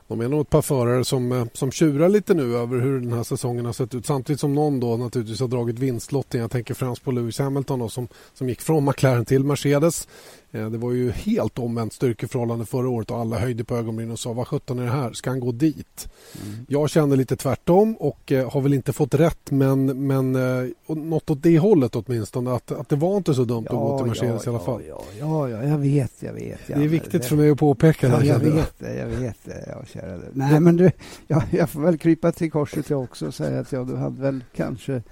De 0.08 0.20
är 0.20 0.28
nog 0.28 0.40
ett 0.40 0.50
par 0.50 0.62
förare 0.62 1.04
som, 1.04 1.32
eh, 1.32 1.44
som 1.52 1.70
tjurar 1.70 2.08
lite 2.08 2.34
nu 2.34 2.56
över 2.56 2.80
hur 2.80 3.00
den 3.00 3.12
här 3.12 3.22
säsongen 3.22 3.66
har 3.66 3.72
sett 3.72 3.94
ut. 3.94 4.06
Samtidigt 4.06 4.40
som 4.40 4.54
någon 4.54 4.80
då 4.80 4.96
naturligtvis 4.96 5.40
har 5.40 5.48
dragit 5.48 5.78
vinstlotten. 5.78 6.40
Jag 6.40 6.50
tänker 6.50 6.74
främst 6.74 7.04
på 7.04 7.10
Lewis 7.10 7.38
Hamilton 7.38 7.78
då, 7.78 7.88
som, 7.88 8.08
som 8.34 8.48
gick 8.48 8.60
från 8.60 8.84
McLaren 8.84 9.24
till 9.24 9.44
Mercedes. 9.44 10.08
Eh, 10.52 10.70
det 10.70 10.78
var 10.78 10.92
ju 10.92 11.10
helt 11.10 11.58
omvänt 11.58 11.92
styrkeförhållande 11.92 12.66
förra 12.66 12.88
året 12.88 13.10
och 13.10 13.18
alla 13.18 13.38
höjde 13.38 13.64
på 13.64 13.76
ögonbrynen 13.76 14.12
och 14.12 14.18
sa 14.18 14.32
vad 14.32 14.48
sjutton 14.48 14.78
är 14.78 14.84
det 14.84 14.90
här, 14.90 15.12
ska 15.12 15.30
han 15.30 15.40
gå 15.40 15.52
dit? 15.52 16.08
Mm. 16.42 16.66
Jag 16.68 16.90
kände 16.90 17.16
lite 17.16 17.36
tvärtom 17.36 17.96
och 17.96 18.32
eh, 18.32 18.50
har 18.50 18.60
väl 18.60 18.74
inte 18.74 18.92
fått 18.92 19.14
rätt 19.14 19.50
men, 19.50 20.06
men 20.06 20.36
eh, 20.36 20.68
något 20.86 21.30
åt 21.30 21.42
det 21.42 21.58
hållet 21.58 21.96
åtminstone 21.96 22.52
att, 22.52 22.72
att 22.72 22.88
det 22.88 22.96
var 22.96 23.16
inte 23.16 23.34
så 23.34 23.44
dumt 23.44 23.66
ja, 23.70 23.76
att 23.76 23.90
gå 23.90 23.98
till 23.98 24.06
Mercedes 24.06 24.46
ja, 24.46 24.52
i 24.52 24.54
alla 24.54 24.64
fall. 24.64 24.82
Ja, 24.88 25.02
ja, 25.18 25.48
ja, 25.48 25.62
jag 25.62 25.78
vet, 25.78 26.12
jag 26.18 26.32
vet. 26.32 26.60
det 26.66 26.72
är 26.72 26.88
viktigt 26.88 27.22
det, 27.22 27.28
för 27.28 27.36
mig 27.36 27.50
att 27.50 27.58
påpeka 27.58 28.08
det. 28.08 28.14
Ja, 28.14 28.24
jag 28.24 28.38
vet 28.38 28.78
det, 28.78 28.96
jag 28.96 29.06
vet 29.06 29.36
det. 29.44 29.64
Ja, 29.68 29.84
kära 29.92 30.16
du. 30.16 30.24
Nej, 30.32 30.60
men 30.60 30.76
du, 30.76 30.90
ja, 31.26 31.42
jag 31.50 31.70
får 31.70 31.80
väl 31.80 31.98
krypa 31.98 32.32
till 32.32 32.50
korset 32.50 32.90
jag 32.90 33.02
också 33.02 33.26
och 33.26 33.34
säga 33.34 33.60
att 33.60 33.72
ja, 33.72 33.84
du 33.84 33.96
hade 33.96 34.22
väl 34.22 34.44
kanske 34.56 35.02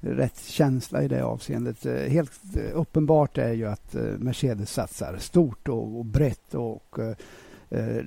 rätt 0.00 0.40
känsla 0.44 1.02
i 1.02 1.08
det 1.08 1.24
avseendet. 1.24 1.86
Eh, 1.86 1.94
helt 1.94 2.56
eh, 2.56 2.80
uppenbart 2.80 3.38
är 3.38 3.52
ju 3.52 3.66
att 3.66 3.94
eh, 3.94 4.02
Mercedes 4.02 4.72
satsar 4.72 5.16
stort 5.18 5.68
och, 5.68 6.04
brett 6.04 6.54
och 6.54 6.98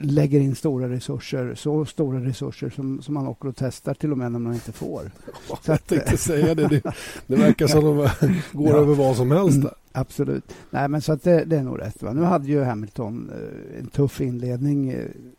lägger 0.01 0.39
in 0.39 0.55
stora 0.55 0.89
resurser, 0.89 1.55
så 1.55 1.85
stora 1.85 2.19
resurser 2.19 2.69
som, 2.69 3.01
som 3.01 3.13
man 3.13 3.27
åker 3.27 3.49
och 3.49 3.55
testar 3.55 3.93
till 3.93 4.11
och 4.11 4.17
med 4.17 4.31
när 4.31 4.39
man 4.39 4.53
inte 4.53 4.71
får. 4.71 5.11
Ja, 5.49 5.59
jag 5.65 5.73
att, 5.73 5.87
tänkte 5.87 6.17
säga 6.17 6.55
det. 6.55 6.67
det. 6.67 6.81
Det 7.27 7.35
verkar 7.35 7.67
som 7.67 7.85
de 7.85 8.09
går 8.51 8.69
ja, 8.69 8.77
över 8.77 8.95
vad 8.95 9.17
som 9.17 9.31
helst. 9.31 9.55
Där. 9.55 9.61
Mm, 9.61 9.73
absolut. 9.91 10.43
Nej, 10.69 10.87
men 10.87 11.01
så 11.01 11.13
att 11.13 11.23
det, 11.23 11.45
det, 11.45 11.57
är 11.57 11.63
nog 11.63 11.79
rätt. 11.79 12.03
Va? 12.03 12.13
Nu 12.13 12.21
hade 12.21 12.47
ju 12.47 12.63
Hamilton 12.63 13.31
en 13.79 13.87
tuff 13.87 14.21
inledning, 14.21 14.95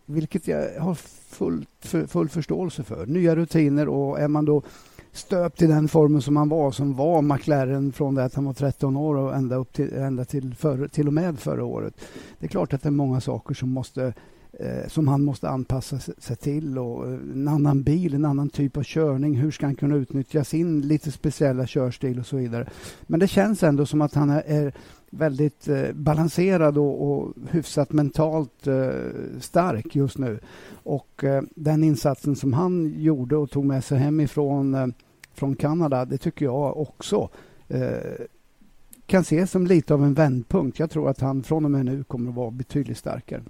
vilket 0.07 0.49
jag 0.49 0.81
har 0.81 0.95
full, 1.29 1.67
full 2.09 2.29
förståelse 2.29 2.83
för. 2.83 3.07
Nya 3.07 3.37
rutiner 3.37 3.89
och 3.89 4.21
är 4.21 4.29
man 4.29 4.45
då 4.45 4.63
stöpt 5.13 5.63
i 5.63 5.67
den 5.67 5.89
formen 5.89 6.23
som 6.23 6.37
han 6.37 6.49
var, 6.49 6.71
som 6.71 6.95
var 6.95 7.23
McLaren 7.23 7.93
från 7.93 8.15
det 8.15 8.25
att 8.25 8.35
han 8.35 8.45
var 8.45 8.53
13 8.53 8.97
år 8.97 9.17
och 9.17 9.35
ända, 9.35 9.57
upp 9.57 9.73
till, 9.73 9.95
ända 9.95 10.25
till, 10.25 10.55
för, 10.55 10.89
till 10.89 11.07
och 11.07 11.13
med 11.13 11.39
förra 11.39 11.65
året. 11.65 11.95
Det 12.39 12.47
är 12.47 12.51
klart 12.51 12.73
att 12.73 12.83
det 12.83 12.89
är 12.89 12.91
många 12.91 13.21
saker 13.21 13.55
som 13.55 13.71
måste 13.71 14.13
eh, 14.53 14.89
som 14.89 15.09
han 15.09 15.25
måste 15.25 15.49
anpassa 15.49 15.99
sig 15.99 16.37
till. 16.37 16.79
Och 16.79 17.07
eh, 17.07 17.13
en 17.13 17.49
annan 17.49 17.83
bil, 17.83 18.15
en 18.15 18.25
annan 18.25 18.49
typ 18.49 18.77
av 18.77 18.83
körning. 18.83 19.35
Hur 19.35 19.51
ska 19.51 19.67
han 19.67 19.75
kunna 19.75 19.97
utnyttja 19.97 20.45
sin 20.45 20.81
lite 20.81 21.13
speciella 21.13 21.67
körstil 21.67 22.19
och 22.19 22.27
så 22.27 22.37
vidare. 22.37 22.71
Men 23.03 23.21
det 23.21 23.29
känns 23.29 23.63
ändå 23.63 23.87
som 23.87 24.03
att 24.03 24.15
han 24.15 24.31
är 24.31 24.73
väldigt 25.15 25.69
eh, 25.69 25.93
balanserad 25.93 26.79
och, 26.79 27.13
och 27.13 27.35
hyfsat 27.51 27.93
mentalt 27.93 28.67
eh, 28.67 28.91
stark 29.41 29.97
just 29.97 30.19
nu. 30.19 30.39
Och 30.73 31.25
eh, 31.25 31.43
den 31.55 31.85
insatsen 31.85 32.37
som 32.37 32.53
han 32.53 32.95
gjorde 32.97 33.37
och 33.37 33.51
tog 33.51 33.65
med 33.65 33.85
sig 33.85 33.99
hemifrån 33.99 34.75
eh, 34.75 34.87
från 35.35 35.57
Kanada, 35.57 36.05
det 36.05 36.19
tycker 36.19 36.45
jag 36.45 36.77
också 36.77 37.29
eh, 37.69 38.27
kan 39.07 39.21
ses 39.21 39.51
som 39.51 39.67
lite 39.67 39.95
av 39.95 40.05
en 40.05 40.15
vändpunkt. 40.15 40.79
Jag 40.79 40.91
tror 40.91 41.09
att 41.09 41.21
han 41.21 41.43
från 41.43 41.65
och 41.65 41.71
med 41.71 41.85
nu 41.85 42.05
kommer 42.05 42.31
att 42.31 42.37
vara 42.37 42.51
betydligt 42.51 42.99
starkare. 42.99 43.43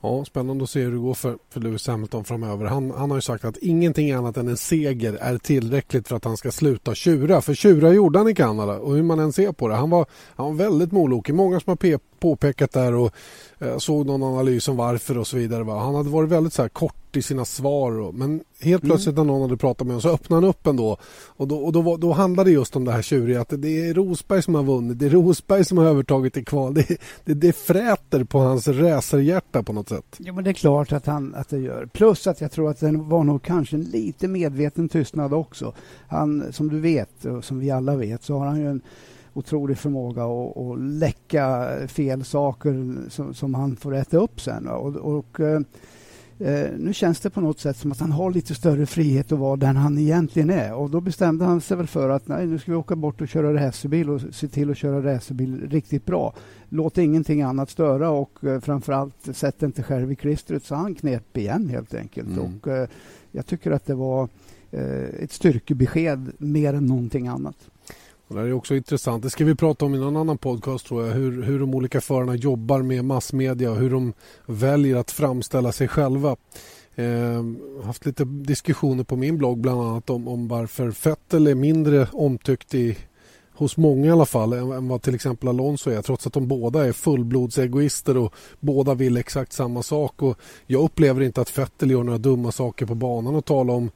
Ja, 0.00 0.24
spännande 0.24 0.64
att 0.64 0.70
se 0.70 0.80
hur 0.80 0.92
det 0.92 0.98
går 0.98 1.14
för, 1.14 1.38
för 1.50 1.60
Lewis 1.60 1.86
Hamilton 1.86 2.24
framöver. 2.24 2.66
Han, 2.66 2.90
han 2.90 3.10
har 3.10 3.18
ju 3.18 3.20
sagt 3.20 3.44
att 3.44 3.56
ingenting 3.56 4.12
annat 4.12 4.36
än 4.36 4.48
en 4.48 4.56
seger 4.56 5.14
är 5.20 5.38
tillräckligt 5.38 6.08
för 6.08 6.16
att 6.16 6.24
han 6.24 6.36
ska 6.36 6.50
sluta 6.50 6.94
tjura. 6.94 7.40
För 7.40 7.54
tjura 7.54 7.92
gjorde 7.92 8.18
han 8.18 8.28
i 8.28 8.34
Kanada 8.34 8.78
och 8.78 8.94
hur 8.94 9.02
man 9.02 9.18
än 9.18 9.32
ser 9.32 9.52
på 9.52 9.68
det. 9.68 9.74
Han 9.74 9.90
var, 9.90 10.06
han 10.36 10.46
var 10.46 10.54
väldigt 10.54 10.92
molokig. 10.92 11.34
Många 11.34 11.60
som 11.60 11.70
har 11.70 11.76
påpekat 12.20 12.72
där 12.72 12.94
och 12.94 13.14
eh, 13.58 13.78
såg 13.78 14.06
någon 14.06 14.22
analys 14.22 14.68
om 14.68 14.76
varför 14.76 15.18
och 15.18 15.26
så 15.26 15.36
vidare. 15.36 15.64
Va? 15.64 15.78
Han 15.78 15.94
hade 15.94 16.10
varit 16.10 16.30
väldigt 16.30 16.52
så 16.52 16.62
här 16.62 16.68
kort 16.68 17.16
i 17.16 17.22
sina 17.22 17.44
svar. 17.44 17.98
Och, 17.98 18.14
men 18.14 18.40
helt 18.60 18.82
mm. 18.82 18.90
plötsligt 18.90 19.16
mm. 19.16 19.26
när 19.26 19.32
någon 19.32 19.42
hade 19.42 19.56
pratat 19.56 19.86
med 19.86 19.94
honom 19.94 20.02
så 20.02 20.08
öppnade 20.08 20.42
han 20.42 20.50
upp 20.50 20.66
ändå. 20.66 20.96
Och 21.26 21.48
då, 21.48 21.56
och 21.56 21.72
då, 21.72 21.96
då 21.96 22.12
handlade 22.12 22.50
det 22.50 22.54
just 22.54 22.76
om 22.76 22.84
det 22.84 22.92
här 22.92 23.02
tjuriga 23.02 23.40
att 23.40 23.52
det 23.58 23.88
är 23.88 23.94
Rosberg 23.94 24.42
som 24.42 24.54
har 24.54 24.62
vunnit. 24.62 24.98
Det 24.98 25.06
är 25.06 25.10
Rosberg 25.10 25.64
som 25.64 25.78
har 25.78 25.84
övertagit 25.84 26.36
i 26.36 26.44
kval. 26.44 26.74
Det, 26.74 27.00
det, 27.24 27.34
det 27.34 27.52
fräter 27.52 28.24
på 28.24 28.38
hans 28.38 28.68
racerhjärta 28.68 29.62
på 29.62 29.72
något 29.72 29.88
sätt. 29.88 30.16
Ja 30.18 30.32
men 30.32 30.44
det 30.44 30.50
är 30.50 30.54
klart 30.54 30.92
att, 30.92 31.06
han, 31.06 31.34
att 31.34 31.48
det 31.48 31.58
gör. 31.58 31.86
Plus 31.86 32.26
att 32.26 32.40
jag 32.40 32.52
tror 32.52 32.70
att 32.70 32.80
det 32.80 32.92
var 32.92 33.24
nog 33.24 33.42
kanske 33.42 33.76
en 33.76 33.82
lite 33.82 34.28
medveten 34.28 34.88
tystnad 34.88 35.34
också. 35.34 35.74
Han, 36.08 36.52
som 36.52 36.68
du 36.68 36.80
vet 36.80 37.24
och 37.24 37.44
som 37.44 37.58
vi 37.58 37.70
alla 37.70 37.96
vet 37.96 38.22
så 38.22 38.38
har 38.38 38.46
han 38.46 38.60
ju 38.60 38.70
en 38.70 38.80
otrolig 39.34 39.78
förmåga 39.78 40.24
att, 40.24 40.56
att 40.56 40.78
läcka 40.80 41.68
fel 41.88 42.24
saker 42.24 42.96
som, 43.08 43.34
som, 43.34 43.54
han 43.54 43.76
får 43.76 43.94
äta 43.94 44.16
upp 44.16 44.40
sen. 44.40 44.68
Och, 44.68 44.96
och 44.96 45.40
eh, 45.40 45.60
eh, 46.38 46.70
nu 46.78 46.92
känns 46.92 47.20
det 47.20 47.30
på 47.30 47.40
något 47.40 47.60
sätt 47.60 47.76
som 47.76 47.92
att 47.92 48.00
han 48.00 48.12
har 48.12 48.30
lite 48.30 48.54
större 48.54 48.86
frihet 48.86 49.32
att 49.32 49.38
vara 49.38 49.56
den 49.56 49.76
han 49.76 49.98
egentligen 49.98 50.50
är. 50.50 50.74
Och 50.74 50.90
då 50.90 51.00
bestämde 51.00 51.44
han 51.44 51.60
sig 51.60 51.76
väl 51.76 51.86
för 51.86 52.08
att 52.08 52.28
nej, 52.28 52.46
nu 52.46 52.58
ska 52.58 52.70
vi 52.70 52.76
åka 52.76 52.96
bort 52.96 53.20
och 53.20 53.28
köra 53.28 53.54
racerbil 53.54 54.10
och 54.10 54.20
se 54.32 54.48
till 54.48 54.70
att 54.70 54.78
köra 54.78 55.14
racerbil 55.14 55.68
riktigt 55.70 56.06
bra. 56.06 56.34
Låt 56.68 56.98
ingenting 56.98 57.42
annat 57.42 57.70
störa 57.70 58.10
och 58.10 58.44
eh, 58.44 58.60
framförallt 58.60 59.36
sätt 59.36 59.62
inte 59.62 59.82
själv 59.82 60.12
i 60.12 60.16
klistret. 60.16 60.64
Så 60.64 60.74
han 60.74 60.94
knep 60.94 61.36
igen 61.36 61.68
helt 61.68 61.94
enkelt. 61.94 62.28
Mm. 62.28 62.44
Och, 62.44 62.68
eh, 62.68 62.88
jag 63.32 63.46
tycker 63.46 63.70
att 63.70 63.86
det 63.86 63.94
var 63.94 64.28
eh, 64.70 65.22
ett 65.22 65.32
styrkebesked 65.32 66.32
mer 66.38 66.74
än 66.74 66.86
någonting 66.86 67.28
annat. 67.28 67.70
Och 68.28 68.34
det 68.34 68.40
är 68.40 68.52
också 68.52 68.76
intressant. 68.76 69.22
Det 69.22 69.30
ska 69.30 69.44
vi 69.44 69.54
prata 69.54 69.84
om 69.84 69.94
i 69.94 69.98
någon 69.98 70.16
annan 70.16 70.38
podcast 70.38 70.86
tror 70.86 71.06
jag. 71.06 71.14
Hur, 71.14 71.42
hur 71.42 71.60
de 71.60 71.74
olika 71.74 72.00
förarna 72.00 72.34
jobbar 72.34 72.82
med 72.82 73.04
massmedia 73.04 73.70
och 73.70 73.76
hur 73.76 73.90
de 73.90 74.12
väljer 74.46 74.96
att 74.96 75.10
framställa 75.10 75.72
sig 75.72 75.88
själva. 75.88 76.36
Eh, 76.94 77.44
haft 77.84 78.06
lite 78.06 78.24
diskussioner 78.24 79.04
på 79.04 79.16
min 79.16 79.38
blogg 79.38 79.60
bland 79.60 79.80
annat 79.80 80.10
om, 80.10 80.28
om 80.28 80.48
varför 80.48 80.94
Vettel 81.04 81.46
är 81.46 81.54
mindre 81.54 82.08
omtyckt 82.12 82.74
i, 82.74 82.98
hos 83.54 83.76
många 83.76 84.06
i 84.06 84.10
alla 84.10 84.26
fall 84.26 84.52
än, 84.52 84.72
än 84.72 84.88
vad 84.88 85.02
till 85.02 85.14
exempel 85.14 85.48
Alonso 85.48 85.90
är 85.90 86.02
trots 86.02 86.26
att 86.26 86.32
de 86.32 86.48
båda 86.48 86.86
är 86.86 86.92
fullblodsegoister 86.92 88.16
och 88.16 88.34
båda 88.60 88.94
vill 88.94 89.16
exakt 89.16 89.52
samma 89.52 89.82
sak. 89.82 90.22
Och 90.22 90.38
jag 90.66 90.82
upplever 90.82 91.22
inte 91.22 91.40
att 91.40 91.58
Vettel 91.58 91.90
gör 91.90 92.02
några 92.02 92.18
dumma 92.18 92.52
saker 92.52 92.86
på 92.86 92.94
banan 92.94 93.34
och 93.34 93.44
talar 93.44 93.74
om 93.74 93.90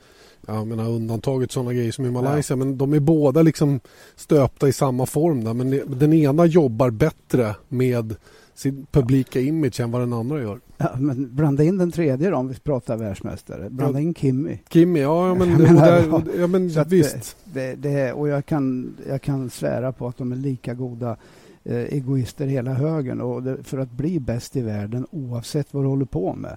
jag 0.46 0.66
menar 0.66 0.90
undantaget 0.90 1.52
sådana 1.52 1.72
grejer 1.72 1.92
som 1.92 2.07
i 2.07 2.11
Malaysia 2.11 2.52
ja. 2.52 2.57
men 2.57 2.78
de 2.78 2.92
är 2.92 3.00
båda 3.00 3.42
liksom 3.42 3.81
stöpta 4.16 4.68
i 4.68 4.72
samma 4.72 5.07
form 5.07 5.44
där. 5.44 5.55
men 5.55 5.81
den 5.87 6.12
ena 6.12 6.46
jobbar 6.46 6.90
bättre 6.90 7.55
med 7.68 8.14
sin 8.55 8.87
publika 8.90 9.40
image 9.40 9.81
än 9.81 9.90
vad 9.90 10.02
den 10.02 10.12
andra 10.12 10.42
gör. 10.42 10.61
Ja, 10.76 10.90
men 10.98 11.35
blanda 11.35 11.64
in 11.64 11.78
den 11.78 11.90
tredje 11.90 12.31
då 12.31 12.37
om 12.37 12.48
vi 12.48 12.55
pratar 12.55 12.96
världsmästare. 12.96 13.70
Blanda 13.70 14.00
in 14.00 14.14
Kimmy. 14.14 14.59
Kimmy, 14.70 15.00
ja 15.00 15.35
men, 15.35 15.52
och 15.52 15.59
där, 15.59 16.14
och, 16.14 16.22
ja, 16.38 16.46
men 16.46 16.68
visst. 16.87 17.37
Det, 17.44 17.74
det, 17.74 18.12
och 18.12 18.28
jag 18.28 18.46
kan, 18.46 18.96
jag 19.09 19.22
kan 19.22 19.50
svära 19.50 19.92
på 19.92 20.09
att 20.09 20.18
de 20.18 20.33
är 20.33 20.37
lika 20.37 20.74
goda 20.74 21.16
eh, 21.64 21.76
egoister 21.76 22.46
hela 22.46 22.72
högen. 22.72 23.20
Och 23.20 23.42
det, 23.42 23.62
för 23.62 23.78
att 23.78 23.90
bli 23.90 24.20
bäst 24.20 24.57
i 24.57 24.61
världen 24.61 25.07
oavsett 25.11 25.74
vad 25.74 25.85
du 25.85 25.88
håller 25.88 26.05
på 26.05 26.35
med 26.35 26.57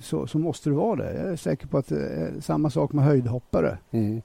så, 0.00 0.26
så 0.26 0.38
måste 0.38 0.68
du 0.68 0.74
vara 0.74 0.96
det. 0.96 1.14
Jag 1.14 1.32
är 1.32 1.36
säker 1.36 1.66
på 1.66 1.78
att 1.78 1.88
det 1.88 2.08
är 2.08 2.40
samma 2.40 2.70
sak 2.70 2.92
med 2.92 3.04
höjdhoppare. 3.04 3.78
Mm. 3.90 4.22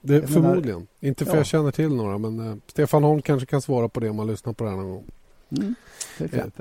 Det, 0.00 0.26
förmodligen. 0.26 0.86
Inte 1.00 1.24
för 1.24 1.32
ja. 1.32 1.36
jag 1.36 1.46
känner 1.46 1.70
till 1.70 1.94
några 1.94 2.18
men 2.18 2.40
uh, 2.40 2.56
Stefan 2.66 3.04
Holm 3.04 3.22
kanske 3.22 3.46
kan 3.46 3.62
svara 3.62 3.88
på 3.88 4.00
det 4.00 4.10
om 4.10 4.16
man 4.16 4.26
lyssnar 4.26 4.52
på 4.52 4.64
det 4.64 4.70
här 4.70 4.76
någon 4.76 4.90
gång. 4.90 5.04
Mm, 5.50 5.74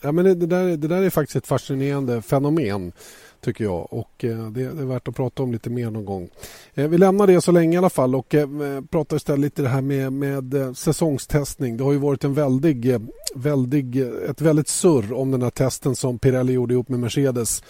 ja, 0.00 0.12
men 0.12 0.24
det, 0.24 0.34
det, 0.34 0.46
där, 0.46 0.76
det 0.76 0.88
där 0.88 1.02
är 1.02 1.10
faktiskt 1.10 1.36
ett 1.36 1.46
fascinerande 1.46 2.22
fenomen 2.22 2.92
tycker 3.42 3.64
jag 3.64 3.92
och 3.92 4.24
eh, 4.24 4.46
det, 4.46 4.62
är 4.62 4.86
värt 4.86 5.08
att 5.08 5.16
prata 5.16 5.42
om 5.42 5.52
lite 5.52 5.70
mer 5.70 5.90
någon 5.90 6.04
gång. 6.04 6.30
Eh, 6.74 6.88
vi 6.88 6.98
lämnar 6.98 7.26
det 7.26 7.40
så 7.40 7.52
länge 7.52 7.74
i 7.74 7.78
alla 7.78 7.90
fall 7.90 8.14
och 8.14 8.34
eh, 8.34 8.48
pratar 8.90 9.16
istället 9.16 9.40
lite 9.40 9.62
det 9.62 9.68
här 9.68 9.80
med, 9.80 10.12
med 10.12 10.76
säsongstestning. 10.76 11.76
Det 11.76 11.84
har 11.84 11.92
ju 11.92 11.98
varit 11.98 12.24
en 12.24 12.34
väldig, 12.34 12.96
väldig, 13.34 13.96
ett 14.28 14.40
väldigt 14.40 14.68
surr 14.68 15.12
om 15.12 15.30
den 15.30 15.42
här 15.42 15.50
testen 15.50 15.96
som 15.96 16.18
Pirelli 16.18 16.52
gjorde 16.52 16.74
ihop 16.74 16.88
med 16.88 17.00
Mercedes 17.00 17.62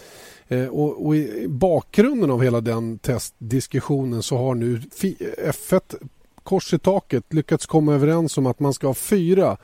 och, 0.71 1.05
och, 1.05 1.15
I 1.15 1.47
bakgrunden 1.47 2.31
av 2.31 2.43
hela 2.43 2.61
den 2.61 2.99
testdiskussionen 2.99 4.23
så 4.23 4.37
har 4.37 4.55
nu 4.55 4.81
F1 5.37 5.95
kors 6.43 6.73
i 6.73 6.79
taket 6.79 7.33
lyckats 7.33 7.65
komma 7.65 7.93
överens 7.93 8.37
om 8.37 8.45
att 8.45 8.59
man 8.59 8.73
ska 8.73 8.87
ha 8.87 8.93
fyra 8.93 9.57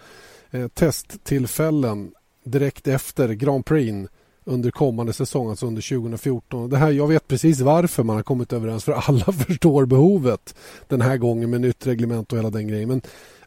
testtillfällen 0.74 2.12
direkt 2.44 2.88
efter 2.88 3.34
Grand 3.34 3.66
Prix 3.66 4.10
under 4.50 4.72
kommande 4.72 5.14
säsong, 5.14 5.50
alltså 5.50 5.66
under 5.66 5.82
2014. 5.82 6.70
Det 6.70 6.78
här, 6.78 6.92
jag 6.92 7.08
vet 7.08 7.28
precis 7.28 7.60
varför 7.62 8.04
man 8.04 8.16
har 8.16 8.24
kommit 8.24 8.54
överens 8.54 8.84
för 8.84 8.92
alla 8.92 9.26
förstår 9.48 9.86
behovet 9.86 10.56
den 10.88 11.02
här 11.02 11.18
gången 11.18 11.50
med 11.50 11.62
nytt 11.62 11.88
reglement 11.88 12.32
och 12.32 12.38
hela 12.38 12.50
den 12.50 12.68
grejen. 12.68 12.88
Men 12.90 13.02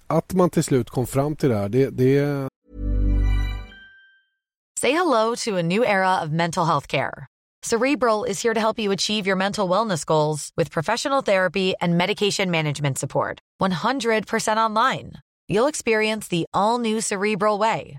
att 0.06 0.32
man 0.32 0.50
till 0.50 0.64
slut 0.64 0.90
kom 0.90 1.06
fram 1.06 1.36
till 1.36 1.48
det 1.48 1.56
här, 1.56 1.68
det, 1.68 1.90
det... 1.90 2.48
Say 4.80 4.92
hello 4.92 5.36
to 5.36 5.56
a 5.58 5.62
new 5.62 5.84
era 5.84 6.24
of 6.24 6.30
mental 6.30 6.66
health 6.66 6.86
care. 6.86 7.26
Cerebral 7.64 8.24
is 8.24 8.42
here 8.42 8.54
to 8.54 8.60
help 8.60 8.78
you 8.78 8.92
achieve 8.92 9.28
your 9.28 9.36
mental 9.36 9.68
wellness 9.68 10.04
goals 10.04 10.50
with 10.56 10.72
professional 10.72 11.22
therapy 11.22 11.74
and 11.80 11.96
medication 11.96 12.50
management 12.50 12.98
support. 12.98 13.38
100% 13.62 14.56
online. 14.56 15.12
You'll 15.48 15.68
experience 15.68 16.28
the 16.28 16.46
all 16.52 16.78
new 16.78 17.00
Cerebral 17.00 17.58
Way, 17.58 17.98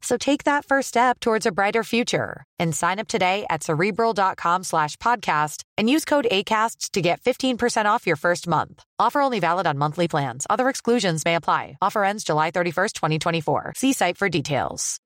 So 0.00 0.16
take 0.16 0.44
that 0.44 0.64
first 0.64 0.88
step 0.88 1.20
towards 1.20 1.46
a 1.46 1.52
brighter 1.52 1.84
future 1.84 2.44
and 2.58 2.74
sign 2.74 2.98
up 2.98 3.08
today 3.08 3.44
at 3.50 3.62
cerebral.com 3.62 4.64
slash 4.64 4.96
podcast 4.96 5.62
and 5.76 5.90
use 5.90 6.04
code 6.04 6.26
ACasts 6.30 6.90
to 6.92 7.00
get 7.00 7.20
15% 7.20 7.86
off 7.86 8.06
your 8.06 8.16
first 8.16 8.46
month. 8.46 8.82
Offer 8.98 9.20
only 9.20 9.40
valid 9.40 9.66
on 9.66 9.78
monthly 9.78 10.08
plans. 10.08 10.46
Other 10.48 10.68
exclusions 10.68 11.24
may 11.24 11.34
apply. 11.34 11.76
Offer 11.82 12.04
ends 12.04 12.24
July 12.24 12.50
31st, 12.50 12.92
2024. 12.92 13.72
See 13.76 13.92
site 13.92 14.16
for 14.16 14.28
details. 14.28 14.98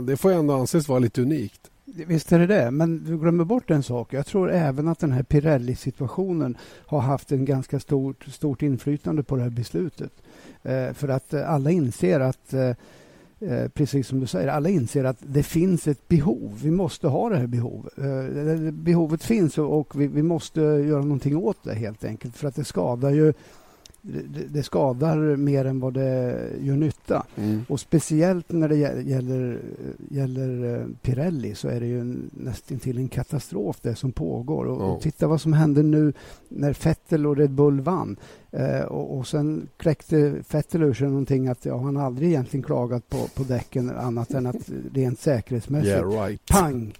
Det 0.00 0.16
får 0.16 0.32
ändå 0.32 0.54
anses 0.54 0.88
vara 0.88 0.98
lite 0.98 1.22
unikt. 1.22 1.70
Visst 1.84 2.32
är 2.32 2.38
det 2.38 2.46
det, 2.46 2.70
men 2.70 3.04
du 3.04 3.18
glömmer 3.18 3.44
bort 3.44 3.70
en 3.70 3.82
sak. 3.82 4.12
Jag 4.12 4.26
tror 4.26 4.50
även 4.50 4.88
att 4.88 4.98
den 4.98 5.12
här 5.12 5.22
Pirelli-situationen 5.22 6.56
har 6.86 7.00
haft 7.00 7.32
en 7.32 7.44
ganska 7.44 7.80
stort, 7.80 8.24
stort 8.24 8.62
inflytande 8.62 9.22
på 9.22 9.36
det 9.36 9.42
här 9.42 9.50
beslutet. 9.50 10.12
Eh, 10.66 10.92
för 10.92 11.08
att 11.08 11.34
eh, 11.34 11.50
alla 11.50 11.70
inser 11.70 12.20
att 12.20 12.52
eh, 12.52 13.68
precis 13.74 14.08
som 14.08 14.20
du 14.20 14.26
säger, 14.26 14.48
alla 14.48 14.68
inser 14.68 15.04
att 15.04 15.18
det 15.20 15.42
finns 15.42 15.88
ett 15.88 16.08
behov. 16.08 16.60
Vi 16.62 16.70
måste 16.70 17.08
ha 17.08 17.28
det 17.28 17.36
här 17.36 17.46
behovet. 17.46 17.98
Eh, 17.98 18.72
behovet 18.72 19.24
finns 19.24 19.58
och, 19.58 20.00
vi, 20.00 20.22
måste 20.22 20.60
göra 20.60 21.02
någonting 21.02 21.36
åt 21.36 21.64
det 21.64 21.74
helt 21.74 22.04
enkelt. 22.04 22.36
För 22.36 22.48
att 22.48 22.54
det 22.54 22.64
skadar 22.64 23.10
ju 23.10 23.32
det, 24.48 24.62
skadar 24.62 25.36
mer 25.36 25.64
än 25.64 25.80
vad 25.80 25.94
det 25.94 26.48
gör 26.60 26.76
nytta. 26.76 27.26
Mm. 27.36 27.64
Och 27.68 27.80
speciellt 27.80 28.52
när 28.52 28.68
det 28.68 28.76
gäller, 28.76 29.60
gäller 30.10 30.86
Pirelli 31.02 31.54
så 31.54 31.68
är 31.68 31.80
det 31.80 31.86
ju 31.86 32.16
nästan 32.30 32.78
till 32.78 32.98
en 32.98 33.08
katastrof 33.08 33.78
det 33.82 33.94
som 33.94 34.12
pågår. 34.12 34.64
Och, 34.64 34.80
oh. 34.80 34.90
och 34.90 35.02
titta 35.02 35.26
vad 35.26 35.40
som 35.40 35.52
hände 35.52 35.82
nu 35.82 36.12
när 36.48 36.84
Vettel 36.84 37.26
och 37.26 37.36
Red 37.36 37.50
Bull 37.50 37.80
vann. 37.80 38.16
Eh, 38.50 38.82
och, 38.82 39.18
och 39.18 39.26
sen 39.26 39.68
kläckte 39.76 40.42
Vettel 40.50 40.82
ur 40.82 40.94
sig 40.94 41.08
någonting 41.08 41.48
att 41.48 41.64
ja, 41.64 41.78
han 41.78 41.96
aldrig 41.96 42.28
egentligen 42.28 42.64
klagat 42.64 43.08
på, 43.08 43.28
på 43.34 43.42
däcken 43.42 43.90
annat 43.90 44.30
än 44.30 44.46
att 44.46 44.70
rent 44.92 45.20
säkerhetsmässigt, 45.20 45.88
yeah, 45.88 46.26
right. 46.26 46.46
pang, 46.46 46.94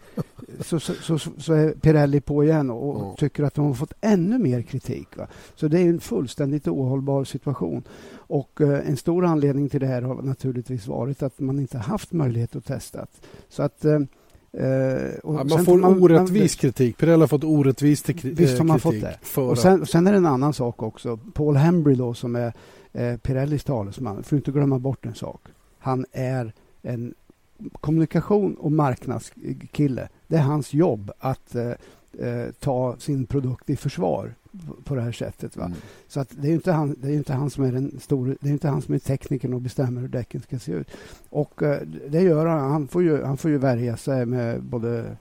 så, 0.61 0.80
så, 0.80 0.94
så, 0.94 1.18
så, 1.18 1.52
är 1.52 1.72
Pirelli 1.72 2.20
på 2.20 2.44
igen 2.44 2.70
och, 2.70 2.96
oh. 2.96 3.14
tycker 3.14 3.44
att 3.44 3.54
de 3.54 3.66
har 3.66 3.74
fått 3.74 3.92
ännu 4.00 4.38
mer 4.38 4.62
kritik. 4.62 5.16
Va? 5.16 5.26
Så 5.54 5.68
det 5.68 5.80
är 5.80 5.88
en 5.88 6.00
fullständigt 6.00 6.68
ohållbar 6.68 7.24
situation. 7.24 7.82
Och 8.12 8.61
eh, 8.61 8.88
en 8.88 8.96
stor 8.96 9.24
anledning 9.24 9.68
till 9.68 9.80
det 9.80 9.87
här 9.87 10.02
har 10.02 10.22
naturligtvis 10.22 10.87
varit 10.87 11.22
att 11.22 11.40
man 11.40 11.59
inte 11.59 11.78
haft 11.78 12.12
möjlighet 12.12 12.56
att 12.56 12.64
testa. 12.64 13.06
Så 13.48 13.62
att 13.62 13.85
eh, 13.85 13.98
ja, 14.59 15.45
man 15.45 15.64
får 15.64 15.79
man, 15.79 16.03
orättvis 16.03 16.57
man, 16.57 16.61
kritik. 16.61 16.99
Pirelli 16.99 17.21
har 17.21 17.27
fått 17.27 17.45
orättvis 17.45 18.03
kritik. 18.03 18.40
Visst 18.40 18.59
har 18.59 18.64
man 18.64 18.81
fått 18.81 19.01
det. 19.01 19.40
Och 19.40 19.59
sen, 19.59 19.87
sen, 19.87 20.07
är 20.07 20.12
det 20.12 20.19
en 20.19 20.27
annan 20.27 20.53
sak 20.53 20.83
också. 20.83 21.19
Paul 21.33 21.57
Hembry 21.57 21.95
då, 21.95 22.14
som 22.14 22.37
är 22.37 22.53
eh, 22.92 23.16
Pirellis 23.16 23.64
talesman, 23.64 24.23
får 24.23 24.37
inte 24.37 24.51
glömma 24.51 24.79
bort 24.79 25.07
en 25.07 25.14
sak. 25.14 25.40
Han 25.79 26.07
är 26.12 26.53
en 26.83 27.14
kommunikation 27.81 28.55
och 28.55 28.73
marknadskille. 28.73 30.09
Det 30.27 30.37
är 30.37 30.40
hans 30.40 30.75
jobb 30.75 31.11
att 31.19 31.55
eh, 31.55 31.71
eh, 32.19 32.53
ta 32.61 32.97
sin 32.99 33.27
produkt 33.27 33.71
i 33.71 33.77
försvar 33.77 34.35
på 34.85 34.95
det 34.95 35.03
här 35.03 35.12
sättet. 35.12 35.57
Va? 35.57 35.64
Mm. 35.64 35.79
Så 36.09 36.21
att 36.21 36.29
det 36.40 36.49
är 36.49 36.53
inte 36.53 36.73
han, 36.73 36.97
det 36.99 37.09
är 37.09 37.12
inte 37.12 37.33
han 37.33 37.51
som 37.51 37.64
är 37.64 37.73
den 37.73 38.01
store, 38.01 38.37
det 38.40 38.49
är 38.49 38.53
inte 38.53 38.69
han 38.69 38.83
som 38.83 38.95
är 38.95 38.99
teknikern 38.99 39.55
och 39.55 39.61
bestämmer 39.61 40.01
hur 40.01 40.09
däcken 40.09 40.40
ska 40.40 40.59
se 40.59 40.73
ut. 40.73 40.88
Och 41.29 41.62
eh, 41.62 41.81
det 42.09 42.21
gör 42.21 42.47
han. 42.47 42.71
Han 42.71 42.88
får 42.88 43.03
ju, 43.03 43.23
han 43.23 43.37
får 43.37 43.51
ju 43.51 43.59
värja 43.59 43.97
sig 43.97 44.27
med 44.27 44.62
både 44.62 45.16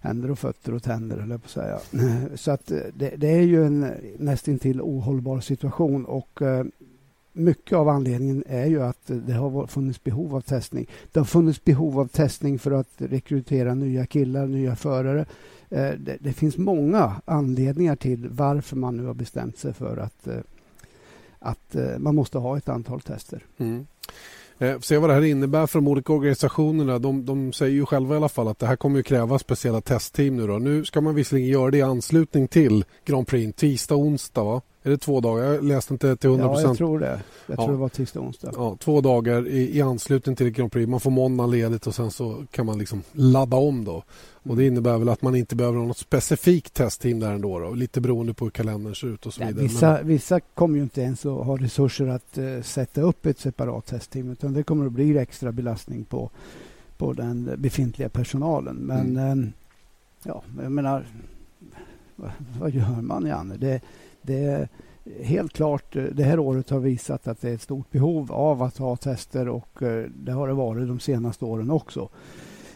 händer 0.00 0.30
och 0.30 0.38
fötter 0.38 0.74
och 0.74 0.82
tänder, 0.82 1.18
eller 1.18 1.38
på 1.38 1.44
att 1.44 1.50
säga. 1.50 1.78
Så 2.34 2.50
att 2.50 2.70
eh, 2.70 2.78
det, 2.94 3.16
det, 3.16 3.28
är 3.28 3.42
ju 3.42 3.66
en 3.66 3.92
nästintill 4.18 4.80
ohållbar 4.80 5.40
situation 5.40 6.04
och 6.04 6.42
eh, 6.42 6.64
mycket 7.32 7.78
av 7.78 7.88
anledningen 7.88 8.44
är 8.46 8.66
ju 8.66 8.82
att 8.82 9.02
det 9.06 9.32
har 9.32 9.66
funnits 9.66 10.04
behov 10.04 10.36
av 10.36 10.40
testning. 10.40 10.86
Det 11.12 11.20
har 11.20 11.24
funnits 11.24 11.64
behov 11.64 12.00
av 12.00 12.08
testning 12.08 12.58
för 12.58 12.70
att 12.70 12.94
rekrytera 12.96 13.74
nya 13.74 14.06
killar, 14.06 14.46
nya 14.46 14.76
förare. 14.76 15.26
Eh, 15.70 15.90
det, 15.90 16.16
det, 16.20 16.32
finns 16.32 16.58
många 16.58 17.20
anledningar 17.24 17.96
till 17.96 18.28
varför 18.28 18.76
man 18.76 18.96
nu 18.96 19.06
har 19.06 19.14
bestämt 19.14 19.58
sig 19.58 19.72
för 19.72 19.96
att, 19.96 20.26
eh, 20.26 20.40
att 21.38 21.74
eh, 21.74 21.98
man 21.98 22.14
måste 22.14 22.38
ha 22.38 22.56
ett 22.56 22.68
antal 22.68 23.00
tester. 23.00 23.44
Mm. 23.58 23.86
får 24.58 24.80
se 24.80 24.98
vad 24.98 25.10
det 25.10 25.14
här 25.14 25.24
innebär 25.24 25.66
för 25.66 25.78
de 25.78 25.88
olika 25.88 26.12
organisationerna. 26.12 26.98
De, 26.98 27.24
de, 27.24 27.52
säger 27.52 27.74
ju 27.74 27.86
själva 27.86 28.14
i 28.14 28.16
alla 28.16 28.28
fall 28.28 28.48
att 28.48 28.58
det 28.58 28.66
här 28.66 28.76
kommer 28.76 29.00
att 29.00 29.06
kräva 29.06 29.38
speciella 29.38 29.80
testteam 29.80 30.36
nu. 30.36 30.46
Då. 30.46 30.58
Nu 30.58 30.84
ska 30.84 31.00
man 31.00 31.14
visserligen 31.14 31.48
göra 31.48 31.70
det 31.70 31.78
i 31.78 31.82
anslutning 31.82 32.48
till 32.48 32.84
Grand 33.04 33.26
Prix 33.26 33.56
tisdag 33.56 33.94
och 33.94 34.00
onsdag. 34.00 34.44
Va? 34.44 34.62
Är 34.88 34.92
det 34.92 34.98
två 34.98 35.20
dagar? 35.20 35.44
Jag 35.44 35.64
läste 35.64 35.94
inte 35.94 36.16
till 36.16 36.30
100 36.30 36.48
procent. 36.48 36.64
Ja, 36.64 36.68
jag 36.68 36.76
tror 36.76 36.98
det. 36.98 37.20
Jag 37.46 37.58
ja. 37.58 37.64
tror 37.64 37.72
det 37.72 37.78
var 37.78 37.88
tisdag 37.88 38.20
och 38.20 38.26
onsdag. 38.26 38.52
Ja, 38.56 38.76
två 38.80 39.00
dagar 39.00 39.48
i, 39.48 39.76
i 39.76 39.82
anslutning 39.82 40.36
till 40.36 40.50
Grand 40.50 40.72
Prix. 40.72 40.88
Man 40.88 41.00
får 41.00 41.10
måndag 41.10 41.46
ledigt 41.46 41.86
och 41.86 41.94
sen 41.94 42.10
så 42.10 42.44
kan 42.50 42.66
man 42.66 42.78
liksom 42.78 43.02
ladda 43.12 43.56
om 43.56 43.84
då. 43.84 44.02
Och 44.42 44.56
det 44.56 44.66
innebär 44.66 44.98
väl 44.98 45.08
att 45.08 45.22
man 45.22 45.36
inte 45.36 45.56
behöver 45.56 45.78
ha 45.78 45.86
något 45.86 45.98
specifikt 45.98 46.74
testteam 46.74 47.20
där 47.20 47.32
ändå. 47.32 47.58
Då, 47.58 47.70
lite 47.70 48.00
beroende 48.00 48.34
på 48.34 48.44
hur 48.44 48.50
kalendern 48.50 48.94
ser 48.94 49.06
ut 49.06 49.26
och 49.26 49.34
så 49.34 49.46
vidare. 49.46 49.62
vissa, 49.62 49.92
Men... 49.92 50.06
vissa 50.06 50.40
kommer 50.40 50.76
ju 50.76 50.82
inte 50.82 51.00
ens 51.00 51.26
att 51.26 51.46
ha 51.46 51.56
resurser 51.56 52.06
att 52.06 52.38
uh, 52.38 52.62
sätta 52.62 53.00
upp 53.00 53.26
ett 53.26 53.38
separat 53.38 53.86
testteam 53.86 54.30
utan 54.30 54.52
det 54.52 54.62
kommer 54.62 54.86
att 54.86 54.92
bli 54.92 55.18
extra 55.18 55.52
belastning 55.52 56.04
på, 56.04 56.30
på 56.96 57.12
den 57.12 57.50
befintliga 57.58 58.08
personalen. 58.08 58.76
Men 58.76 59.16
mm. 59.16 59.38
uh, 59.38 59.48
ja, 60.22 60.42
jag 60.62 60.72
menar, 60.72 61.06
vad, 62.16 62.30
vad 62.60 62.70
gör 62.70 63.02
man, 63.02 63.26
Janne? 63.26 63.56
Det, 63.56 63.80
det 64.28 64.44
är 64.44 64.68
helt 65.22 65.52
klart, 65.52 65.96
eh, 65.96 66.04
det 66.04 66.24
här 66.24 66.38
året 66.38 66.70
har 66.70 66.78
visat 66.78 67.28
att 67.28 67.40
det 67.40 67.50
är 67.50 67.54
ett 67.54 67.62
stort 67.62 67.90
behov 67.90 68.32
av 68.32 68.62
att 68.62 68.78
ha 68.78 68.96
tester 68.96 69.48
och 69.48 69.82
eh, 69.82 70.04
det 70.24 70.32
har 70.32 70.48
det 70.48 70.54
varit 70.54 70.88
de 70.88 71.00
senaste 71.00 71.44
åren 71.44 71.70
också. 71.70 72.08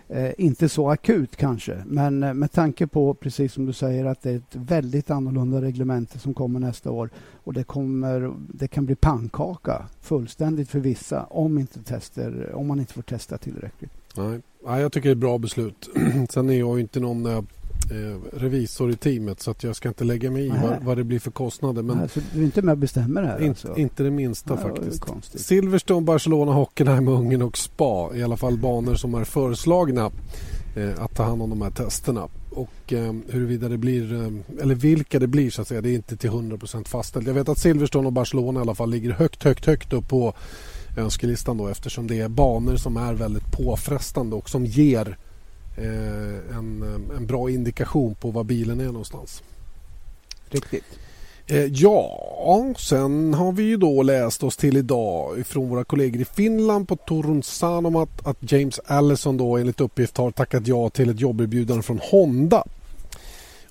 Eh, 0.09 0.33
inte 0.39 0.69
så 0.69 0.91
akut 0.91 1.37
kanske, 1.37 1.83
men 1.87 2.23
eh, 2.23 2.35
med 2.35 2.53
tanke 2.53 2.87
på, 2.87 3.15
precis 3.15 3.53
som 3.53 3.67
du 3.67 3.73
säger, 3.73 4.05
att 4.05 4.23
det 4.23 4.31
är 4.31 4.37
ett 4.37 4.57
väldigt 4.57 5.11
annorlunda 5.11 5.63
reglemente 5.63 6.19
som 6.19 6.35
kommer 6.35 6.61
nästa 6.61 6.91
år 6.91 7.11
och 7.45 7.53
det, 7.53 7.65
kommer, 7.65 8.33
det 8.49 8.69
kan 8.69 8.87
bli 8.87 8.95
pannkaka 8.95 9.87
fullständigt 10.01 10.69
för 10.69 10.81
vissa 10.81 11.25
om, 11.25 11.59
inte 11.59 11.83
tester, 11.83 12.53
om 12.55 12.67
man 12.67 12.81
inte 12.81 12.93
får 12.93 13.03
testa 13.03 13.39
tillräckligt. 13.39 13.91
Nej, 14.17 14.41
Nej 14.67 14.81
jag 14.81 14.93
tycker 14.93 15.09
det 15.09 15.13
är 15.13 15.17
ett 15.17 15.19
bra 15.19 15.39
beslut. 15.39 15.89
Sen 16.31 16.51
är 16.51 16.59
jag 16.59 16.81
inte 16.81 17.01
någon 17.01 17.47
eh, 17.91 18.39
revisor 18.39 18.91
i 18.91 18.97
teamet 18.97 19.41
så 19.41 19.51
att 19.51 19.65
jag 19.65 19.77
ska 19.77 19.89
inte 19.89 20.05
lägga 20.05 20.31
mig 20.31 20.47
i 20.47 20.49
vad, 20.49 20.83
vad, 20.83 20.97
det 20.97 21.05
blir 21.05 21.19
för 21.19 21.31
kostnader. 21.31 21.83
Men 21.83 22.01
alltså, 22.01 22.21
du 22.33 22.41
är 22.41 22.45
inte 22.45 22.63
med 22.63 22.73
och 22.73 22.79
bestämmer 22.79 23.23
här? 23.23 23.43
In, 23.43 23.49
alltså. 23.49 23.77
Inte 23.77 24.03
det 24.03 24.11
minsta 24.11 24.55
Nej, 24.55 24.63
faktiskt. 24.63 25.05
Silverstone, 25.47 26.07
Barcelona, 26.07 26.53
Hockenheim, 26.53 27.09
Ungern 27.09 27.43
och 27.43 27.59
Spa. 27.59 28.11
I 28.15 28.23
alla 28.23 28.37
fall 28.37 28.59
banor 28.59 28.95
som 28.95 29.15
är 29.15 29.25
föreslagna 29.25 30.11
eh, 30.77 31.05
att 31.05 31.15
ta 31.15 31.23
hand 31.23 31.43
om 31.43 31.51
de 31.51 31.63
här 31.63 31.71
testerna. 31.71 32.29
Och 32.51 32.93
eh, 32.93 33.15
huruvida 33.29 33.69
det 33.69 33.79
blir, 33.79 34.13
eh, 34.13 34.63
eller 34.63 34.75
vilka 34.75 35.19
det 35.19 35.27
blir 35.27 35.51
så 35.51 35.63
att 35.63 35.69
säga, 35.69 35.81
det 35.81 35.91
är 35.91 35.95
inte 35.95 36.17
till 36.17 36.31
100% 36.31 36.89
fastställt. 36.89 37.27
Jag 37.27 37.35
vet 37.35 37.49
att 37.49 37.59
Silverstone 37.59 38.07
och 38.07 38.13
Barcelona 38.13 38.61
i 38.61 38.63
alla 38.63 38.75
fall 38.75 38.91
ligger 38.91 39.11
högt, 39.11 39.43
högt, 39.45 39.67
högt 39.67 39.93
upp 39.93 40.09
på 40.09 40.35
önskelistan 40.97 41.57
då 41.57 41.69
eftersom 41.69 42.07
det 42.07 42.21
är 42.21 42.29
banor 42.29 42.77
som 42.77 42.97
är 42.97 43.15
väldigt 43.15 43.53
påfrestande 43.53 44.37
och 44.37 44.51
som 44.51 44.67
ger 44.67 45.19
en, 45.77 46.83
en 47.17 47.27
bra 47.27 47.51
indikation 47.51 48.15
på 48.15 48.31
var 48.31 48.45
bilen 48.45 48.81
är 48.81 48.85
någonstans. 48.85 49.43
Riktigt. 50.49 50.85
Eh, 51.47 51.65
ja, 51.65 52.75
sen 52.79 53.35
har 53.35 53.53
vi 53.53 53.63
ju 53.63 53.77
då 53.77 54.03
läst 54.03 54.43
oss 54.43 54.57
till 54.57 54.77
idag 54.77 55.47
från 55.47 55.69
våra 55.69 55.85
kollegor 55.85 56.21
i 56.21 56.25
Finland 56.25 56.89
på 56.89 56.97
Turun 56.97 57.43
Sanomat 57.43 58.27
att 58.27 58.53
James 58.53 58.81
Allison 58.85 59.37
då 59.37 59.57
enligt 59.57 59.81
uppgift 59.81 60.17
har 60.17 60.31
tackat 60.31 60.67
ja 60.67 60.91
till 60.91 61.11
ett 61.11 61.21
jobberbjudande 61.21 61.83
från 61.83 62.01
Honda 62.03 62.65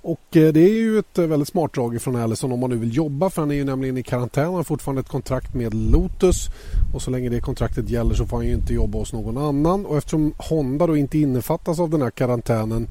och 0.01 0.37
eh, 0.37 0.53
det 0.53 0.59
är 0.59 0.73
ju 0.73 0.99
ett 0.99 1.17
eh, 1.17 1.25
väldigt 1.25 1.47
smart 1.47 1.73
drag 1.73 2.01
från 2.01 2.15
Allison 2.15 2.51
om 2.51 2.59
man 2.59 2.69
nu 2.69 2.75
vill 2.75 2.95
jobba 2.95 3.29
för 3.29 3.41
han 3.41 3.51
är 3.51 3.55
ju 3.55 3.63
nämligen 3.63 3.97
i 3.97 4.03
karantän. 4.03 4.45
Han 4.45 4.53
har 4.53 4.63
fortfarande 4.63 4.99
ett 4.99 5.09
kontrakt 5.09 5.53
med 5.53 5.73
Lotus 5.73 6.47
och 6.93 7.01
så 7.01 7.11
länge 7.11 7.29
det 7.29 7.39
kontraktet 7.39 7.89
gäller 7.89 8.13
så 8.13 8.25
får 8.25 8.37
han 8.37 8.45
ju 8.45 8.53
inte 8.53 8.73
jobba 8.73 8.97
hos 8.97 9.13
någon 9.13 9.37
annan 9.37 9.85
och 9.85 9.97
eftersom 9.97 10.33
Honda 10.37 10.87
då 10.87 10.97
inte 10.97 11.17
innefattas 11.17 11.79
av 11.79 11.89
den 11.89 12.01
här 12.01 12.11
karantänen 12.11 12.87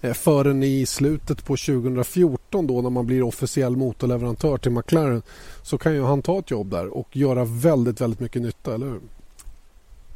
eh, 0.00 0.12
förrän 0.12 0.62
i 0.62 0.86
slutet 0.86 1.44
på 1.44 1.56
2014 1.56 2.66
då 2.66 2.82
när 2.82 2.90
man 2.90 3.06
blir 3.06 3.22
officiell 3.22 3.76
motorleverantör 3.76 4.58
till 4.58 4.72
McLaren 4.72 5.22
så 5.62 5.78
kan 5.78 5.94
ju 5.94 6.02
han 6.02 6.22
ta 6.22 6.38
ett 6.38 6.50
jobb 6.50 6.70
där 6.70 6.86
och 6.86 7.16
göra 7.16 7.44
väldigt, 7.44 8.00
väldigt 8.00 8.20
mycket 8.20 8.42
nytta, 8.42 8.74
eller 8.74 8.86
hur? 8.86 9.00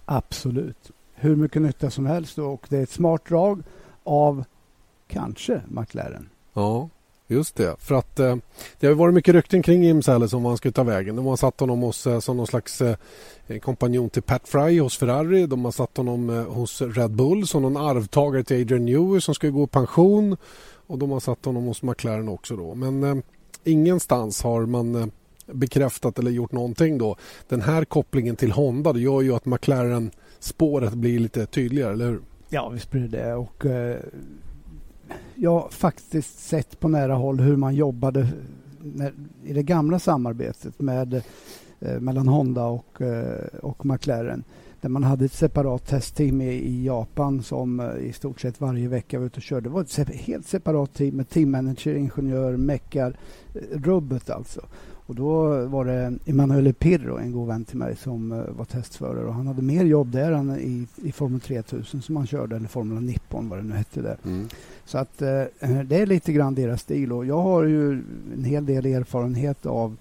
Absolut. 0.04 0.90
Hur 1.14 1.36
mycket 1.36 1.62
nytta 1.62 1.90
som 1.90 2.06
helst 2.06 2.38
och 2.38 2.66
det 2.68 2.78
är 2.78 2.82
ett 2.82 2.90
smart 2.90 3.28
drag 3.28 3.62
av 4.04 4.44
kanske 5.08 5.62
McLaren. 5.68 6.28
Ja, 6.58 6.88
just 7.26 7.56
det. 7.56 7.76
För 7.78 7.94
att 7.94 8.20
eh, 8.20 8.36
det 8.80 8.86
har 8.86 8.94
varit 8.94 9.14
mycket 9.14 9.34
rykten 9.34 9.62
kring 9.62 9.84
Jim 9.84 10.02
Sallis 10.02 10.32
om 10.32 10.42
vad 10.42 10.50
han 10.50 10.56
skulle 10.56 10.72
ta 10.72 10.82
vägen. 10.82 11.16
De 11.16 11.26
har 11.26 11.36
satt 11.36 11.60
honom 11.60 11.80
hos, 11.80 12.06
eh, 12.06 12.20
som 12.20 12.36
någon 12.36 12.46
slags 12.46 12.80
eh, 12.80 12.96
eh, 13.46 13.58
kompanjon 13.58 14.10
till 14.10 14.22
Pat 14.22 14.48
Fry 14.48 14.80
hos 14.80 14.96
Ferrari. 14.96 15.46
De 15.46 15.64
har 15.64 15.72
satt 15.72 15.96
honom 15.96 16.30
eh, 16.30 16.44
hos 16.44 16.82
Red 16.82 17.10
Bull 17.10 17.46
som 17.46 17.62
någon 17.62 17.76
arvtagare 17.76 18.44
till 18.44 18.60
Adrian 18.60 18.84
Newey 18.84 19.20
som 19.20 19.34
ska 19.34 19.48
gå 19.48 19.64
i 19.64 19.66
pension. 19.66 20.36
Och 20.86 20.98
de 20.98 21.10
har 21.10 21.20
satt 21.20 21.44
honom 21.44 21.64
hos 21.64 21.82
McLaren 21.82 22.28
också 22.28 22.56
då. 22.56 22.74
Men 22.74 23.04
eh, 23.04 23.16
ingenstans 23.64 24.42
har 24.42 24.66
man 24.66 24.94
eh, 24.94 25.06
bekräftat 25.46 26.18
eller 26.18 26.30
gjort 26.30 26.52
någonting 26.52 26.98
då. 26.98 27.16
Den 27.48 27.60
här 27.60 27.84
kopplingen 27.84 28.36
till 28.36 28.52
Honda 28.52 28.92
det 28.92 29.00
gör 29.00 29.22
ju 29.22 29.34
att 29.34 29.44
McLaren 29.44 30.10
spåret 30.40 30.94
blir 30.94 31.18
lite 31.18 31.46
tydligare, 31.46 31.92
eller 31.92 32.08
hur? 32.08 32.20
Ja, 32.48 32.68
visst 32.68 32.90
blir 32.90 33.08
det. 33.08 33.34
Och 33.34 33.66
eh, 33.66 33.96
jag 35.40 35.60
har 35.60 35.68
faktiskt 35.68 36.38
sett 36.38 36.80
på 36.80 36.88
nära 36.88 37.14
håll 37.14 37.40
hur 37.40 37.56
man 37.56 37.74
jobbade 37.74 38.28
när, 38.78 39.12
i 39.44 39.52
det 39.52 39.62
gamla 39.62 39.98
samarbetet 39.98 40.80
med, 40.80 41.14
eh, 41.80 42.00
mellan 42.00 42.28
Honda 42.28 42.64
och, 42.64 43.02
eh, 43.02 43.46
och 43.62 43.86
McLaren. 43.86 44.44
Där 44.80 44.88
man 44.88 45.04
hade 45.04 45.24
ett 45.24 45.32
separat 45.32 45.86
testteam 45.86 46.40
i, 46.40 46.50
i 46.50 46.84
Japan 46.84 47.42
som 47.42 47.80
eh, 47.80 47.96
i 47.96 48.12
stort 48.12 48.40
sett 48.40 48.60
varje 48.60 48.88
vecka 48.88 49.18
var 49.18 49.26
ute 49.26 49.36
och 49.36 49.42
körde. 49.42 49.68
Det 49.68 49.72
var 49.72 49.80
ett 49.80 50.10
helt 50.14 50.46
separat 50.46 50.94
team 50.94 51.16
med 51.16 51.28
teammanager, 51.28 51.94
ingenjör, 51.94 52.56
meckar, 52.56 53.16
eh, 53.54 53.78
rubbet 53.78 54.30
alltså. 54.30 54.60
Och 55.08 55.14
då 55.14 55.66
var 55.66 55.84
det 55.84 56.18
Emanuele 56.26 56.72
Pirro, 56.72 57.18
en 57.18 57.32
god 57.32 57.48
vän 57.48 57.64
till 57.64 57.76
mig, 57.76 57.96
som 57.96 58.32
uh, 58.32 58.50
var 58.50 58.64
testförare. 58.64 59.26
Och 59.26 59.34
han 59.34 59.46
hade 59.46 59.62
mer 59.62 59.84
jobb 59.84 60.10
där 60.10 60.32
än 60.32 60.50
i, 60.60 60.86
i 61.08 61.12
Formel 61.12 61.40
3000 61.40 62.02
som 62.02 62.16
han 62.16 62.26
körde, 62.26 62.56
eller 62.56 62.68
Formel 62.68 63.02
Nippon 63.02 63.48
vad 63.48 63.58
det 63.58 63.62
nu 63.62 63.74
hette 63.74 64.02
där. 64.02 64.16
Mm. 64.24 64.48
Så 64.84 64.98
att 64.98 65.22
uh, 65.22 65.82
det 65.84 65.96
är 65.96 66.06
lite 66.06 66.32
grann 66.32 66.54
deras 66.54 66.80
stil. 66.80 67.12
Och 67.12 67.26
jag 67.26 67.42
har 67.42 67.64
ju 67.64 67.92
en 68.34 68.44
hel 68.44 68.66
del 68.66 68.86
erfarenhet 68.86 69.66
av, 69.66 69.96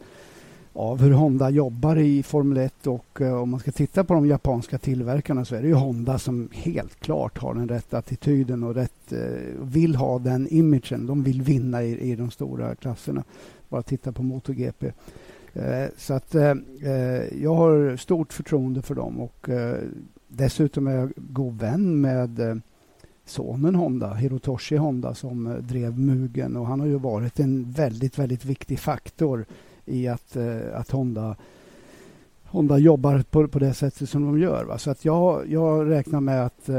av 0.73 1.01
hur 1.01 1.11
Honda 1.11 1.49
jobbar 1.49 1.95
i 1.95 2.23
Formel 2.23 2.57
1 2.57 2.87
och 2.87 3.21
uh, 3.21 3.33
om 3.33 3.49
man 3.49 3.59
ska 3.59 3.71
titta 3.71 4.03
på 4.03 4.13
de 4.13 4.27
japanska 4.27 4.77
tillverkarna 4.77 5.45
så 5.45 5.55
är 5.55 5.61
det 5.61 5.67
ju 5.67 5.73
Honda 5.73 6.19
som 6.19 6.49
helt 6.51 6.99
klart 6.99 7.37
har 7.37 7.53
den 7.53 7.69
rätta 7.69 7.97
attityden 7.97 8.63
och 8.63 8.75
rätt, 8.75 9.13
vill 9.61 9.95
ha 9.95 10.19
den 10.19 10.47
imagen. 10.51 11.05
De 11.05 11.23
vill 11.23 11.41
vinna 11.41 11.83
i, 11.83 12.11
i 12.11 12.15
de 12.15 12.31
stora 12.31 12.75
klasserna 12.75 13.23
bara 13.69 13.81
titta 13.81 14.11
på 14.11 14.23
MotoGP. 14.23 14.91
Eh, 15.53 15.85
så 15.97 16.13
att 16.13 16.35
eh, 16.35 16.51
eh 16.83 17.41
jag 17.43 17.55
har 17.55 17.97
stort 17.97 18.33
förtroende 18.33 18.81
för 18.81 18.95
dem 18.95 19.19
och 19.19 19.49
eh, 19.49 19.77
dessutom 20.27 20.87
är 20.87 20.95
jag 20.95 21.13
god 21.15 21.59
vän 21.59 22.01
med 22.01 22.39
eh, 22.39 22.55
sonen 23.25 23.75
Honda, 23.75 24.13
Hirotoshi 24.13 24.75
Honda 24.75 25.13
som 25.13 25.57
drev 25.61 25.99
Mugen 25.99 26.55
och 26.55 26.67
han 26.67 26.79
har 26.79 26.87
ju 26.87 26.99
varit 26.99 27.39
en 27.39 27.71
väldigt, 27.71 28.19
väldigt 28.19 28.45
viktig 28.45 28.79
faktor 28.79 29.45
i 29.85 30.07
att, 30.07 30.37
att 30.73 30.91
Honda 30.91 31.35
Honda 32.43 32.77
jobbar 32.77 33.23
på, 33.29 33.47
på 33.47 33.59
det 33.59 33.73
sättet 33.73 34.09
som 34.09 34.25
de 34.25 34.39
gör. 34.39 34.63
Va? 34.63 34.77
Så 34.77 34.91
att 34.91 35.05
jag, 35.05 35.51
jag 35.51 35.89
räknar 35.89 36.21
med 36.21 36.45
att 36.45 36.69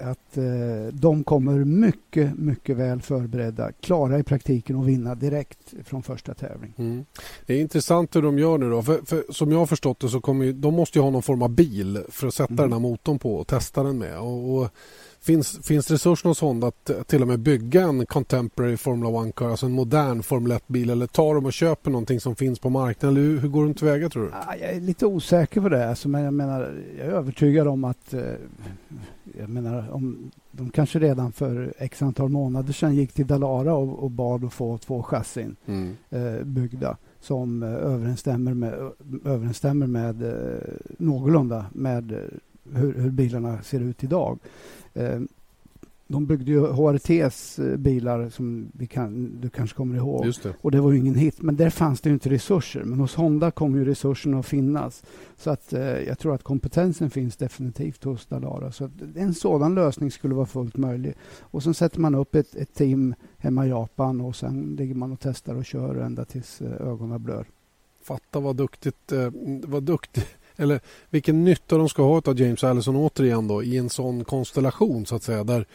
att 0.00 0.36
eh, 0.36 0.44
de 0.92 1.24
kommer 1.24 1.64
mycket, 1.64 2.38
mycket 2.38 2.76
väl 2.76 3.02
förberedda, 3.02 3.72
klara 3.72 4.18
i 4.18 4.22
praktiken 4.22 4.76
och 4.76 4.88
vinna 4.88 5.14
direkt 5.14 5.74
från 5.84 6.02
första 6.02 6.34
tävling. 6.34 6.74
Mm. 6.76 7.04
Det 7.46 7.54
är 7.54 7.60
intressant 7.60 8.16
hur 8.16 8.22
de 8.22 8.38
gör 8.38 8.58
nu 8.58 8.70
då. 8.70 8.82
För, 8.82 9.00
för 9.04 9.24
som 9.32 9.52
jag 9.52 9.58
har 9.58 9.66
förstått 9.66 10.00
det 10.00 10.08
så 10.08 10.20
kommer 10.20 10.44
ju, 10.44 10.52
de 10.52 10.74
måste 10.74 10.98
ju 10.98 11.02
ha 11.02 11.10
någon 11.10 11.22
form 11.22 11.42
av 11.42 11.50
bil 11.50 12.04
för 12.08 12.26
att 12.26 12.34
sätta 12.34 12.52
mm. 12.52 12.62
den 12.62 12.72
här 12.72 12.80
motorn 12.80 13.18
på 13.18 13.36
och 13.36 13.46
testa 13.46 13.82
den 13.82 13.98
med. 13.98 14.18
Och, 14.18 14.58
och 14.58 14.68
Finns, 15.24 15.66
finns 15.66 15.90
resurserna 15.90 16.30
hos 16.30 16.40
Honda 16.40 16.66
att 16.66 16.90
till 17.06 17.22
och 17.22 17.28
med 17.28 17.40
bygga 17.40 17.82
en 17.82 18.06
contemporary 18.06 18.76
Formula 18.76 19.10
One-car, 19.10 19.50
alltså 19.50 19.66
en 19.66 19.72
modern 19.72 20.22
Formel 20.22 20.52
1-bil 20.52 20.90
eller 20.90 21.06
tar 21.06 21.34
de 21.34 21.46
och 21.46 21.52
köper 21.52 21.90
någonting 21.90 22.20
som 22.20 22.36
finns 22.36 22.58
på 22.58 22.70
marknaden? 22.70 23.16
Eller 23.16 23.40
hur, 23.40 23.48
går 23.48 23.64
de 23.64 23.74
tillväga 23.74 24.08
tror 24.08 24.22
du? 24.22 24.30
Jag 24.60 24.70
är 24.70 24.80
lite 24.80 25.06
osäker 25.06 25.60
på 25.60 25.68
det. 25.68 25.88
Alltså, 25.88 26.08
men 26.08 26.22
jag, 26.22 26.34
menar, 26.34 26.82
jag 26.98 27.06
är 27.06 27.10
övertygad 27.10 27.68
om 27.68 27.84
att 27.84 28.14
eh, 28.14 28.20
jag 29.38 29.48
menar, 29.48 29.90
om 29.92 30.30
de 30.50 30.70
kanske 30.70 30.98
redan 30.98 31.32
för 31.32 31.74
x 31.78 32.02
antal 32.02 32.28
månader 32.28 32.72
sedan 32.72 32.94
gick 32.94 33.12
till 33.12 33.26
Dalara 33.26 33.74
och, 33.74 34.02
och 34.02 34.10
bad 34.10 34.44
att 34.44 34.52
få 34.52 34.78
två 34.78 35.02
chassin 35.02 35.56
mm. 35.66 35.96
eh, 36.10 36.44
byggda 36.44 36.96
som 37.20 37.62
eh, 37.62 37.68
överensstämmer 37.68 38.54
med, 38.54 38.90
överensstämmer 39.24 39.86
med 39.86 40.22
eh, 40.22 40.58
någorlunda 40.98 41.66
med 41.72 42.12
eh, 42.12 42.18
hur, 42.72 42.94
hur, 42.94 43.10
bilarna 43.10 43.62
ser 43.62 43.80
ut 43.80 44.04
idag. 44.04 44.38
Eh, 44.94 45.20
de 46.06 46.26
byggde 46.26 46.50
ju 46.50 46.60
HRTs 46.60 47.58
eh, 47.58 47.76
bilar 47.76 48.28
som 48.28 48.72
kan, 48.90 49.40
du 49.40 49.50
kanske 49.50 49.76
kommer 49.76 49.96
ihåg. 49.96 50.32
Det. 50.42 50.54
Och 50.60 50.70
det 50.70 50.80
var 50.80 50.92
ju 50.92 50.98
ingen 50.98 51.14
hit. 51.14 51.42
Men 51.42 51.56
där 51.56 51.70
fanns 51.70 52.00
det 52.00 52.10
inte 52.10 52.30
resurser. 52.30 52.84
Men 52.84 53.00
hos 53.00 53.14
Honda 53.14 53.50
kommer 53.50 53.78
ju 53.78 53.84
resurserna 53.84 54.38
att 54.38 54.46
finnas. 54.46 55.04
Så 55.36 55.50
att 55.50 55.72
eh, 55.72 55.82
jag 55.82 56.18
tror 56.18 56.34
att 56.34 56.42
kompetensen 56.42 57.10
finns 57.10 57.36
definitivt 57.36 58.04
hos 58.04 58.26
Dalara. 58.26 58.72
Så 58.72 58.90
en 59.16 59.34
sådan 59.34 59.74
lösning 59.74 60.10
skulle 60.10 60.34
vara 60.34 60.46
fullt 60.46 60.76
möjlig. 60.76 61.14
Och 61.40 61.62
sen 61.62 61.74
sätter 61.74 62.00
man 62.00 62.14
upp 62.14 62.34
ett, 62.34 62.54
ett 62.54 62.74
team 62.74 63.14
hemma 63.38 63.66
i 63.66 63.68
Japan 63.68 64.20
och 64.20 64.36
sen 64.36 64.76
ligger 64.78 64.94
man 64.94 65.12
och 65.12 65.20
testar 65.20 65.54
och 65.54 65.64
kör 65.64 65.94
ända 65.94 66.24
tills 66.24 66.60
eh, 66.60 66.88
ögonen 66.88 67.22
blör. 67.22 67.46
Fatta 68.02 68.40
vad 68.40 68.56
duktigt, 68.56 69.12
eh, 69.12 69.30
vad 69.66 69.82
duktigt 69.82 70.36
eller 70.56 70.80
vilken 71.10 71.44
nytta 71.44 71.78
de 71.78 71.88
ska 71.88 72.02
ha 72.02 72.22
av 72.26 72.40
James 72.40 72.64
Allison 72.64 72.96
återigen 72.96 73.48
då 73.48 73.62
i 73.62 73.76
en 73.76 73.90
sån 73.90 74.24
konstellation 74.24 75.06
så 75.06 75.16
att 75.16 75.22
säga 75.22 75.44
där, 75.44 75.66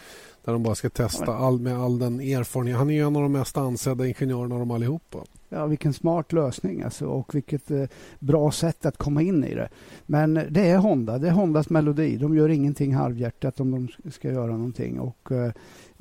där 0.43 0.53
de 0.53 0.63
bara 0.63 0.75
ska 0.75 0.89
testa 0.89 1.35
all, 1.35 1.59
med 1.59 1.77
all 1.77 1.99
den 1.99 2.19
erfarenhet. 2.19 2.77
Han 2.77 2.89
är 2.89 3.05
en 3.05 3.15
av 3.15 3.21
de 3.21 3.31
mest 3.31 3.57
ansedda 3.57 4.07
ingenjörerna 4.07 4.55
av 4.55 4.59
dem 4.59 4.71
allihopa. 4.71 5.19
Ja, 5.49 5.65
vilken 5.65 5.93
smart 5.93 6.33
lösning 6.33 6.81
alltså, 6.81 7.05
och 7.05 7.35
vilket 7.35 7.71
eh, 7.71 7.83
bra 8.19 8.51
sätt 8.51 8.85
att 8.85 8.97
komma 8.97 9.21
in 9.21 9.43
i 9.43 9.55
det. 9.55 9.69
Men 10.05 10.33
det 10.49 10.67
är 10.67 10.77
Honda, 10.77 11.17
det 11.17 11.27
är 11.27 11.31
Hondas 11.31 11.69
melodi. 11.69 12.17
De 12.17 12.35
gör 12.35 12.49
ingenting 12.49 12.93
halvhjärtat 12.93 13.59
om 13.59 13.71
de 13.71 14.11
ska 14.11 14.31
göra 14.31 14.51
någonting. 14.51 14.99
Och, 14.99 15.31
eh, 15.31 15.51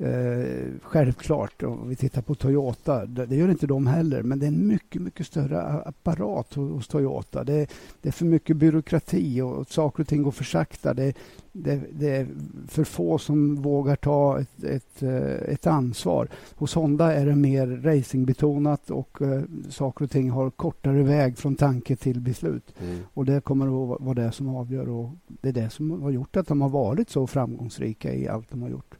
Eh, 0.01 0.67
självklart, 0.81 1.63
om 1.63 1.89
vi 1.89 1.95
tittar 1.95 2.21
på 2.21 2.35
Toyota, 2.35 3.05
det, 3.05 3.25
det, 3.25 3.35
gör 3.35 3.49
inte 3.49 3.67
de 3.67 3.87
heller, 3.87 4.23
men 4.23 4.39
det 4.39 4.45
är 4.45 4.47
en 4.47 4.67
mycket, 4.67 5.01
mycket 5.01 5.27
större 5.27 5.61
apparat 5.61 6.53
hos, 6.53 6.87
Toyota. 6.87 7.43
Det, 7.43 7.67
det, 8.01 8.09
är 8.09 8.13
för 8.13 8.25
mycket 8.25 8.57
byråkrati 8.57 9.41
och, 9.41 9.57
och 9.57 9.69
saker 9.69 10.03
och 10.03 10.07
ting 10.07 10.23
går 10.23 10.31
för 10.31 10.43
sakta. 10.43 10.93
Det, 10.93 11.13
det, 11.51 11.81
det, 11.91 12.15
är 12.15 12.27
för 12.67 12.83
få 12.83 13.17
som 13.17 13.55
vågar 13.55 13.95
ta 13.95 14.39
ett, 14.39 14.63
ett, 14.63 15.03
eh, 15.03 15.53
ett, 15.53 15.67
ansvar. 15.67 16.27
Hos 16.55 16.73
Honda 16.73 17.13
är 17.13 17.25
det 17.25 17.35
mer 17.35 17.67
racingbetonat 17.67 18.89
och 18.89 19.21
uh, 19.21 19.41
saker 19.69 20.05
och 20.05 20.11
ting 20.11 20.29
har 20.29 20.49
kortare 20.49 21.03
väg 21.03 21.37
från 21.37 21.55
tanke 21.55 21.95
till 21.95 22.19
beslut. 22.19 22.73
Mm. 22.81 22.99
Och 23.13 23.25
Det 23.25 23.41
kommer 23.41 23.65
att 23.65 24.01
vara 24.01 24.13
det 24.13 24.31
som 24.31 24.55
avgör 24.55 24.89
och 24.89 25.09
det 25.27 25.49
är 25.49 25.53
det 25.53 25.69
som 25.69 26.01
har 26.01 26.11
gjort 26.11 26.37
att 26.37 26.47
de 26.47 26.61
har 26.61 26.69
varit 26.69 27.09
så 27.09 27.27
framgångsrika 27.27 28.13
i 28.13 28.27
allt 28.27 28.49
de 28.49 28.61
har 28.61 28.69
gjort 28.69 28.93
eh, 28.93 28.98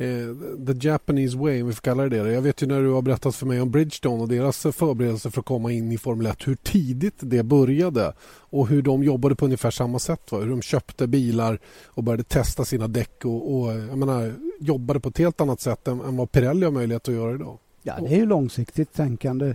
Eh, 0.00 0.66
the 0.66 0.88
Japanese 0.88 1.36
way, 1.36 1.62
om 1.62 1.68
vi 1.68 1.74
får 1.74 1.82
kalla 1.82 2.08
det 2.08 2.22
det. 2.22 2.32
Jag 2.32 2.42
vet 2.42 2.62
ju 2.62 2.66
när 2.66 2.82
du 2.82 2.90
har 2.90 3.02
berättat 3.02 3.34
för 3.36 3.46
mig 3.46 3.60
om 3.60 3.70
Bridgestone 3.70 4.22
och 4.22 4.28
deras 4.28 4.62
förberedelser 4.62 5.30
för 5.30 5.40
att 5.40 5.46
komma 5.46 5.72
in 5.72 5.92
i 5.92 5.98
Formel 5.98 6.26
1, 6.26 6.48
hur 6.48 6.54
tidigt 6.54 7.14
det 7.18 7.42
började 7.42 8.12
och 8.28 8.68
hur 8.68 8.82
de 8.82 9.02
jobbade 9.02 9.36
på 9.36 9.44
ungefär 9.44 9.70
samma 9.70 9.98
sätt. 9.98 10.32
Va? 10.32 10.38
Hur 10.38 10.50
de 10.50 10.62
köpte 10.62 11.06
bilar 11.06 11.58
och 11.86 12.04
började 12.04 12.22
testa 12.22 12.64
sina 12.64 12.88
däck 12.88 13.24
och, 13.24 13.54
och 13.54 13.72
jag 13.72 13.98
menar, 13.98 14.34
jobbade 14.60 15.00
på 15.00 15.08
ett 15.08 15.18
helt 15.18 15.40
annat 15.40 15.60
sätt 15.60 15.88
än, 15.88 16.00
än 16.00 16.16
vad 16.16 16.32
Pirelli 16.32 16.64
har 16.64 16.72
möjlighet 16.72 17.08
att 17.08 17.14
göra 17.14 17.34
idag. 17.34 17.58
Ja, 17.82 17.94
det 18.00 18.14
är 18.14 18.18
ju 18.18 18.26
långsiktigt 18.26 18.92
tänkande 18.92 19.54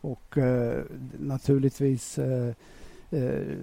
och 0.00 0.38
eh, 0.38 0.78
naturligtvis 1.18 2.18
eh, 2.18 2.54
Eh, 3.12 3.56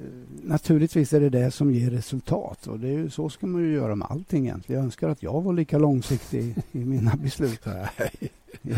naturligtvis 0.43 1.13
är 1.13 1.19
det 1.19 1.29
det 1.29 1.51
som 1.51 1.73
ger 1.73 1.91
resultat 1.91 2.67
och 2.67 2.79
det 2.79 2.87
är 2.87 2.91
ju, 2.91 3.09
så 3.09 3.29
ska 3.29 3.47
man 3.47 3.61
ju 3.61 3.73
göra 3.73 3.95
med 3.95 4.07
allting 4.11 4.45
egentligen. 4.45 4.79
Jag 4.79 4.85
önskar 4.85 5.09
att 5.09 5.23
jag 5.23 5.41
var 5.41 5.53
lika 5.53 5.77
långsiktig 5.77 6.55
i 6.71 6.85
mina 6.85 7.15
beslut. 7.15 7.59
Nej. 7.65 8.31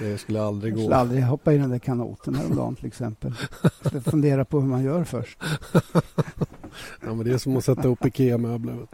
det 0.00 0.18
skulle 0.18 0.42
aldrig 0.42 0.74
gå. 0.74 0.80
Jag 0.80 0.84
skulle 0.84 0.96
aldrig 0.96 1.22
hoppa 1.24 1.52
i 1.52 1.58
den 1.58 1.70
där 1.70 1.78
kanoten 1.78 2.34
häromdagen 2.34 2.76
till 2.76 2.86
exempel. 2.86 3.34
Jag 3.62 3.72
ska 3.72 4.00
fundera 4.10 4.44
på 4.44 4.60
hur 4.60 4.68
man 4.68 4.84
gör 4.84 5.04
först. 5.04 5.38
ja, 7.02 7.14
men 7.14 7.18
det 7.18 7.32
är 7.32 7.38
som 7.38 7.56
att 7.56 7.64
sätta 7.64 7.88
upp 7.88 8.06
IKEA-möbler. 8.06 8.86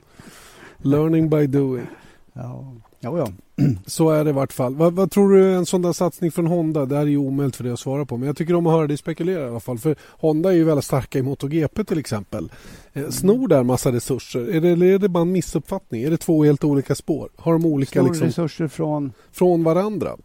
Learning 0.78 1.30
by 1.30 1.46
doing. 1.46 1.86
Ja, 2.32 2.74
ja. 3.06 3.18
ja. 3.18 3.64
Så 3.86 4.10
är 4.10 4.24
det 4.24 4.30
i 4.30 4.32
vart 4.32 4.52
fall. 4.52 4.74
Vad, 4.74 4.92
vad, 4.92 5.10
tror 5.10 5.32
du 5.32 5.54
en 5.54 5.66
sån 5.66 5.82
där 5.82 5.92
satsning 5.92 6.30
från 6.30 6.46
Honda? 6.46 6.86
Det 6.86 6.94
här 6.94 7.02
är 7.02 7.06
ju 7.06 7.16
omöjligt 7.16 7.56
för 7.56 7.64
dig 7.64 7.72
att 7.72 7.80
svara 7.80 8.04
på. 8.04 8.16
Men 8.16 8.26
jag 8.26 8.36
tycker 8.36 8.54
om 8.54 8.66
att 8.66 8.72
höra 8.72 8.86
dig 8.86 8.96
spekulera 8.96 9.46
i 9.46 9.48
alla 9.48 9.60
fall. 9.60 9.78
För 9.78 9.96
Honda 10.02 10.50
är 10.50 10.54
ju 10.54 10.64
väldigt 10.64 10.84
starka 10.84 11.18
i 11.18 11.22
MotoGP 11.22 11.84
till 11.84 11.98
exempel. 11.98 12.52
Eh, 12.92 13.08
snor 13.08 13.48
där 13.48 13.62
massa 13.62 13.92
resurser? 13.92 14.54
Är 14.54 14.60
det, 14.60 14.68
eller 14.68 14.86
är 14.86 14.98
det 14.98 15.08
bara 15.08 15.22
en 15.22 15.32
missuppfattning? 15.32 16.02
Är 16.02 16.10
det 16.10 16.16
två 16.16 16.44
helt 16.44 16.64
olika 16.64 16.94
spår? 16.94 17.28
Har 17.36 17.52
de 17.52 17.66
olika 17.66 18.00
Snor 18.00 18.08
liksom, 18.08 18.26
resurser 18.26 18.68
från? 18.68 19.12
Från 19.32 19.64
varandra? 19.64 20.16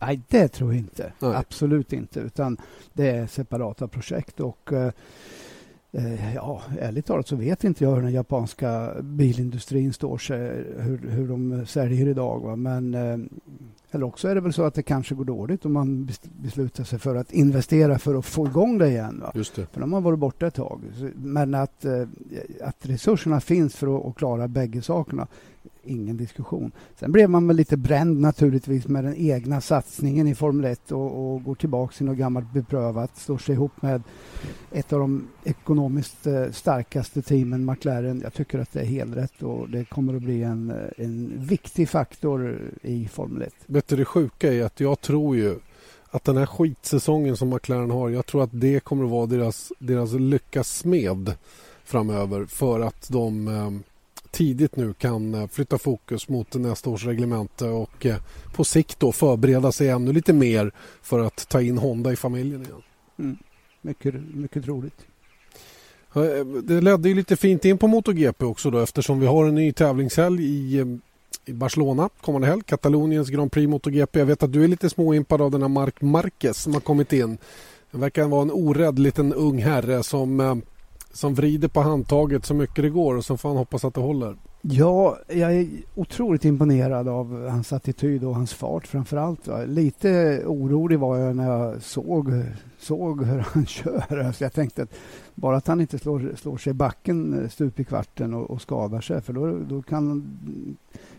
Nej, 0.00 0.20
det 0.28 0.48
tror 0.48 0.72
jag 0.72 0.78
inte. 0.78 1.12
Nej. 1.18 1.34
Absolut 1.36 1.92
inte. 1.92 2.20
Utan 2.20 2.56
det 2.92 3.10
är 3.10 3.26
separata 3.26 3.88
projekt. 3.88 4.40
och... 4.40 4.72
Eh, 4.72 4.84
Eh, 4.86 4.92
ja, 6.34 6.62
ärligt 6.80 7.06
talat 7.06 7.28
så 7.28 7.36
vet 7.36 7.64
inte 7.64 7.84
jag 7.84 7.94
hur 7.94 8.02
den 8.02 8.12
japanska 8.12 8.92
bilindustrin 9.02 9.92
står 9.92 10.18
sig, 10.18 10.64
hur, 10.78 11.10
hur 11.10 11.28
de 11.28 11.66
säljer 11.66 12.08
idag. 12.08 12.40
Va? 12.40 12.56
Men, 12.56 12.94
eh, 12.94 13.18
eller 13.90 14.06
också 14.06 14.28
är 14.28 14.34
det 14.34 14.40
väl 14.40 14.52
så 14.52 14.62
att 14.62 14.74
det 14.74 14.82
kanske 14.82 15.14
går 15.14 15.24
dåligt 15.24 15.64
om 15.64 15.72
man 15.72 16.08
beslutar 16.42 16.84
sig 16.84 16.98
för 16.98 17.16
att 17.16 17.32
investera 17.32 17.98
för 17.98 18.14
att 18.14 18.24
få 18.24 18.46
igång 18.46 18.78
det 18.78 18.88
igen. 18.88 19.20
Va? 19.20 19.32
Just 19.34 19.56
det. 19.56 19.66
För 19.72 19.80
de 19.80 19.92
har 19.92 20.00
varit 20.00 20.18
borta 20.18 20.46
ett 20.46 20.54
tag. 20.54 20.80
Men 21.14 21.54
att, 21.54 21.84
eh, 21.84 22.08
att 22.60 22.86
resurserna 22.86 23.40
finns 23.40 23.74
för 23.76 24.08
att 24.08 24.14
klara 24.14 24.48
bägge 24.48 24.82
sakerna 24.82 25.26
ingen 25.86 26.16
diskussion. 26.16 26.72
Sen 26.96 27.12
blev 27.12 27.30
man 27.30 27.46
väl 27.46 27.56
lite 27.56 27.76
bränd 27.76 28.20
naturligtvis 28.20 28.88
med 28.88 29.04
den 29.04 29.16
egna 29.16 29.60
satsningen 29.60 30.28
i 30.28 30.34
Formel 30.34 30.64
1 30.64 30.92
och, 30.92 31.34
och 31.34 31.44
går 31.44 31.54
tillbaka 31.54 31.96
till 31.96 32.06
något 32.06 32.16
gammalt 32.16 32.52
beprövat, 32.52 33.16
slår 33.16 33.38
sig 33.38 33.54
ihop 33.54 33.82
med 33.82 34.02
ett 34.72 34.92
av 34.92 35.00
de 35.00 35.28
ekonomiskt 35.44 36.26
eh, 36.26 36.50
starkaste 36.50 37.22
teamen, 37.22 37.64
McLaren. 37.64 38.20
Jag 38.20 38.34
tycker 38.34 38.58
att 38.58 38.72
det 38.72 38.80
är 38.80 38.86
helt 38.86 39.16
rätt 39.16 39.42
och 39.42 39.68
det 39.68 39.84
kommer 39.84 40.14
att 40.14 40.22
bli 40.22 40.42
en, 40.42 40.70
eh, 40.70 40.76
en 41.04 41.32
viktig 41.36 41.88
faktor 41.88 42.58
i 42.82 43.08
Formel 43.08 43.42
1. 43.42 43.54
Vet 43.66 43.88
du 43.88 43.96
det 43.96 44.04
sjuka 44.04 44.52
är 44.52 44.64
att 44.64 44.80
jag 44.80 45.00
tror 45.00 45.36
ju 45.36 45.54
att 46.14 46.24
den 46.24 46.36
här 46.36 46.46
skitsäsongen 46.46 47.36
som 47.36 47.48
McLaren 47.48 47.90
har, 47.90 48.08
jag 48.08 48.26
tror 48.26 48.42
att 48.42 48.50
det 48.52 48.80
kommer 48.80 49.04
att 49.04 49.10
vara 49.10 49.26
deras, 49.26 49.72
deras 49.78 50.12
lyckas 50.12 50.68
smed 50.68 51.34
framöver 51.84 52.44
för 52.44 52.80
att 52.80 53.08
de 53.10 53.48
eh, 53.48 53.70
tidigt 54.34 54.76
nu 54.76 54.92
kan 54.92 55.34
eh, 55.34 55.46
flytta 55.46 55.78
fokus 55.78 56.28
mot 56.28 56.54
nästa 56.54 56.90
års 56.90 57.06
reglemente 57.06 57.64
och 57.64 58.06
eh, 58.06 58.16
på 58.54 58.64
sikt 58.64 59.00
då 59.00 59.12
förbereda 59.12 59.72
sig 59.72 59.88
ännu 59.88 60.12
lite 60.12 60.32
mer 60.32 60.72
för 61.02 61.18
att 61.18 61.48
ta 61.48 61.62
in 61.62 61.78
Honda 61.78 62.12
i 62.12 62.16
familjen 62.16 62.62
igen. 62.62 62.82
Mm. 63.18 63.36
Mycket, 63.82 64.14
mycket 64.34 64.64
troligt. 64.64 65.06
Eh, 66.14 66.46
det 66.62 66.80
ledde 66.80 67.08
ju 67.08 67.14
lite 67.14 67.36
fint 67.36 67.64
in 67.64 67.78
på 67.78 67.86
MotoGP 67.86 68.44
också 68.44 68.70
då 68.70 68.78
eftersom 68.78 69.20
vi 69.20 69.26
har 69.26 69.46
en 69.46 69.54
ny 69.54 69.72
tävlingshelg 69.72 70.44
i, 70.44 70.98
i 71.46 71.52
Barcelona 71.52 72.08
kommande 72.20 72.46
helg. 72.46 72.62
Kataloniens 72.66 73.28
Grand 73.28 73.52
Prix 73.52 73.68
MotoGP. 73.68 74.18
Jag 74.18 74.26
vet 74.26 74.42
att 74.42 74.52
du 74.52 74.64
är 74.64 74.68
lite 74.68 74.90
småimpad 74.90 75.42
av 75.42 75.50
den 75.50 75.62
här 75.62 75.68
Marc 75.68 75.94
Marquez 76.00 76.62
som 76.62 76.74
har 76.74 76.80
kommit 76.80 77.12
in. 77.12 77.38
Det 77.90 77.98
verkar 77.98 78.28
vara 78.28 78.42
en 78.42 78.50
orädd 78.50 78.98
liten 78.98 79.32
ung 79.32 79.58
herre 79.58 80.02
som 80.02 80.62
som 81.14 81.34
vrider 81.34 81.68
på 81.68 81.80
handtaget 81.80 82.46
så 82.46 82.54
mycket 82.54 82.84
det 82.84 82.90
går 82.90 83.14
och 83.14 83.24
så 83.24 83.36
får 83.36 83.48
han 83.48 83.58
hoppas 83.58 83.84
att 83.84 83.94
det 83.94 84.00
håller. 84.00 84.36
Ja, 84.66 85.18
jag 85.28 85.54
är 85.54 85.68
otroligt 85.94 86.44
imponerad 86.44 87.08
av 87.08 87.48
hans 87.48 87.72
attityd 87.72 88.24
och 88.24 88.34
hans 88.34 88.54
fart 88.54 88.86
framför 88.86 89.16
allt. 89.16 89.48
Lite 89.66 90.42
orolig 90.46 90.98
var 90.98 91.16
jag 91.16 91.36
när 91.36 91.50
jag 91.50 91.82
såg, 91.82 92.30
såg 92.78 93.24
hur 93.24 93.38
han 93.52 93.66
kör. 93.66 94.18
Alltså 94.18 94.44
jag 94.44 94.52
tänkte 94.52 94.82
att 94.82 94.94
bara 95.34 95.56
att 95.56 95.66
han 95.66 95.80
inte 95.80 95.98
slår, 95.98 96.32
slår 96.36 96.56
sig 96.56 96.70
i 96.70 96.74
backen 96.74 97.42
eh, 97.42 97.48
stup 97.48 97.80
i 97.80 97.84
kvarten 97.84 98.34
och, 98.34 98.50
och 98.50 98.62
skadar 98.62 99.00
sig 99.00 99.20
för 99.20 99.32
då, 99.32 99.58
då 99.58 99.82
kan, 99.82 100.36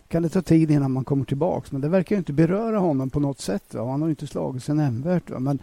kan 0.07 0.23
det 0.23 0.29
ta 0.29 0.41
tid 0.41 0.71
innan 0.71 0.91
man 0.91 1.03
kommer 1.03 1.25
tillbaks. 1.25 1.71
Men 1.71 1.81
det 1.81 1.89
verkar 1.89 2.15
inte 2.15 2.33
beröra 2.33 2.77
honom 2.79 3.09
på 3.09 3.19
något 3.19 3.39
sätt. 3.39 3.73
Va? 3.73 3.91
Han 3.91 4.01
har 4.01 4.09
inte 4.09 4.27
slagit 4.27 4.63
sig 4.63 4.75
nämnvärt. 4.75 5.29
Va? 5.29 5.39
Men 5.39 5.59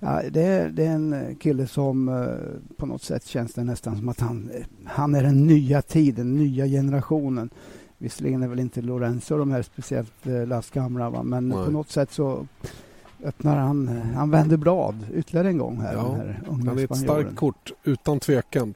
Ja, 0.00 0.22
det, 0.30 0.42
är, 0.42 0.68
det 0.68 0.84
är 0.84 0.92
en 0.92 1.36
kille 1.40 1.66
som 1.66 2.08
eh, 2.08 2.76
på 2.76 2.86
något 2.86 3.02
sätt 3.02 3.26
känns 3.26 3.54
det 3.54 3.64
nästan 3.64 3.96
som 3.96 4.08
att 4.08 4.20
han, 4.20 4.50
han 4.84 5.14
är 5.14 5.22
den 5.22 5.46
nya 5.46 5.82
tiden, 5.82 6.36
nya 6.36 6.66
generationen. 6.66 7.50
Visserligen 7.98 8.42
är 8.42 8.48
väl 8.48 8.60
inte 8.60 8.82
Lorenzo 8.82 9.38
de 9.38 9.50
här 9.50 9.62
speciellt 9.62 10.26
eh, 10.26 10.46
lastgamla, 10.46 11.10
va? 11.10 11.22
men 11.22 11.48
Nej. 11.48 11.64
på 11.64 11.70
något 11.70 11.90
sätt 11.90 12.12
så 12.12 12.46
öppnar 13.24 13.56
han, 13.56 13.88
han 14.14 14.30
vänder 14.30 14.56
blad 14.56 14.96
ytterligare 15.14 15.48
en 15.48 15.58
gång 15.58 15.80
här. 15.80 15.94
Ja, 15.94 16.14
här 16.14 16.42
han 16.46 16.78
är 16.78 16.84
ett 16.84 16.96
starkt 16.96 17.36
kort 17.36 17.72
utan 17.84 18.20
tvekan. 18.20 18.74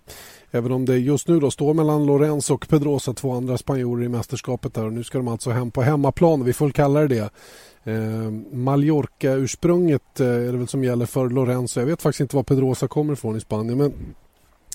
Även 0.51 0.73
om 0.73 0.85
det 0.85 0.99
just 0.99 1.29
nu 1.29 1.41
då 1.41 1.51
står 1.51 1.75
mellan 1.75 2.07
Lorenzo 2.07 2.55
och 2.55 2.69
Pedrosa, 2.69 3.13
två 3.13 3.33
andra 3.33 3.59
spanjorer 3.59 4.05
i 4.05 4.09
mästerskapet. 4.09 4.75
Där. 4.75 4.85
Och 4.85 4.93
nu 4.93 5.05
ska 5.05 5.19
de 5.19 5.29
alltså 5.29 5.51
hem 5.51 5.71
på 5.71 5.83
hemmaplan, 5.83 6.45
vi 6.45 6.53
får 6.53 6.71
kalla 6.71 7.01
det 7.01 7.09
det. 7.09 7.31
Eh, 7.85 8.31
Mallorca-ursprunget 8.53 10.21
eh, 10.21 10.27
är 10.27 10.53
det 10.53 10.59
väl 10.59 10.69
som 10.69 10.85
gäller 10.85 11.07
för 11.07 11.29
Lorenzo. 11.31 11.81
Jag 11.81 11.87
vet 11.87 12.03
faktiskt 12.03 12.21
inte 12.21 12.37
var 12.37 12.43
Pedrosa 12.43 12.89
kommer 12.89 13.13
ifrån 13.13 13.37
i 13.37 13.41
Spanien. 13.41 13.79
Men 13.79 13.93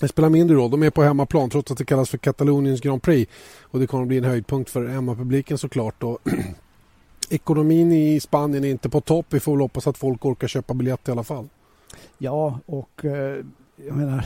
det 0.00 0.08
spelar 0.08 0.28
mindre 0.28 0.56
roll. 0.56 0.70
De 0.70 0.82
är 0.82 0.90
på 0.90 1.02
hemmaplan 1.02 1.50
trots 1.50 1.70
att 1.70 1.78
det 1.78 1.84
kallas 1.84 2.10
för 2.10 2.18
Kataloniens 2.18 2.80
Grand 2.80 3.02
Prix. 3.02 3.32
Och 3.60 3.80
det 3.80 3.86
kommer 3.86 4.02
att 4.02 4.08
bli 4.08 4.18
en 4.18 4.24
höjdpunkt 4.24 4.70
för 4.70 4.86
hemmapubliken 4.86 5.58
såklart. 5.58 6.02
Och 6.02 6.18
ekonomin 7.30 7.92
i 7.92 8.20
Spanien 8.20 8.64
är 8.64 8.68
inte 8.68 8.88
på 8.88 9.00
topp. 9.00 9.26
Vi 9.28 9.40
får 9.40 9.52
väl 9.52 9.60
hoppas 9.60 9.86
att 9.86 9.98
folk 9.98 10.24
orkar 10.24 10.48
köpa 10.48 10.74
biljett 10.74 11.08
i 11.08 11.10
alla 11.10 11.24
fall. 11.24 11.48
Ja, 12.18 12.58
och 12.66 13.04
eh, 13.04 13.44
jag 13.86 13.96
menar 13.96 14.24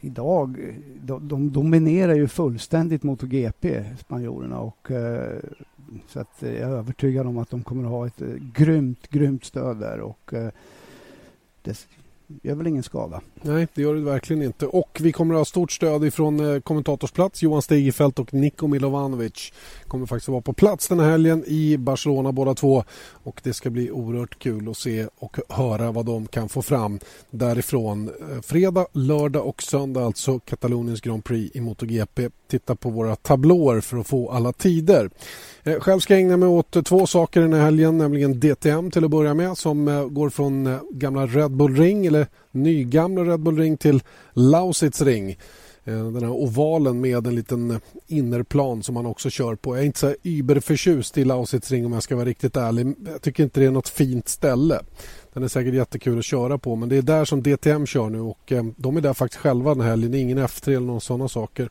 idag, 0.00 0.74
de, 1.02 1.28
de 1.28 1.52
dominerar 1.52 2.14
ju 2.14 2.28
fullständigt 2.28 3.02
MotoGP, 3.02 3.84
spanjorerna. 3.98 4.60
Och 4.60 4.90
eh, 4.90 5.38
så 6.08 6.20
att 6.20 6.42
eh, 6.42 6.52
jag 6.52 6.70
är 6.70 6.76
övertygad 6.76 7.26
om 7.26 7.38
att 7.38 7.50
de 7.50 7.62
kommer 7.62 7.84
att 7.84 7.90
ha 7.90 8.06
ett 8.06 8.22
eh, 8.22 8.28
grymt, 8.54 9.08
grymt 9.10 9.44
stöd 9.44 9.76
där. 9.76 10.00
Och, 10.00 10.34
eh, 10.34 10.48
det 11.62 11.86
gör 12.42 12.54
väl 12.54 12.66
ingen 12.66 12.82
skada. 12.82 13.20
Nej, 13.42 13.68
det 13.74 13.82
gör 13.82 13.94
det 13.94 14.00
verkligen 14.00 14.42
inte. 14.42 14.66
Och 14.66 14.98
vi 15.00 15.12
kommer 15.12 15.34
att 15.34 15.40
ha 15.40 15.44
stort 15.44 15.72
stöd 15.72 16.04
ifrån 16.04 16.62
kommentatorsplats. 16.62 17.42
Johan 17.42 17.62
Stigefelt 17.62 18.18
och 18.18 18.34
Niko 18.34 18.66
Milovanovic 18.66 19.52
kommer 19.88 20.06
faktiskt 20.06 20.28
att 20.28 20.32
vara 20.32 20.42
på 20.42 20.52
plats 20.52 20.88
den 20.88 21.00
här 21.00 21.10
helgen 21.10 21.44
i 21.46 21.76
Barcelona 21.78 22.32
båda 22.32 22.54
två. 22.54 22.84
Och 23.22 23.40
det 23.44 23.52
ska 23.52 23.70
bli 23.70 23.90
oerhört 23.90 24.38
kul 24.38 24.68
att 24.68 24.76
se 24.76 25.06
och 25.18 25.36
höra 25.48 25.92
vad 25.92 26.06
de 26.06 26.26
kan 26.26 26.48
få 26.48 26.62
fram 26.62 26.98
därifrån. 27.30 28.10
Fredag, 28.42 28.86
lördag 28.92 29.46
och 29.46 29.62
söndag 29.62 30.04
alltså 30.04 30.38
Kataloniens 30.38 31.00
Grand 31.00 31.24
Prix 31.24 31.56
i 31.56 31.60
MotoGP. 31.60 32.30
Titta 32.48 32.74
på 32.74 32.90
våra 32.90 33.16
tablåer 33.16 33.80
för 33.80 33.96
att 33.96 34.06
få 34.06 34.30
alla 34.30 34.52
tider. 34.52 35.10
Eh, 35.64 35.80
själv 35.80 36.00
ska 36.00 36.14
jag 36.14 36.20
ägna 36.20 36.36
mig 36.36 36.48
åt 36.48 36.76
eh, 36.76 36.82
två 36.82 37.06
saker 37.06 37.40
den 37.40 37.52
här 37.52 37.60
helgen, 37.60 37.98
nämligen 37.98 38.40
DTM 38.40 38.90
till 38.90 39.04
att 39.04 39.10
börja 39.10 39.34
med 39.34 39.58
som 39.58 39.88
eh, 39.88 40.04
går 40.04 40.30
från 40.30 40.78
gamla 40.90 41.26
Red 41.26 41.50
Bull 41.50 41.76
Ring 41.76 42.06
eller 42.06 42.26
nygamla 42.50 43.24
Red 43.24 43.40
Bull 43.40 43.58
Ring 43.58 43.76
till 43.76 44.02
Lausitz 44.32 45.02
Ring. 45.02 45.38
Den 45.84 46.22
här 46.22 46.30
ovalen 46.30 47.00
med 47.00 47.26
en 47.26 47.34
liten 47.34 47.80
innerplan 48.06 48.82
som 48.82 48.94
man 48.94 49.06
också 49.06 49.30
kör 49.30 49.54
på. 49.54 49.76
Jag 49.76 49.82
är 49.82 49.86
inte 49.86 49.98
så 49.98 50.14
überförtjust 50.22 51.18
i 51.18 51.24
Lausitz 51.24 51.70
Ring 51.70 51.86
om 51.86 51.92
jag 51.92 52.02
ska 52.02 52.16
vara 52.16 52.26
riktigt 52.26 52.56
ärlig. 52.56 52.94
Jag 53.06 53.22
tycker 53.22 53.42
inte 53.44 53.60
det 53.60 53.66
är 53.66 53.70
något 53.70 53.88
fint 53.88 54.28
ställe. 54.28 54.80
Den 55.32 55.42
är 55.42 55.48
säkert 55.48 55.74
jättekul 55.74 56.18
att 56.18 56.24
köra 56.24 56.58
på 56.58 56.76
men 56.76 56.88
det 56.88 56.96
är 56.96 57.02
där 57.02 57.24
som 57.24 57.42
DTM 57.42 57.86
kör 57.86 58.10
nu 58.10 58.20
och 58.20 58.52
de 58.76 58.96
är 58.96 59.00
där 59.00 59.14
faktiskt 59.14 59.42
själva 59.42 59.74
den 59.74 59.80
här 59.80 59.90
helgen. 59.90 60.12
Det 60.12 60.18
är 60.18 60.20
ingen 60.20 60.38
F3 60.38 60.68
eller 60.68 60.86
någon 60.86 61.00
sådana 61.00 61.28
saker. 61.28 61.70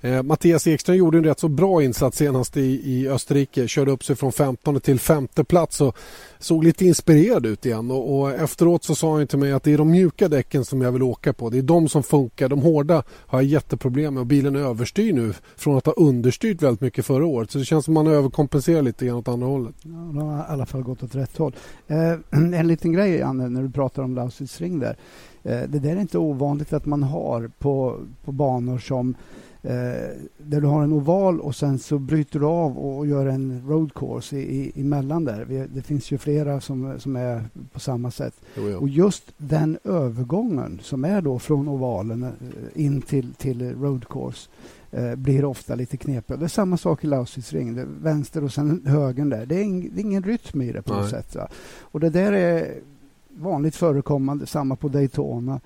Eh, 0.00 0.22
Mattias 0.22 0.66
Ekström 0.66 0.96
gjorde 0.96 1.18
en 1.18 1.24
rätt 1.24 1.40
så 1.40 1.48
bra 1.48 1.82
insats 1.82 2.18
senast 2.18 2.56
i, 2.56 2.80
i 2.84 3.08
Österrike. 3.08 3.68
Körde 3.68 3.90
upp 3.90 4.04
sig 4.04 4.16
från 4.16 4.32
15 4.32 4.80
till 4.80 5.00
femte 5.00 5.44
plats 5.44 5.80
och 5.80 5.96
såg 6.38 6.64
lite 6.64 6.84
inspirerad 6.84 7.46
ut 7.46 7.66
igen. 7.66 7.90
Och, 7.90 8.18
och, 8.18 8.30
efteråt 8.30 8.84
så 8.84 8.94
sa 8.94 9.16
han 9.16 9.26
till 9.26 9.38
mig 9.38 9.52
att 9.52 9.62
det 9.62 9.72
är 9.72 9.78
de 9.78 9.90
mjuka 9.90 10.28
däcken 10.28 10.64
som 10.64 10.82
jag 10.82 10.92
vill 10.92 11.02
åka 11.02 11.32
på. 11.32 11.50
Det 11.50 11.58
är 11.58 11.62
de 11.62 11.88
som 11.88 12.02
funkar. 12.02 12.48
De 12.48 12.62
hårda 12.62 13.02
har 13.10 13.40
jag 13.40 13.50
jätteproblem 13.50 14.14
med 14.14 14.20
och 14.20 14.26
bilen 14.26 14.56
överstyr 14.56 15.12
nu 15.12 15.32
från 15.56 15.76
att 15.78 15.86
ha 15.86 15.92
understyrt 15.92 16.62
väldigt 16.62 16.80
mycket 16.80 17.06
förra 17.06 17.26
året. 17.26 17.50
Så 17.50 17.58
det 17.58 17.64
känns 17.64 17.84
som 17.84 17.96
att 17.96 18.04
man 18.04 18.14
överkompenserar 18.14 18.82
lite 18.82 19.06
grann 19.06 19.16
åt 19.16 19.28
andra 19.28 19.46
hållet. 19.46 19.74
Ja, 19.82 19.90
de 19.90 20.16
har 20.16 20.38
i 20.38 20.44
alla 20.48 20.66
fall 20.66 20.82
gått 20.82 21.02
åt 21.02 21.14
rätt 21.14 21.36
håll. 21.36 21.54
Eh, 21.86 22.12
en 22.30 22.68
liten 22.68 22.92
grej, 22.92 23.22
Anne, 23.22 23.48
när 23.48 23.62
du 23.62 23.70
pratar 23.70 24.02
om 24.02 24.14
Lausitz 24.14 24.60
ring 24.60 24.78
där. 24.78 24.96
Eh, 25.42 25.60
det 25.68 25.78
där 25.78 25.96
är 25.96 26.00
inte 26.00 26.18
ovanligt 26.18 26.72
att 26.72 26.86
man 26.86 27.02
har 27.02 27.50
på, 27.58 27.96
på 28.24 28.32
banor 28.32 28.78
som 28.78 29.14
där 29.62 30.60
du 30.60 30.66
har 30.66 30.82
en 30.82 30.92
oval 30.92 31.40
och 31.40 31.54
sen 31.54 31.78
så 31.78 31.98
bryter 31.98 32.40
du 32.40 32.46
av 32.46 32.78
och 32.78 33.06
gör 33.06 33.26
en 33.26 33.68
road 33.68 33.94
course 33.94 34.36
i, 34.36 34.40
i, 34.40 34.80
emellan 34.80 35.24
där. 35.24 35.68
Det 35.74 35.82
finns 35.82 36.10
ju 36.10 36.18
flera 36.18 36.60
som, 36.60 37.00
som 37.00 37.16
är 37.16 37.44
på 37.72 37.80
samma 37.80 38.10
sätt. 38.10 38.34
Jo, 38.56 38.78
Och 38.78 38.88
just 38.88 39.32
den 39.36 39.78
övergången 39.84 40.78
som 40.82 41.04
är 41.04 41.22
då 41.22 41.38
från 41.38 41.68
ovalen 41.68 42.22
eh, 42.22 42.30
in 42.74 43.02
till, 43.02 43.34
till 43.34 43.74
road 43.74 44.08
course 44.08 44.50
eh, 44.90 45.14
blir 45.14 45.44
ofta 45.44 45.74
lite 45.74 45.96
knepig. 45.96 46.38
Det 46.38 46.46
är 46.46 46.48
samma 46.48 46.76
sak 46.76 47.04
i 47.04 47.06
Lausitzring. 47.06 47.76
ring. 47.76 47.86
vänster 48.02 48.44
och 48.44 48.52
sen 48.52 48.86
höger 48.86 49.24
där. 49.24 49.46
Det 49.46 49.56
är, 49.56 49.62
ing, 49.62 49.90
det 49.94 50.00
är 50.00 50.04
ingen 50.04 50.22
rytm 50.22 50.62
i 50.62 50.72
det 50.72 50.82
på 50.82 50.94
något 50.94 51.10
sätt. 51.10 51.34
Va? 51.34 51.48
Och 51.80 52.00
det 52.00 52.10
där 52.10 52.32
är 52.32 52.74
vanligt 53.28 53.76
förekommande. 53.76 54.46
Samma 54.46 54.76
på 54.76 54.88
Daytona. 54.88 55.60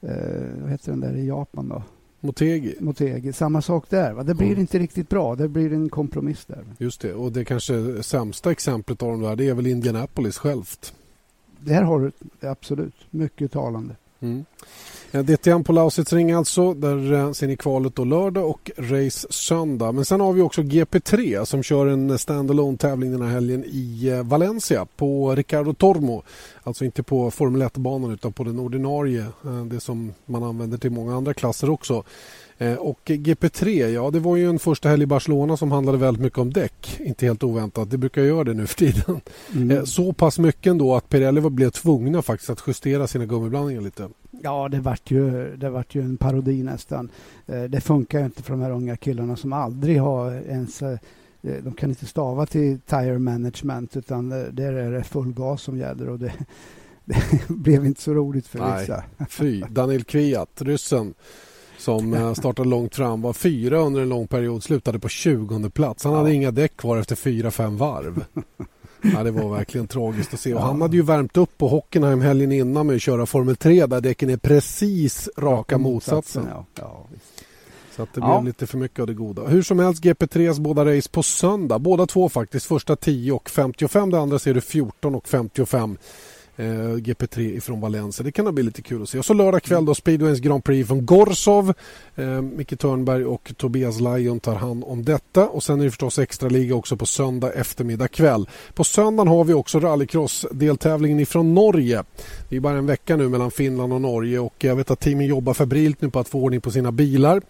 Eh, 0.00 0.62
vad 0.62 0.70
heter 0.70 0.90
den 0.90 1.00
där 1.00 1.16
i 1.16 1.26
Japan 1.26 1.68
då? 1.68 1.82
Motegi. 2.26 2.74
Motegi. 2.80 3.32
Samma 3.32 3.62
sak 3.62 3.90
där. 3.90 4.12
Va? 4.12 4.22
Det 4.22 4.34
blir 4.34 4.48
mm. 4.48 4.60
inte 4.60 4.78
riktigt 4.78 5.08
bra. 5.08 5.34
Det 5.34 5.48
blir 5.48 5.72
en 5.72 5.88
kompromiss 5.88 6.44
där. 6.44 6.64
Just 6.78 7.00
det. 7.00 7.14
Och 7.14 7.32
det 7.32 7.44
kanske 7.44 8.02
sämsta 8.02 8.50
exemplet 8.50 9.02
av 9.02 9.08
de 9.10 9.20
där 9.20 9.36
det 9.36 9.48
är 9.48 9.54
väl 9.54 9.66
Indianapolis 9.66 10.38
självt. 10.38 10.94
Där 11.60 11.82
har 11.82 12.00
du 12.00 12.12
absolut 12.48 12.94
mycket 13.10 13.52
talande. 13.52 13.94
Mm. 14.20 14.44
DTM 15.12 15.64
på 15.64 15.72
Lausitzring 15.72 16.32
alltså. 16.32 16.74
Där 16.74 17.12
eh, 17.12 17.32
ser 17.32 17.46
ni 17.46 17.56
kvalet 17.56 17.94
då 17.94 18.04
lördag 18.04 18.50
och 18.50 18.70
race 18.76 19.26
söndag. 19.30 19.92
Men 19.92 20.04
sen 20.04 20.20
har 20.20 20.32
vi 20.32 20.40
också 20.40 20.62
GP3 20.62 21.44
som 21.44 21.62
kör 21.62 21.86
en 21.86 22.18
standalone 22.18 22.78
tävling 22.78 23.12
den 23.12 23.22
här 23.22 23.28
helgen 23.28 23.64
i 23.66 24.08
eh, 24.08 24.22
Valencia 24.22 24.86
på 24.96 25.34
Ricardo 25.34 25.74
Tormo. 25.74 26.22
Alltså 26.62 26.84
inte 26.84 27.02
på 27.02 27.30
Formel 27.30 27.62
1-banan 27.62 28.12
utan 28.12 28.32
på 28.32 28.44
den 28.44 28.58
ordinarie. 28.58 29.26
Eh, 29.44 29.64
det 29.64 29.80
som 29.80 30.14
man 30.26 30.42
använder 30.42 30.78
till 30.78 30.90
många 30.90 31.16
andra 31.16 31.34
klasser 31.34 31.70
också. 31.70 32.04
Och 32.78 33.00
GP3, 33.04 33.86
ja 33.88 34.10
det 34.10 34.20
var 34.20 34.36
ju 34.36 34.48
en 34.48 34.58
första 34.58 34.88
helg 34.88 35.02
i 35.02 35.06
Barcelona 35.06 35.56
som 35.56 35.72
handlade 35.72 35.98
väldigt 35.98 36.22
mycket 36.22 36.38
om 36.38 36.52
däck. 36.52 37.00
Inte 37.00 37.26
helt 37.26 37.42
oväntat, 37.42 37.90
det 37.90 37.98
brukar 37.98 38.22
göra 38.22 38.44
det 38.44 38.54
nu 38.54 38.66
för 38.66 38.76
tiden. 38.76 39.20
Mm. 39.54 39.86
Så 39.86 40.12
pass 40.12 40.38
mycket 40.38 40.70
ändå 40.70 40.94
att 40.94 41.08
Pirelli 41.08 41.40
blev 41.40 41.70
tvungna 41.70 42.22
faktiskt 42.22 42.50
att 42.50 42.62
justera 42.66 43.06
sina 43.06 43.24
gummiblandningar 43.24 43.80
lite. 43.80 44.08
Ja, 44.42 44.68
det 44.68 44.80
vart 44.80 45.10
ju, 45.10 45.56
det 45.56 45.70
vart 45.70 45.94
ju 45.94 46.02
en 46.02 46.16
parodi 46.16 46.62
nästan. 46.62 47.08
Eh, 47.46 47.62
det 47.62 47.80
funkar 47.80 48.24
inte 48.24 48.42
för 48.42 48.50
de 48.50 48.60
här 48.60 48.70
unga 48.70 48.96
killarna 48.96 49.36
som 49.36 49.52
aldrig 49.52 50.00
har 50.00 50.32
ens... 50.32 50.82
Eh, 50.82 50.98
de 51.40 51.74
kan 51.74 51.90
inte 51.90 52.06
stava 52.06 52.46
till 52.46 52.80
tire 52.80 53.18
management 53.18 53.96
utan 53.96 54.32
eh, 54.32 54.38
där 54.38 54.72
är 54.72 54.92
det 54.92 55.04
full 55.04 55.32
gas 55.32 55.62
som 55.62 55.78
gäller 55.78 56.08
och 56.08 56.18
det, 56.18 56.32
det 57.04 57.22
blev 57.48 57.86
inte 57.86 58.02
så 58.02 58.14
roligt 58.14 58.46
för 58.46 58.58
Nej, 58.58 58.80
vissa. 58.80 59.04
Fy. 59.28 59.60
Daniel 59.70 60.04
Kviat, 60.04 60.62
ryssen 60.62 61.14
som 61.86 62.34
startade 62.34 62.68
långt 62.68 62.94
fram, 62.94 63.22
var 63.22 63.32
fyra 63.32 63.78
under 63.78 64.02
en 64.02 64.08
lång 64.08 64.28
period, 64.28 64.62
slutade 64.62 64.98
på 64.98 65.08
20 65.08 65.70
plats. 65.70 66.04
Han 66.04 66.14
hade 66.14 66.34
inga 66.34 66.50
däck 66.50 66.76
kvar 66.76 66.96
efter 66.96 67.16
fyra, 67.16 67.50
fem 67.50 67.76
varv. 67.76 68.24
Ja, 69.14 69.22
det 69.22 69.30
var 69.30 69.54
verkligen 69.56 69.86
tragiskt 69.86 70.34
att 70.34 70.40
se. 70.40 70.54
Och 70.54 70.62
han 70.62 70.82
hade 70.82 70.96
ju 70.96 71.02
värmt 71.02 71.36
upp 71.36 71.58
på 71.58 71.68
Hockenheim 71.68 72.20
helgen 72.20 72.52
innan 72.52 72.86
med 72.86 72.96
att 72.96 73.02
köra 73.02 73.26
Formel 73.26 73.56
3 73.56 73.86
där 73.86 74.00
däcken 74.00 74.30
är 74.30 74.36
precis 74.36 75.28
raka 75.36 75.78
motsatsen. 75.78 76.46
Ja, 76.50 76.66
ja, 76.74 77.06
så 77.96 78.02
att 78.02 78.14
det 78.14 78.20
blev 78.20 78.44
lite 78.44 78.66
för 78.66 78.78
mycket 78.78 79.00
av 79.00 79.06
det 79.06 79.14
goda. 79.14 79.46
Hur 79.46 79.62
som 79.62 79.78
helst, 79.78 80.04
GP3s 80.04 80.60
båda 80.60 80.96
race 80.96 81.10
på 81.10 81.22
söndag. 81.22 81.78
Båda 81.78 82.06
två 82.06 82.28
faktiskt. 82.28 82.66
Första 82.66 82.96
10 82.96 83.32
och 83.32 83.50
55. 83.50 84.10
Det 84.10 84.18
andra 84.18 84.38
ser 84.38 84.54
du 84.54 84.60
14 84.60 85.14
och 85.14 85.28
55 85.28 85.98
eh, 86.56 86.64
GP3 86.96 87.40
ifrån 87.40 87.80
Valencia. 87.80 88.24
Det 88.24 88.32
kan 88.32 88.44
nog 88.44 88.54
bli 88.54 88.64
lite 88.64 88.82
kul 88.82 89.02
att 89.02 89.08
se. 89.08 89.18
Och 89.18 89.24
så 89.24 89.34
lördag 89.34 89.62
kväll 89.62 89.84
då 89.84 89.94
Speedways 89.94 90.40
Grand 90.40 90.64
Prix 90.64 90.88
från 90.88 91.06
Gorsov. 91.06 91.72
Eh, 92.14 92.42
Micke 92.42 92.78
Törnberg 92.78 93.24
och 93.24 93.52
Tobias 93.56 94.00
Lajon 94.00 94.40
tar 94.40 94.54
hand 94.54 94.84
om 94.86 95.04
detta. 95.04 95.48
Och 95.48 95.62
sen 95.62 95.80
är 95.80 95.84
det 95.84 95.90
förstås 95.90 96.18
extraliga 96.18 96.74
också 96.74 96.96
på 96.96 97.06
söndag 97.06 97.52
eftermiddag 97.52 98.08
kväll. 98.08 98.48
På 98.74 98.84
söndagen 98.84 99.28
har 99.28 99.44
vi 99.44 99.54
också 99.54 99.80
rallycross-deltävlingen 99.80 101.20
ifrån 101.20 101.54
Norge. 101.54 102.04
Det 102.48 102.56
är 102.56 102.60
bara 102.60 102.78
en 102.78 102.86
vecka 102.86 103.16
nu 103.16 103.28
mellan 103.28 103.50
Finland 103.50 103.92
och 103.92 104.00
Norge 104.00 104.38
och 104.38 104.54
jag 104.58 104.76
vet 104.76 104.90
att 104.90 105.00
teamen 105.00 105.26
jobbar 105.26 105.54
febrilt 105.54 106.00
nu 106.00 106.10
på 106.10 106.18
att 106.18 106.28
få 106.28 106.40
ordning 106.40 106.60
på 106.60 106.70
sina 106.70 106.92
bilar. 106.92 107.42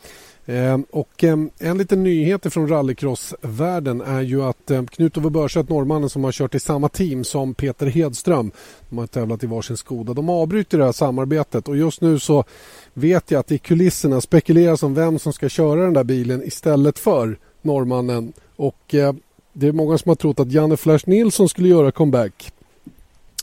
Ehm, 0.47 0.85
och 0.91 1.25
ehm, 1.25 1.51
en 1.59 1.79
liten 1.79 2.03
nyhet 2.03 2.53
från 2.53 2.69
rallycrossvärlden 2.69 4.01
är 4.01 4.21
ju 4.21 4.43
att 4.43 4.71
ehm, 4.71 4.87
Knut 4.87 5.17
Ove 5.17 5.31
Börstedt, 5.31 5.69
norrmannen 5.69 6.11
som 6.11 6.25
har 6.25 6.33
kört 6.33 6.55
i 6.55 6.61
samma 6.61 6.89
team 6.89 7.25
som 7.25 7.55
Peter 7.55 7.87
Hedström, 7.87 8.51
de 8.89 8.99
har 8.99 9.07
tävlat 9.07 9.45
i 9.45 9.47
varsin 9.47 9.77
Skoda, 9.77 10.15
de 10.15 10.29
avbryter 10.29 10.79
det 10.79 10.85
här 10.85 10.93
samarbetet. 10.93 11.69
Och 11.69 11.77
just 11.77 12.01
nu 12.01 12.19
så 12.19 12.45
vet 12.95 13.31
jag 13.31 13.41
att 13.41 13.53
i 13.53 13.59
kulisserna 13.59 14.21
spekuleras 14.21 14.83
om 14.83 14.95
vem 14.95 15.19
som 15.19 15.33
ska 15.33 15.49
köra 15.49 15.81
den 15.81 15.95
där 15.95 16.05
bilen 16.05 16.43
istället 16.43 16.99
för 16.99 17.39
norrmannen. 17.63 18.33
Och 18.57 18.95
det 19.53 19.67
är 19.67 19.73
många 19.73 19.99
som 19.99 20.09
har 20.09 20.17
trott 20.17 20.41
att 20.41 20.53
Janne 20.53 20.77
Flash 20.77 21.09
Nilsson 21.09 21.49
skulle 21.49 21.69
göra 21.69 21.93
comeback 21.93 22.53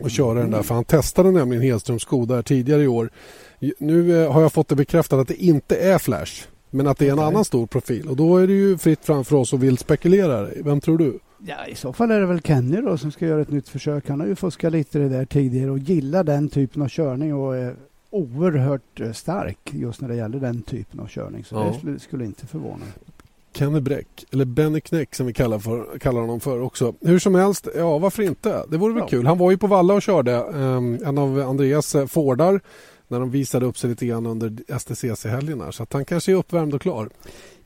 och 0.02 0.12
köra 0.12 0.40
den 0.40 0.52
där 0.52 0.62
för 0.62 0.76
han 0.76 0.84
testade 0.84 1.32
nämligen 1.32 1.64
Hedströms 1.64 2.02
Skoda 2.02 2.44
tidigare 2.44 2.84
i 2.84 2.88
år. 2.88 3.10
Nu 3.78 4.24
eh, 4.24 4.32
har 4.32 4.42
jag 4.42 4.54
fått 4.54 4.68
det 4.68 4.76
bekräftat 4.76 5.20
att 5.20 5.28
det 5.28 5.44
inte 5.44 5.76
är 5.76 5.98
Flash 5.98 6.44
men 6.74 6.88
att 6.88 6.98
det 6.98 7.08
är 7.08 7.12
en 7.12 7.20
okay. 7.20 7.28
annan 7.28 7.46
stor 7.46 7.68
profil 7.68 8.08
och 8.10 8.16
då 8.16 8.38
är 8.38 8.48
det 8.48 8.54
ju 8.54 8.78
fritt 8.78 9.00
framför 9.06 9.36
oss 9.36 9.54
och 9.54 9.64
vill 9.64 9.78
spekulera. 9.78 10.48
Vem 10.64 10.82
tror 10.82 10.98
du? 10.98 11.20
Ja, 11.46 11.68
I 11.68 11.76
så 11.76 11.94
fall 11.94 12.12
är 12.12 12.20
det 12.20 12.26
väl 12.26 12.42
Kenny 12.42 12.82
då 12.82 12.98
som 12.98 13.12
ska 13.12 13.26
göra 13.26 13.42
ett 13.42 13.52
nytt 13.52 13.70
försök. 13.70 14.10
Han 14.10 14.20
har 14.20 14.28
ju 14.28 14.36
fuskat 14.36 14.72
lite 14.72 15.00
det 15.00 15.10
där 15.10 15.26
tidigare 15.26 15.72
och 15.72 15.78
gillar 15.78 16.24
den 16.24 16.50
typen 16.50 16.82
av 16.82 16.88
körning 16.88 17.34
och 17.34 17.56
är 17.56 17.76
oerhört 18.10 19.00
eh, 19.00 19.12
stark 19.12 19.58
just 19.72 20.02
när 20.02 20.10
det 20.10 20.16
gäller 20.16 20.40
den 20.40 20.62
typen 20.62 21.00
av 21.00 21.08
körning. 21.08 21.44
Så 21.44 21.56
ja. 21.56 21.92
det 21.92 22.00
skulle, 22.00 22.26
inte 22.26 22.48
förvåna. 22.48 22.86
Kenny 23.54 23.80
Bräck, 23.80 24.26
eller 24.32 24.46
Benny 24.46 24.82
Knäck 24.82 25.16
som 25.16 25.26
vi 25.26 25.34
kallar, 25.34 25.60
för, 25.60 26.00
kallar 26.00 26.22
honom 26.22 26.40
för 26.40 26.62
också. 26.62 26.94
Hur 27.02 27.20
som 27.20 27.36
helst, 27.36 27.68
ja 27.76 27.98
varför 27.98 28.24
inte? 28.24 28.66
Det 28.70 28.78
vore 28.78 28.94
väl 28.94 29.04
ja. 29.04 29.08
kul. 29.08 29.26
Han 29.26 29.38
var 29.38 29.52
ju 29.52 29.58
på 29.58 29.68
Valla 29.68 29.94
och 29.94 30.02
körde 30.02 30.38
um, 30.38 31.00
en 31.06 31.18
av 31.18 31.40
Andreas 31.40 31.96
eh, 31.96 32.06
Fordar 32.06 32.62
när 33.14 33.20
de 33.20 33.32
visade 33.32 33.66
upp 33.66 33.78
sig 33.78 33.90
lite 33.90 34.06
grann 34.06 34.26
under 34.26 34.78
STCC-helgen. 34.80 35.72
Så 35.72 35.84
att 35.84 35.94
han 35.94 36.06
kanske 36.06 36.32
är 36.32 36.36
uppvärmd 36.36 36.74
och 36.74 36.82
klar. 36.82 37.10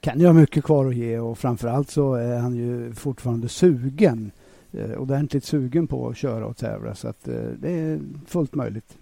Kan 0.02 0.20
ju 0.20 0.26
ha 0.26 0.34
mycket 0.34 0.64
kvar 0.64 0.86
att 0.86 0.96
ge 0.96 1.20
och 1.20 1.38
framförallt 1.38 1.90
så 1.90 2.14
är 2.14 2.38
han 2.38 2.56
ju 2.56 2.94
fortfarande 2.94 3.50
sugen. 3.50 4.32
Eh, 4.72 4.92
ordentligt 4.92 5.46
sugen 5.46 5.88
på 5.88 6.10
att 6.10 6.18
köra 6.18 6.46
och 6.46 6.58
tävla 6.58 6.96
så 6.96 7.08
att 7.08 7.28
eh, 7.28 7.36
det 7.36 7.72
är 7.72 8.00
fullt 8.28 8.56
möjligt. 8.56 8.98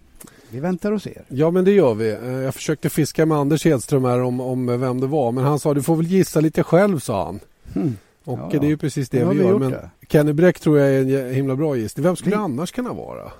Vi 0.49 0.59
väntar 0.59 0.91
och 0.91 1.01
ser. 1.01 1.23
Ja, 1.27 1.51
men 1.51 1.65
det 1.65 1.71
gör 1.71 1.93
vi. 1.93 2.11
Eh, 2.11 2.31
jag 2.31 2.55
försökte 2.55 2.89
fiska 2.89 3.25
med 3.25 3.37
Anders 3.37 3.65
Hedström 3.65 4.05
här 4.05 4.21
om, 4.21 4.39
om 4.39 4.79
vem 4.79 5.01
det 5.01 5.07
var, 5.07 5.31
men 5.31 5.43
han 5.43 5.59
sa 5.59 5.73
du 5.73 5.83
får 5.83 5.95
väl 5.95 6.07
gissa 6.07 6.39
lite 6.39 6.63
själv, 6.63 6.99
sa 6.99 7.25
han. 7.25 7.39
Hmm. 7.73 7.97
Och 8.23 8.39
ja, 8.39 8.59
det 8.59 8.67
är 8.67 8.69
ju 8.69 8.77
precis 8.77 9.09
det 9.09 9.25
vi 9.25 9.37
gör. 9.37 9.59
Men 9.59 9.71
det. 9.71 9.89
Kenny 10.09 10.33
Bräck 10.33 10.59
tror 10.59 10.79
jag 10.79 10.89
är 10.89 11.25
en 11.27 11.33
himla 11.33 11.55
bra 11.55 11.77
gissning. 11.77 12.03
Vem 12.03 12.15
skulle 12.15 12.35
det 12.35 12.41
annars 12.41 12.71
kunna 12.71 12.93
vara? 12.93 13.31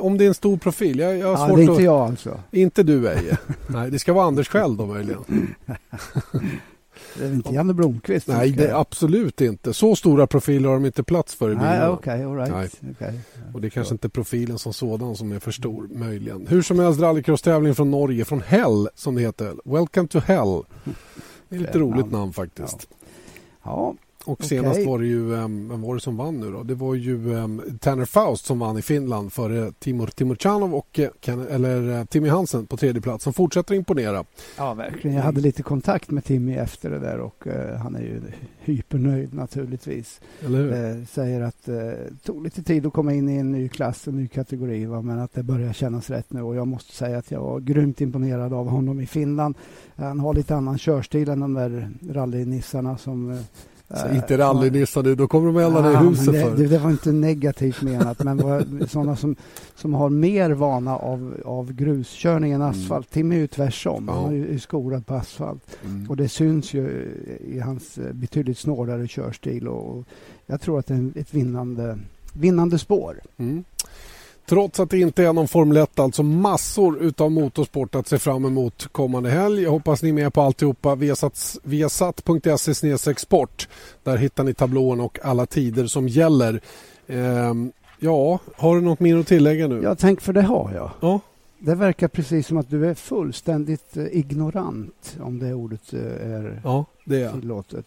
Om 0.00 0.18
det 0.18 0.24
är 0.24 0.28
en 0.28 0.34
stor 0.34 0.56
profil. 0.56 0.98
Jag, 0.98 1.18
jag 1.18 1.36
har 1.36 1.48
ja, 1.48 1.56
det 1.56 1.60
är 1.60 1.62
inte 1.62 1.72
att... 1.72 1.82
jag 1.82 2.10
alltså. 2.10 2.40
Inte 2.50 2.82
du 2.82 3.08
Eje. 3.08 3.38
Nej, 3.66 3.90
det 3.90 3.98
ska 3.98 4.12
vara 4.12 4.26
Anders 4.26 4.48
själv 4.48 4.76
då 4.76 4.86
möjligen. 4.86 5.54
Det 7.18 7.24
är 7.24 7.32
inte 7.32 7.54
Janne 7.54 7.74
Blomqvist? 7.74 8.28
Nej, 8.28 8.50
det 8.50 8.76
absolut 8.76 9.40
inte. 9.40 9.74
Så 9.74 9.96
stora 9.96 10.26
profiler 10.26 10.68
har 10.68 10.76
de 10.76 10.86
inte 10.86 11.02
plats 11.02 11.34
för 11.34 11.50
i 11.50 11.54
bilen. 11.54 11.78
Nej, 11.78 11.88
okay, 11.88 12.22
all 12.22 12.36
right. 12.36 12.80
Okay. 12.90 13.14
Och 13.54 13.60
det 13.60 13.68
är 13.68 13.70
kanske 13.70 13.94
inte 13.94 14.08
profilen 14.08 14.58
som 14.58 14.72
sådan 14.72 15.16
som 15.16 15.32
är 15.32 15.38
för 15.38 15.50
stor, 15.50 15.88
möjligen. 15.92 16.46
Hur 16.46 16.62
som 16.62 16.78
helst, 16.78 17.00
rallycross-tävling 17.00 17.74
från 17.74 17.90
Norge, 17.90 18.24
från 18.24 18.40
Hell 18.40 18.88
som 18.94 19.14
det 19.14 19.20
heter. 19.20 19.54
Welcome 19.64 20.08
to 20.08 20.18
Hell. 20.18 20.62
Det 21.48 21.56
är 21.56 21.60
lite 21.60 21.78
roligt 21.78 21.96
namn, 21.96 22.12
namn 22.12 22.32
faktiskt. 22.32 22.88
Ja. 22.90 23.06
ja. 23.62 23.94
Och 24.26 24.44
senast 24.44 24.86
var 24.86 24.98
det 24.98 25.06
ju, 25.06 25.32
um, 25.32 25.68
vem 25.68 25.82
var 25.82 25.94
det 25.94 26.00
som 26.00 26.16
vann 26.16 26.40
nu 26.40 26.50
då? 26.50 26.62
Det 26.62 26.74
var 26.74 26.94
ju 26.94 27.34
um, 27.34 27.62
Tanner 27.80 28.04
Faust 28.04 28.46
som 28.46 28.58
vann 28.58 28.78
i 28.78 28.82
Finland 28.82 29.32
före 29.32 29.72
Timur 29.78 30.06
Timurchanov 30.06 30.74
och 30.74 30.98
eh, 30.98 31.10
eller, 31.50 31.98
eh, 31.98 32.04
Timmy 32.04 32.28
Hansen 32.28 32.66
på 32.66 32.76
tredje 32.76 33.02
plats 33.02 33.24
som 33.24 33.32
fortsätter 33.32 33.74
imponera. 33.74 34.24
Ja, 34.56 34.74
verkligen. 34.74 35.16
Jag 35.16 35.24
hade 35.24 35.40
lite 35.40 35.62
kontakt 35.62 36.10
med 36.10 36.24
Timmy 36.24 36.54
efter 36.54 36.90
det 36.90 36.98
där 36.98 37.18
och 37.18 37.46
eh, 37.46 37.76
han 37.76 37.94
är 37.94 38.00
ju 38.00 38.20
hypernöjd 38.58 39.34
naturligtvis. 39.34 40.20
Eller 40.44 40.58
hur? 40.58 40.72
Eh, 40.72 41.04
säger 41.04 41.40
att 41.40 41.64
det 41.64 41.92
eh, 41.92 42.14
tog 42.24 42.44
lite 42.44 42.62
tid 42.62 42.86
att 42.86 42.92
komma 42.92 43.12
in 43.12 43.28
i 43.28 43.36
en 43.36 43.52
ny 43.52 43.68
klass, 43.68 44.08
en 44.08 44.16
ny 44.16 44.28
kategori, 44.28 44.84
va? 44.84 45.02
men 45.02 45.18
att 45.18 45.34
det 45.34 45.42
börjar 45.42 45.72
kännas 45.72 46.10
rätt 46.10 46.32
nu. 46.32 46.42
Och 46.42 46.56
jag 46.56 46.68
måste 46.68 46.94
säga 46.94 47.18
att 47.18 47.30
jag 47.30 47.40
var 47.40 47.60
grymt 47.60 48.00
imponerad 48.00 48.52
av 48.52 48.68
honom 48.68 49.00
i 49.00 49.06
Finland. 49.06 49.54
Han 49.96 50.20
har 50.20 50.34
lite 50.34 50.56
annan 50.56 50.78
körstil 50.78 51.28
än 51.28 51.40
de 51.40 51.54
där 51.54 51.90
rallynissarna 52.10 52.98
som 52.98 53.38
Så 53.88 54.14
inte 54.14 54.38
rallynissar 54.38 55.02
du, 55.02 55.14
då 55.14 55.28
kommer 55.28 55.46
de 55.52 55.56
elda 55.56 55.92
Ja, 55.92 55.98
huset 55.98 56.32
det, 56.32 56.40
för. 56.40 56.56
det, 56.56 56.66
det 56.66 56.78
var 56.78 56.90
inte 56.90 57.12
negativt 57.12 57.82
menat, 57.82 58.24
men 58.24 58.88
sådana 58.88 59.16
som, 59.16 59.36
som 59.74 59.94
har 59.94 60.10
mer 60.10 60.50
vana 60.50 60.96
av, 60.96 61.34
av 61.44 61.72
gruskörning 61.72 62.52
än 62.52 62.62
asfalt. 62.62 63.10
Tim 63.10 63.32
är 63.32 63.36
ju 63.36 63.46
tvärsom. 63.46 64.08
Mm. 64.08 64.14
Han 64.14 64.32
är 64.32 64.36
ju 64.36 64.58
skolad 64.58 65.06
på 65.06 65.14
asfalt. 65.14 65.78
Mm. 65.84 66.10
Och 66.10 66.16
det 66.16 66.28
syns 66.28 66.74
ju 66.74 67.12
i 67.46 67.58
hans 67.60 67.98
eh, 67.98 68.12
betydligt 68.12 68.58
snårare 68.58 69.08
körstil. 69.08 69.68
Och 69.68 70.04
jag 70.46 70.60
tror 70.60 70.78
att 70.78 70.86
det 70.86 70.94
är 70.94 71.10
ett 71.18 71.34
vinnande, 71.34 71.98
vinnande 72.32 72.78
spår. 72.78 73.20
Mm. 73.36 73.64
Trots 74.48 74.80
att 74.80 74.90
det 74.90 74.98
inte 74.98 75.24
är 75.24 75.32
någon 75.32 75.48
Formel 75.48 75.76
1, 75.76 75.98
alltså 75.98 76.22
massor 76.22 77.02
utav 77.02 77.30
motorsport 77.30 77.94
att 77.94 78.08
se 78.08 78.18
fram 78.18 78.44
emot 78.44 78.88
kommande 78.92 79.30
helg. 79.30 79.62
Jag 79.62 79.70
hoppas 79.70 80.02
ni 80.02 80.08
är 80.08 80.12
med 80.12 80.34
på 80.34 80.42
alltihopa. 80.42 80.94
Viasats- 80.94 81.58
Viasat.se 81.62 83.14
sport. 83.16 83.68
Där 84.02 84.16
hittar 84.16 84.44
ni 84.44 84.54
tablån 84.54 85.00
och 85.00 85.18
alla 85.22 85.46
tider 85.46 85.86
som 85.86 86.08
gäller. 86.08 86.60
Ehm, 87.06 87.72
ja, 87.98 88.38
har 88.56 88.76
du 88.76 88.82
något 88.82 89.00
mer 89.00 89.16
att 89.16 89.26
tillägga 89.26 89.68
nu? 89.68 89.82
Jag 89.82 89.98
tänk 89.98 90.20
för 90.20 90.32
det 90.32 90.42
har 90.42 90.72
jag. 90.74 90.90
Ja. 91.00 91.20
Det 91.58 91.74
verkar 91.74 92.08
precis 92.08 92.46
som 92.46 92.56
att 92.56 92.70
du 92.70 92.86
är 92.86 92.94
fullständigt 92.94 93.96
eh, 93.96 94.04
ignorant, 94.12 95.16
om 95.20 95.38
det 95.38 95.54
ordet 95.54 95.92
eh, 95.92 96.00
är 96.00 96.60
Ja, 96.64 96.84
det 97.04 97.22
är 97.22 97.32
tillåtet. 97.32 97.84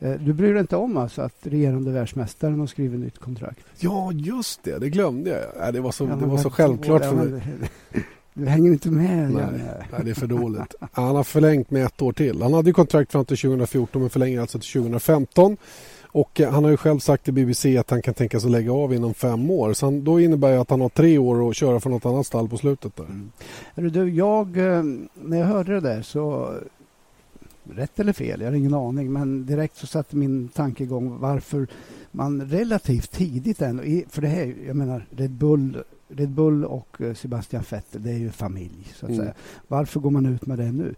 Eh, 0.00 0.12
Du 0.20 0.32
bryr 0.32 0.52
dig 0.52 0.60
inte 0.60 0.76
om 0.76 0.96
alltså 0.96 1.22
att 1.22 1.36
regerande 1.42 1.90
världsmästaren 1.90 2.60
har 2.60 2.66
skrivit 2.66 3.00
nytt 3.00 3.18
kontrakt? 3.18 3.60
Ja, 3.78 4.12
just 4.12 4.62
det. 4.62 4.78
Det 4.78 4.90
glömde 4.90 5.50
jag. 5.56 5.74
Det 5.74 5.80
var 5.80 5.92
så, 5.92 6.04
Ja, 6.04 6.16
det 6.16 6.26
var 6.26 6.38
så 6.38 6.50
självklart 6.50 7.04
för 7.04 7.14
mig. 7.14 7.42
Du 8.34 8.46
hänger 8.46 8.70
inte 8.72 8.90
med. 8.90 9.30
Nej. 9.32 9.44
Nej, 9.92 10.00
det 10.04 10.10
är 10.10 10.14
för 10.14 10.26
dåligt. 10.26 10.74
Han 10.92 11.16
har 11.16 11.24
förlängt 11.24 11.70
med 11.70 11.84
ett 11.86 12.02
år 12.02 12.12
till. 12.12 12.42
Han 12.42 12.52
hade 12.54 12.68
ju 12.70 12.74
kontrakt 12.74 13.12
fram 13.12 13.24
till 13.24 13.36
2014 13.36 14.00
men 14.02 14.10
förlänger 14.10 14.40
alltså 14.40 14.58
till 14.58 14.72
2015. 14.72 15.56
Och 16.12 16.40
eh, 16.40 16.50
han 16.52 16.64
har 16.64 16.70
ju 16.70 16.76
själv 16.76 16.98
sagt 16.98 17.24
till 17.24 17.34
BBC 17.34 17.76
att 17.78 17.90
han 17.90 18.02
kan 18.02 18.14
tänka 18.14 18.40
sig 18.40 18.48
att 18.48 18.52
lägga 18.52 18.72
av 18.72 18.94
inom 18.94 19.14
fem 19.14 19.50
år. 19.50 19.72
Så 19.72 19.86
han, 19.86 20.04
då 20.04 20.20
innebär 20.20 20.50
det 20.52 20.60
att 20.60 20.70
han 20.70 20.80
har 20.80 20.88
tre 20.88 21.18
år 21.18 21.50
att 21.50 21.56
köra 21.56 21.80
för 21.80 21.90
något 21.90 22.06
annat 22.06 22.26
stall 22.26 22.48
på 22.48 22.56
slutet. 22.56 22.96
Där. 22.96 23.04
Mm. 23.04 23.92
Du, 23.92 24.10
jag, 24.10 24.56
eh, 24.56 24.82
när 25.14 25.38
jag 25.38 25.46
hörde 25.46 25.74
det 25.74 25.80
där 25.80 26.02
så, 26.02 26.54
rätt 27.76 28.00
eller 28.00 28.12
fel, 28.12 28.40
jag 28.40 28.48
har 28.48 28.54
ingen 28.56 28.74
aning, 28.74 29.12
men 29.12 29.46
direkt 29.46 29.76
så 29.76 29.86
satte 29.86 30.16
min 30.16 30.48
tanke 30.48 30.82
igång 30.82 31.18
varför 31.20 31.66
man 32.12 32.42
relativt 32.42 33.10
tidigt 33.10 33.62
ändå, 33.62 33.82
för 34.08 34.22
det 34.22 34.28
här, 34.28 34.54
jag 34.66 34.76
menar 34.76 35.06
Red 35.10 35.30
Bull, 35.30 35.82
Red 36.08 36.30
Bull 36.30 36.64
och 36.64 37.00
eh, 37.00 37.14
Sebastian 37.14 37.64
Vettel, 37.70 38.02
det 38.02 38.10
är 38.10 38.18
ju 38.18 38.30
familj 38.30 38.92
så 38.94 39.06
att 39.06 39.10
Mm. 39.12 39.22
säga. 39.22 39.34
Varför 39.68 40.00
går 40.00 40.10
man 40.10 40.26
ut 40.26 40.46
med 40.46 40.58
det 40.58 40.72
nu? 40.72 40.94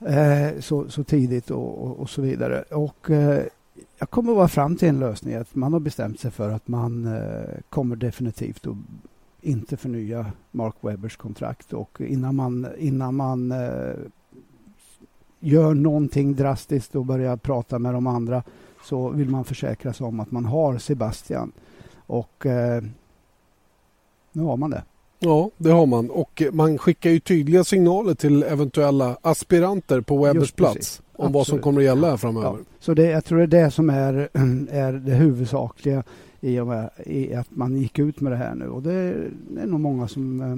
Eh, 0.00 0.60
så, 0.60 0.88
så 0.90 1.04
tidigt 1.04 1.50
och, 1.50 1.84
och, 1.86 1.98
och 1.98 2.10
så 2.10 2.22
vidare. 2.22 2.62
Och 2.62 3.10
eh, 3.10 3.42
jag 3.98 4.10
kommer 4.10 4.30
att 4.32 4.36
vara 4.36 4.48
fram 4.48 4.76
till 4.76 4.88
en 4.88 4.98
lösning 5.00 5.34
att 5.34 5.54
man 5.54 5.72
har 5.72 5.80
bestämt 5.80 6.20
sig 6.20 6.30
för 6.30 6.50
att 6.50 6.68
man 6.68 7.06
eh, 7.06 7.58
kommer 7.70 7.96
definitivt 7.96 8.66
att 8.66 8.76
inte 9.40 9.76
förnya 9.76 10.26
Mark 10.50 10.74
Webbers 10.80 11.16
kontrakt 11.16 11.72
och 11.72 12.00
innan 12.00 12.34
man, 12.36 12.66
innan 12.78 13.14
man 13.14 13.52
eh, 13.52 13.94
gör 15.46 15.74
någonting 15.74 16.34
drastiskt 16.34 16.94
och 16.94 17.04
börjar 17.04 17.36
prata 17.36 17.78
med 17.78 17.94
de 17.94 18.06
andra 18.06 18.42
så 18.84 19.08
vill 19.08 19.28
man 19.30 19.44
försäkra 19.44 19.92
sig 19.92 20.06
om 20.06 20.20
att 20.20 20.30
man 20.30 20.44
har 20.44 20.78
Sebastian. 20.78 21.52
Och 22.06 22.46
eh, 22.46 22.82
nu 24.32 24.42
har 24.42 24.56
man 24.56 24.70
det. 24.70 24.82
Ja, 25.18 25.50
det 25.56 25.70
har 25.70 25.86
man. 25.86 26.10
Och 26.10 26.42
eh, 26.42 26.52
man 26.52 26.78
skickar 26.78 27.10
ju 27.10 27.20
tydliga 27.20 27.64
signaler 27.64 28.14
till 28.14 28.42
eventuella 28.42 29.16
aspiranter 29.22 30.00
på 30.00 30.24
Webbers 30.24 30.52
plats. 30.52 31.02
Om 31.12 31.32
vad 31.32 31.32
som 31.32 31.40
Absolut. 31.40 31.62
kommer 31.62 31.80
att 31.80 31.84
gälla 31.84 32.10
här 32.10 32.16
framöver. 32.16 32.46
Ja, 32.48 32.56
så 32.80 32.94
det, 32.94 33.04
jag 33.10 33.24
tror 33.24 33.38
det 33.38 33.44
är 33.58 33.64
det 33.64 33.70
som 33.70 33.90
är, 33.90 34.14
är 34.70 34.92
det 34.92 35.12
huvudsakliga 35.14 36.02
i, 36.40 36.58
och 36.60 36.66
med, 36.66 36.90
i 37.06 37.34
att 37.34 37.48
man 37.56 37.76
gick 37.76 37.98
ut 37.98 38.20
med 38.20 38.32
det 38.32 38.36
här 38.36 38.54
nu. 38.54 38.68
Och 38.68 38.82
det, 38.82 38.92
är- 38.92 39.30
det 39.50 39.60
är 39.60 39.66
nog 39.66 39.80
många 39.80 40.08
som 40.08 40.40
eh, 40.40 40.56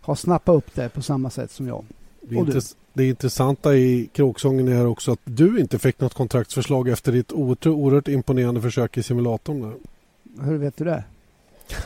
har 0.00 0.14
snappat 0.14 0.56
upp 0.56 0.74
det 0.74 0.88
på 0.88 1.02
samma 1.02 1.30
sätt 1.30 1.50
som 1.50 1.66
jag. 1.68 1.84
Det, 2.20 2.36
Och 2.36 2.46
du? 2.46 2.52
intress- 2.52 2.76
det 2.96 3.08
intressanta 3.08 3.76
i 3.76 4.08
kråksången 4.12 4.68
är 4.68 4.86
också 4.86 5.12
att 5.12 5.20
du 5.24 5.60
inte 5.60 5.78
fick 5.78 6.00
något 6.00 6.14
kontraktsförslag 6.14 6.88
efter 6.88 7.12
ditt 7.12 7.32
oerhört, 7.32 8.08
imponerande 8.08 8.60
försök 8.60 8.96
i 8.96 9.02
simulatorn. 9.02 9.62
Där. 9.62 9.74
Hur 10.44 10.58
vet 10.58 10.76
du 10.76 10.84
det? 10.84 11.04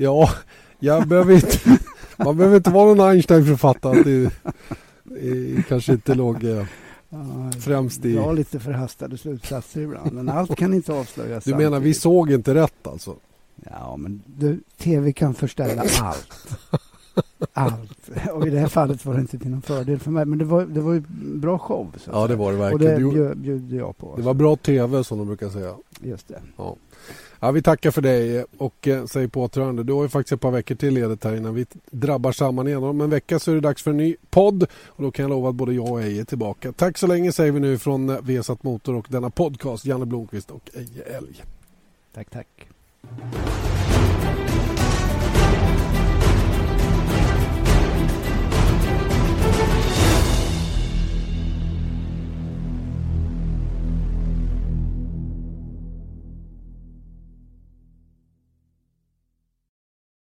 Ja, 0.00 0.30
jag 0.78 1.08
behöver 1.08 1.34
inte, 1.34 1.58
man 2.16 2.36
behöver 2.36 2.56
inte 2.56 2.70
vara 2.70 2.94
någon 2.94 3.08
Einstein 3.08 3.44
för 3.44 3.52
att 3.52 3.60
fatta 3.60 3.90
att 3.90 4.04
det, 4.04 4.30
det 5.04 5.64
kanske 5.68 5.92
inte 5.92 6.14
låg 6.14 6.44
eh, 6.44 6.64
främst 7.60 8.04
i... 8.04 8.14
Jag 8.14 8.22
har 8.22 8.32
lite 8.32 8.60
förhastade 8.60 9.18
slutsatser 9.18 9.80
ibland, 9.80 10.12
men 10.12 10.28
allt 10.28 10.56
kan 10.56 10.74
inte 10.74 10.92
avslöjas. 10.92 11.44
Du 11.44 11.54
menar 11.54 11.64
vi 11.64 11.70
samtidigt. 11.70 12.00
såg 12.00 12.32
inte 12.32 12.54
rätt 12.54 12.86
alltså? 12.86 13.16
Ja, 13.70 13.96
men 13.96 14.22
du, 14.26 14.60
tv 14.78 15.12
kan 15.12 15.34
förställa 15.34 15.84
allt. 16.00 16.48
Allt. 17.52 18.10
Och 18.32 18.46
i 18.46 18.50
det 18.50 18.58
här 18.58 18.68
fallet 18.68 19.04
var 19.06 19.14
det 19.14 19.20
inte 19.20 19.38
till 19.38 19.50
någon 19.50 19.62
fördel 19.62 19.98
för 19.98 20.10
mig. 20.10 20.24
Men 20.24 20.38
det 20.38 20.44
var, 20.44 20.64
det 20.66 20.80
var 20.80 20.92
ju 20.92 21.02
bra 21.34 21.58
show. 21.58 21.92
Så 21.96 22.10
Ja 22.14 22.26
det 22.26 22.36
var 22.36 22.52
det 22.52 22.58
Och 22.58 22.62
verkligen. 22.64 22.94
det 23.02 23.08
Du- 23.08 23.14
bjöd, 23.14 23.38
bjöd 23.38 23.72
jag 23.72 23.98
på. 23.98 24.16
Det 24.16 24.22
var 24.22 24.34
bra 24.34 24.56
TV 24.56 25.04
som 25.04 25.18
de 25.18 25.26
brukar 25.26 25.48
säga. 25.48 25.74
Just 26.00 26.28
det. 26.28 26.40
Ja, 27.40 27.50
vi 27.50 27.62
tackar 27.62 27.90
för 27.90 28.02
dig 28.02 28.44
och 28.58 28.88
eh, 28.88 29.04
säger 29.04 29.28
på 29.28 29.42
återhörande. 29.42 29.82
Du 29.84 29.92
har 29.92 30.02
ju 30.02 30.08
faktiskt 30.08 30.32
ett 30.32 30.40
par 30.40 30.50
veckor 30.50 30.74
till 30.74 30.94
ledigt 30.94 31.24
här 31.24 31.36
innan 31.36 31.54
vi 31.54 31.66
drabbar 31.90 32.32
samman 32.32 32.68
igen. 32.68 32.84
Om 32.84 33.00
en 33.00 33.10
vecka 33.10 33.38
så 33.38 33.50
är 33.50 33.54
det 33.54 33.60
dags 33.60 33.82
för 33.82 33.90
en 33.90 33.96
ny 33.96 34.16
podd 34.30 34.62
och 34.86 35.02
då 35.02 35.10
kan 35.10 35.22
jag 35.22 35.30
lova 35.30 35.48
att 35.48 35.54
både 35.54 35.72
jag 35.74 35.90
och 35.90 36.02
Eje 36.02 36.20
är 36.20 36.24
tillbaka. 36.24 36.72
Tack 36.72 36.98
så 36.98 37.06
länge 37.06 37.32
säger 37.32 37.52
vi 37.52 37.60
nu 37.60 37.78
från 37.78 38.10
eh, 38.10 38.16
Vesat 38.22 38.62
Motor 38.62 38.94
och 38.94 39.06
denna 39.08 39.30
podcast. 39.30 39.84
Janne 39.84 40.06
Blomqvist 40.06 40.50
och 40.50 40.70
Eje 40.74 41.02
Älg. 41.16 41.42
Tack, 42.14 42.30
tack. 42.30 42.48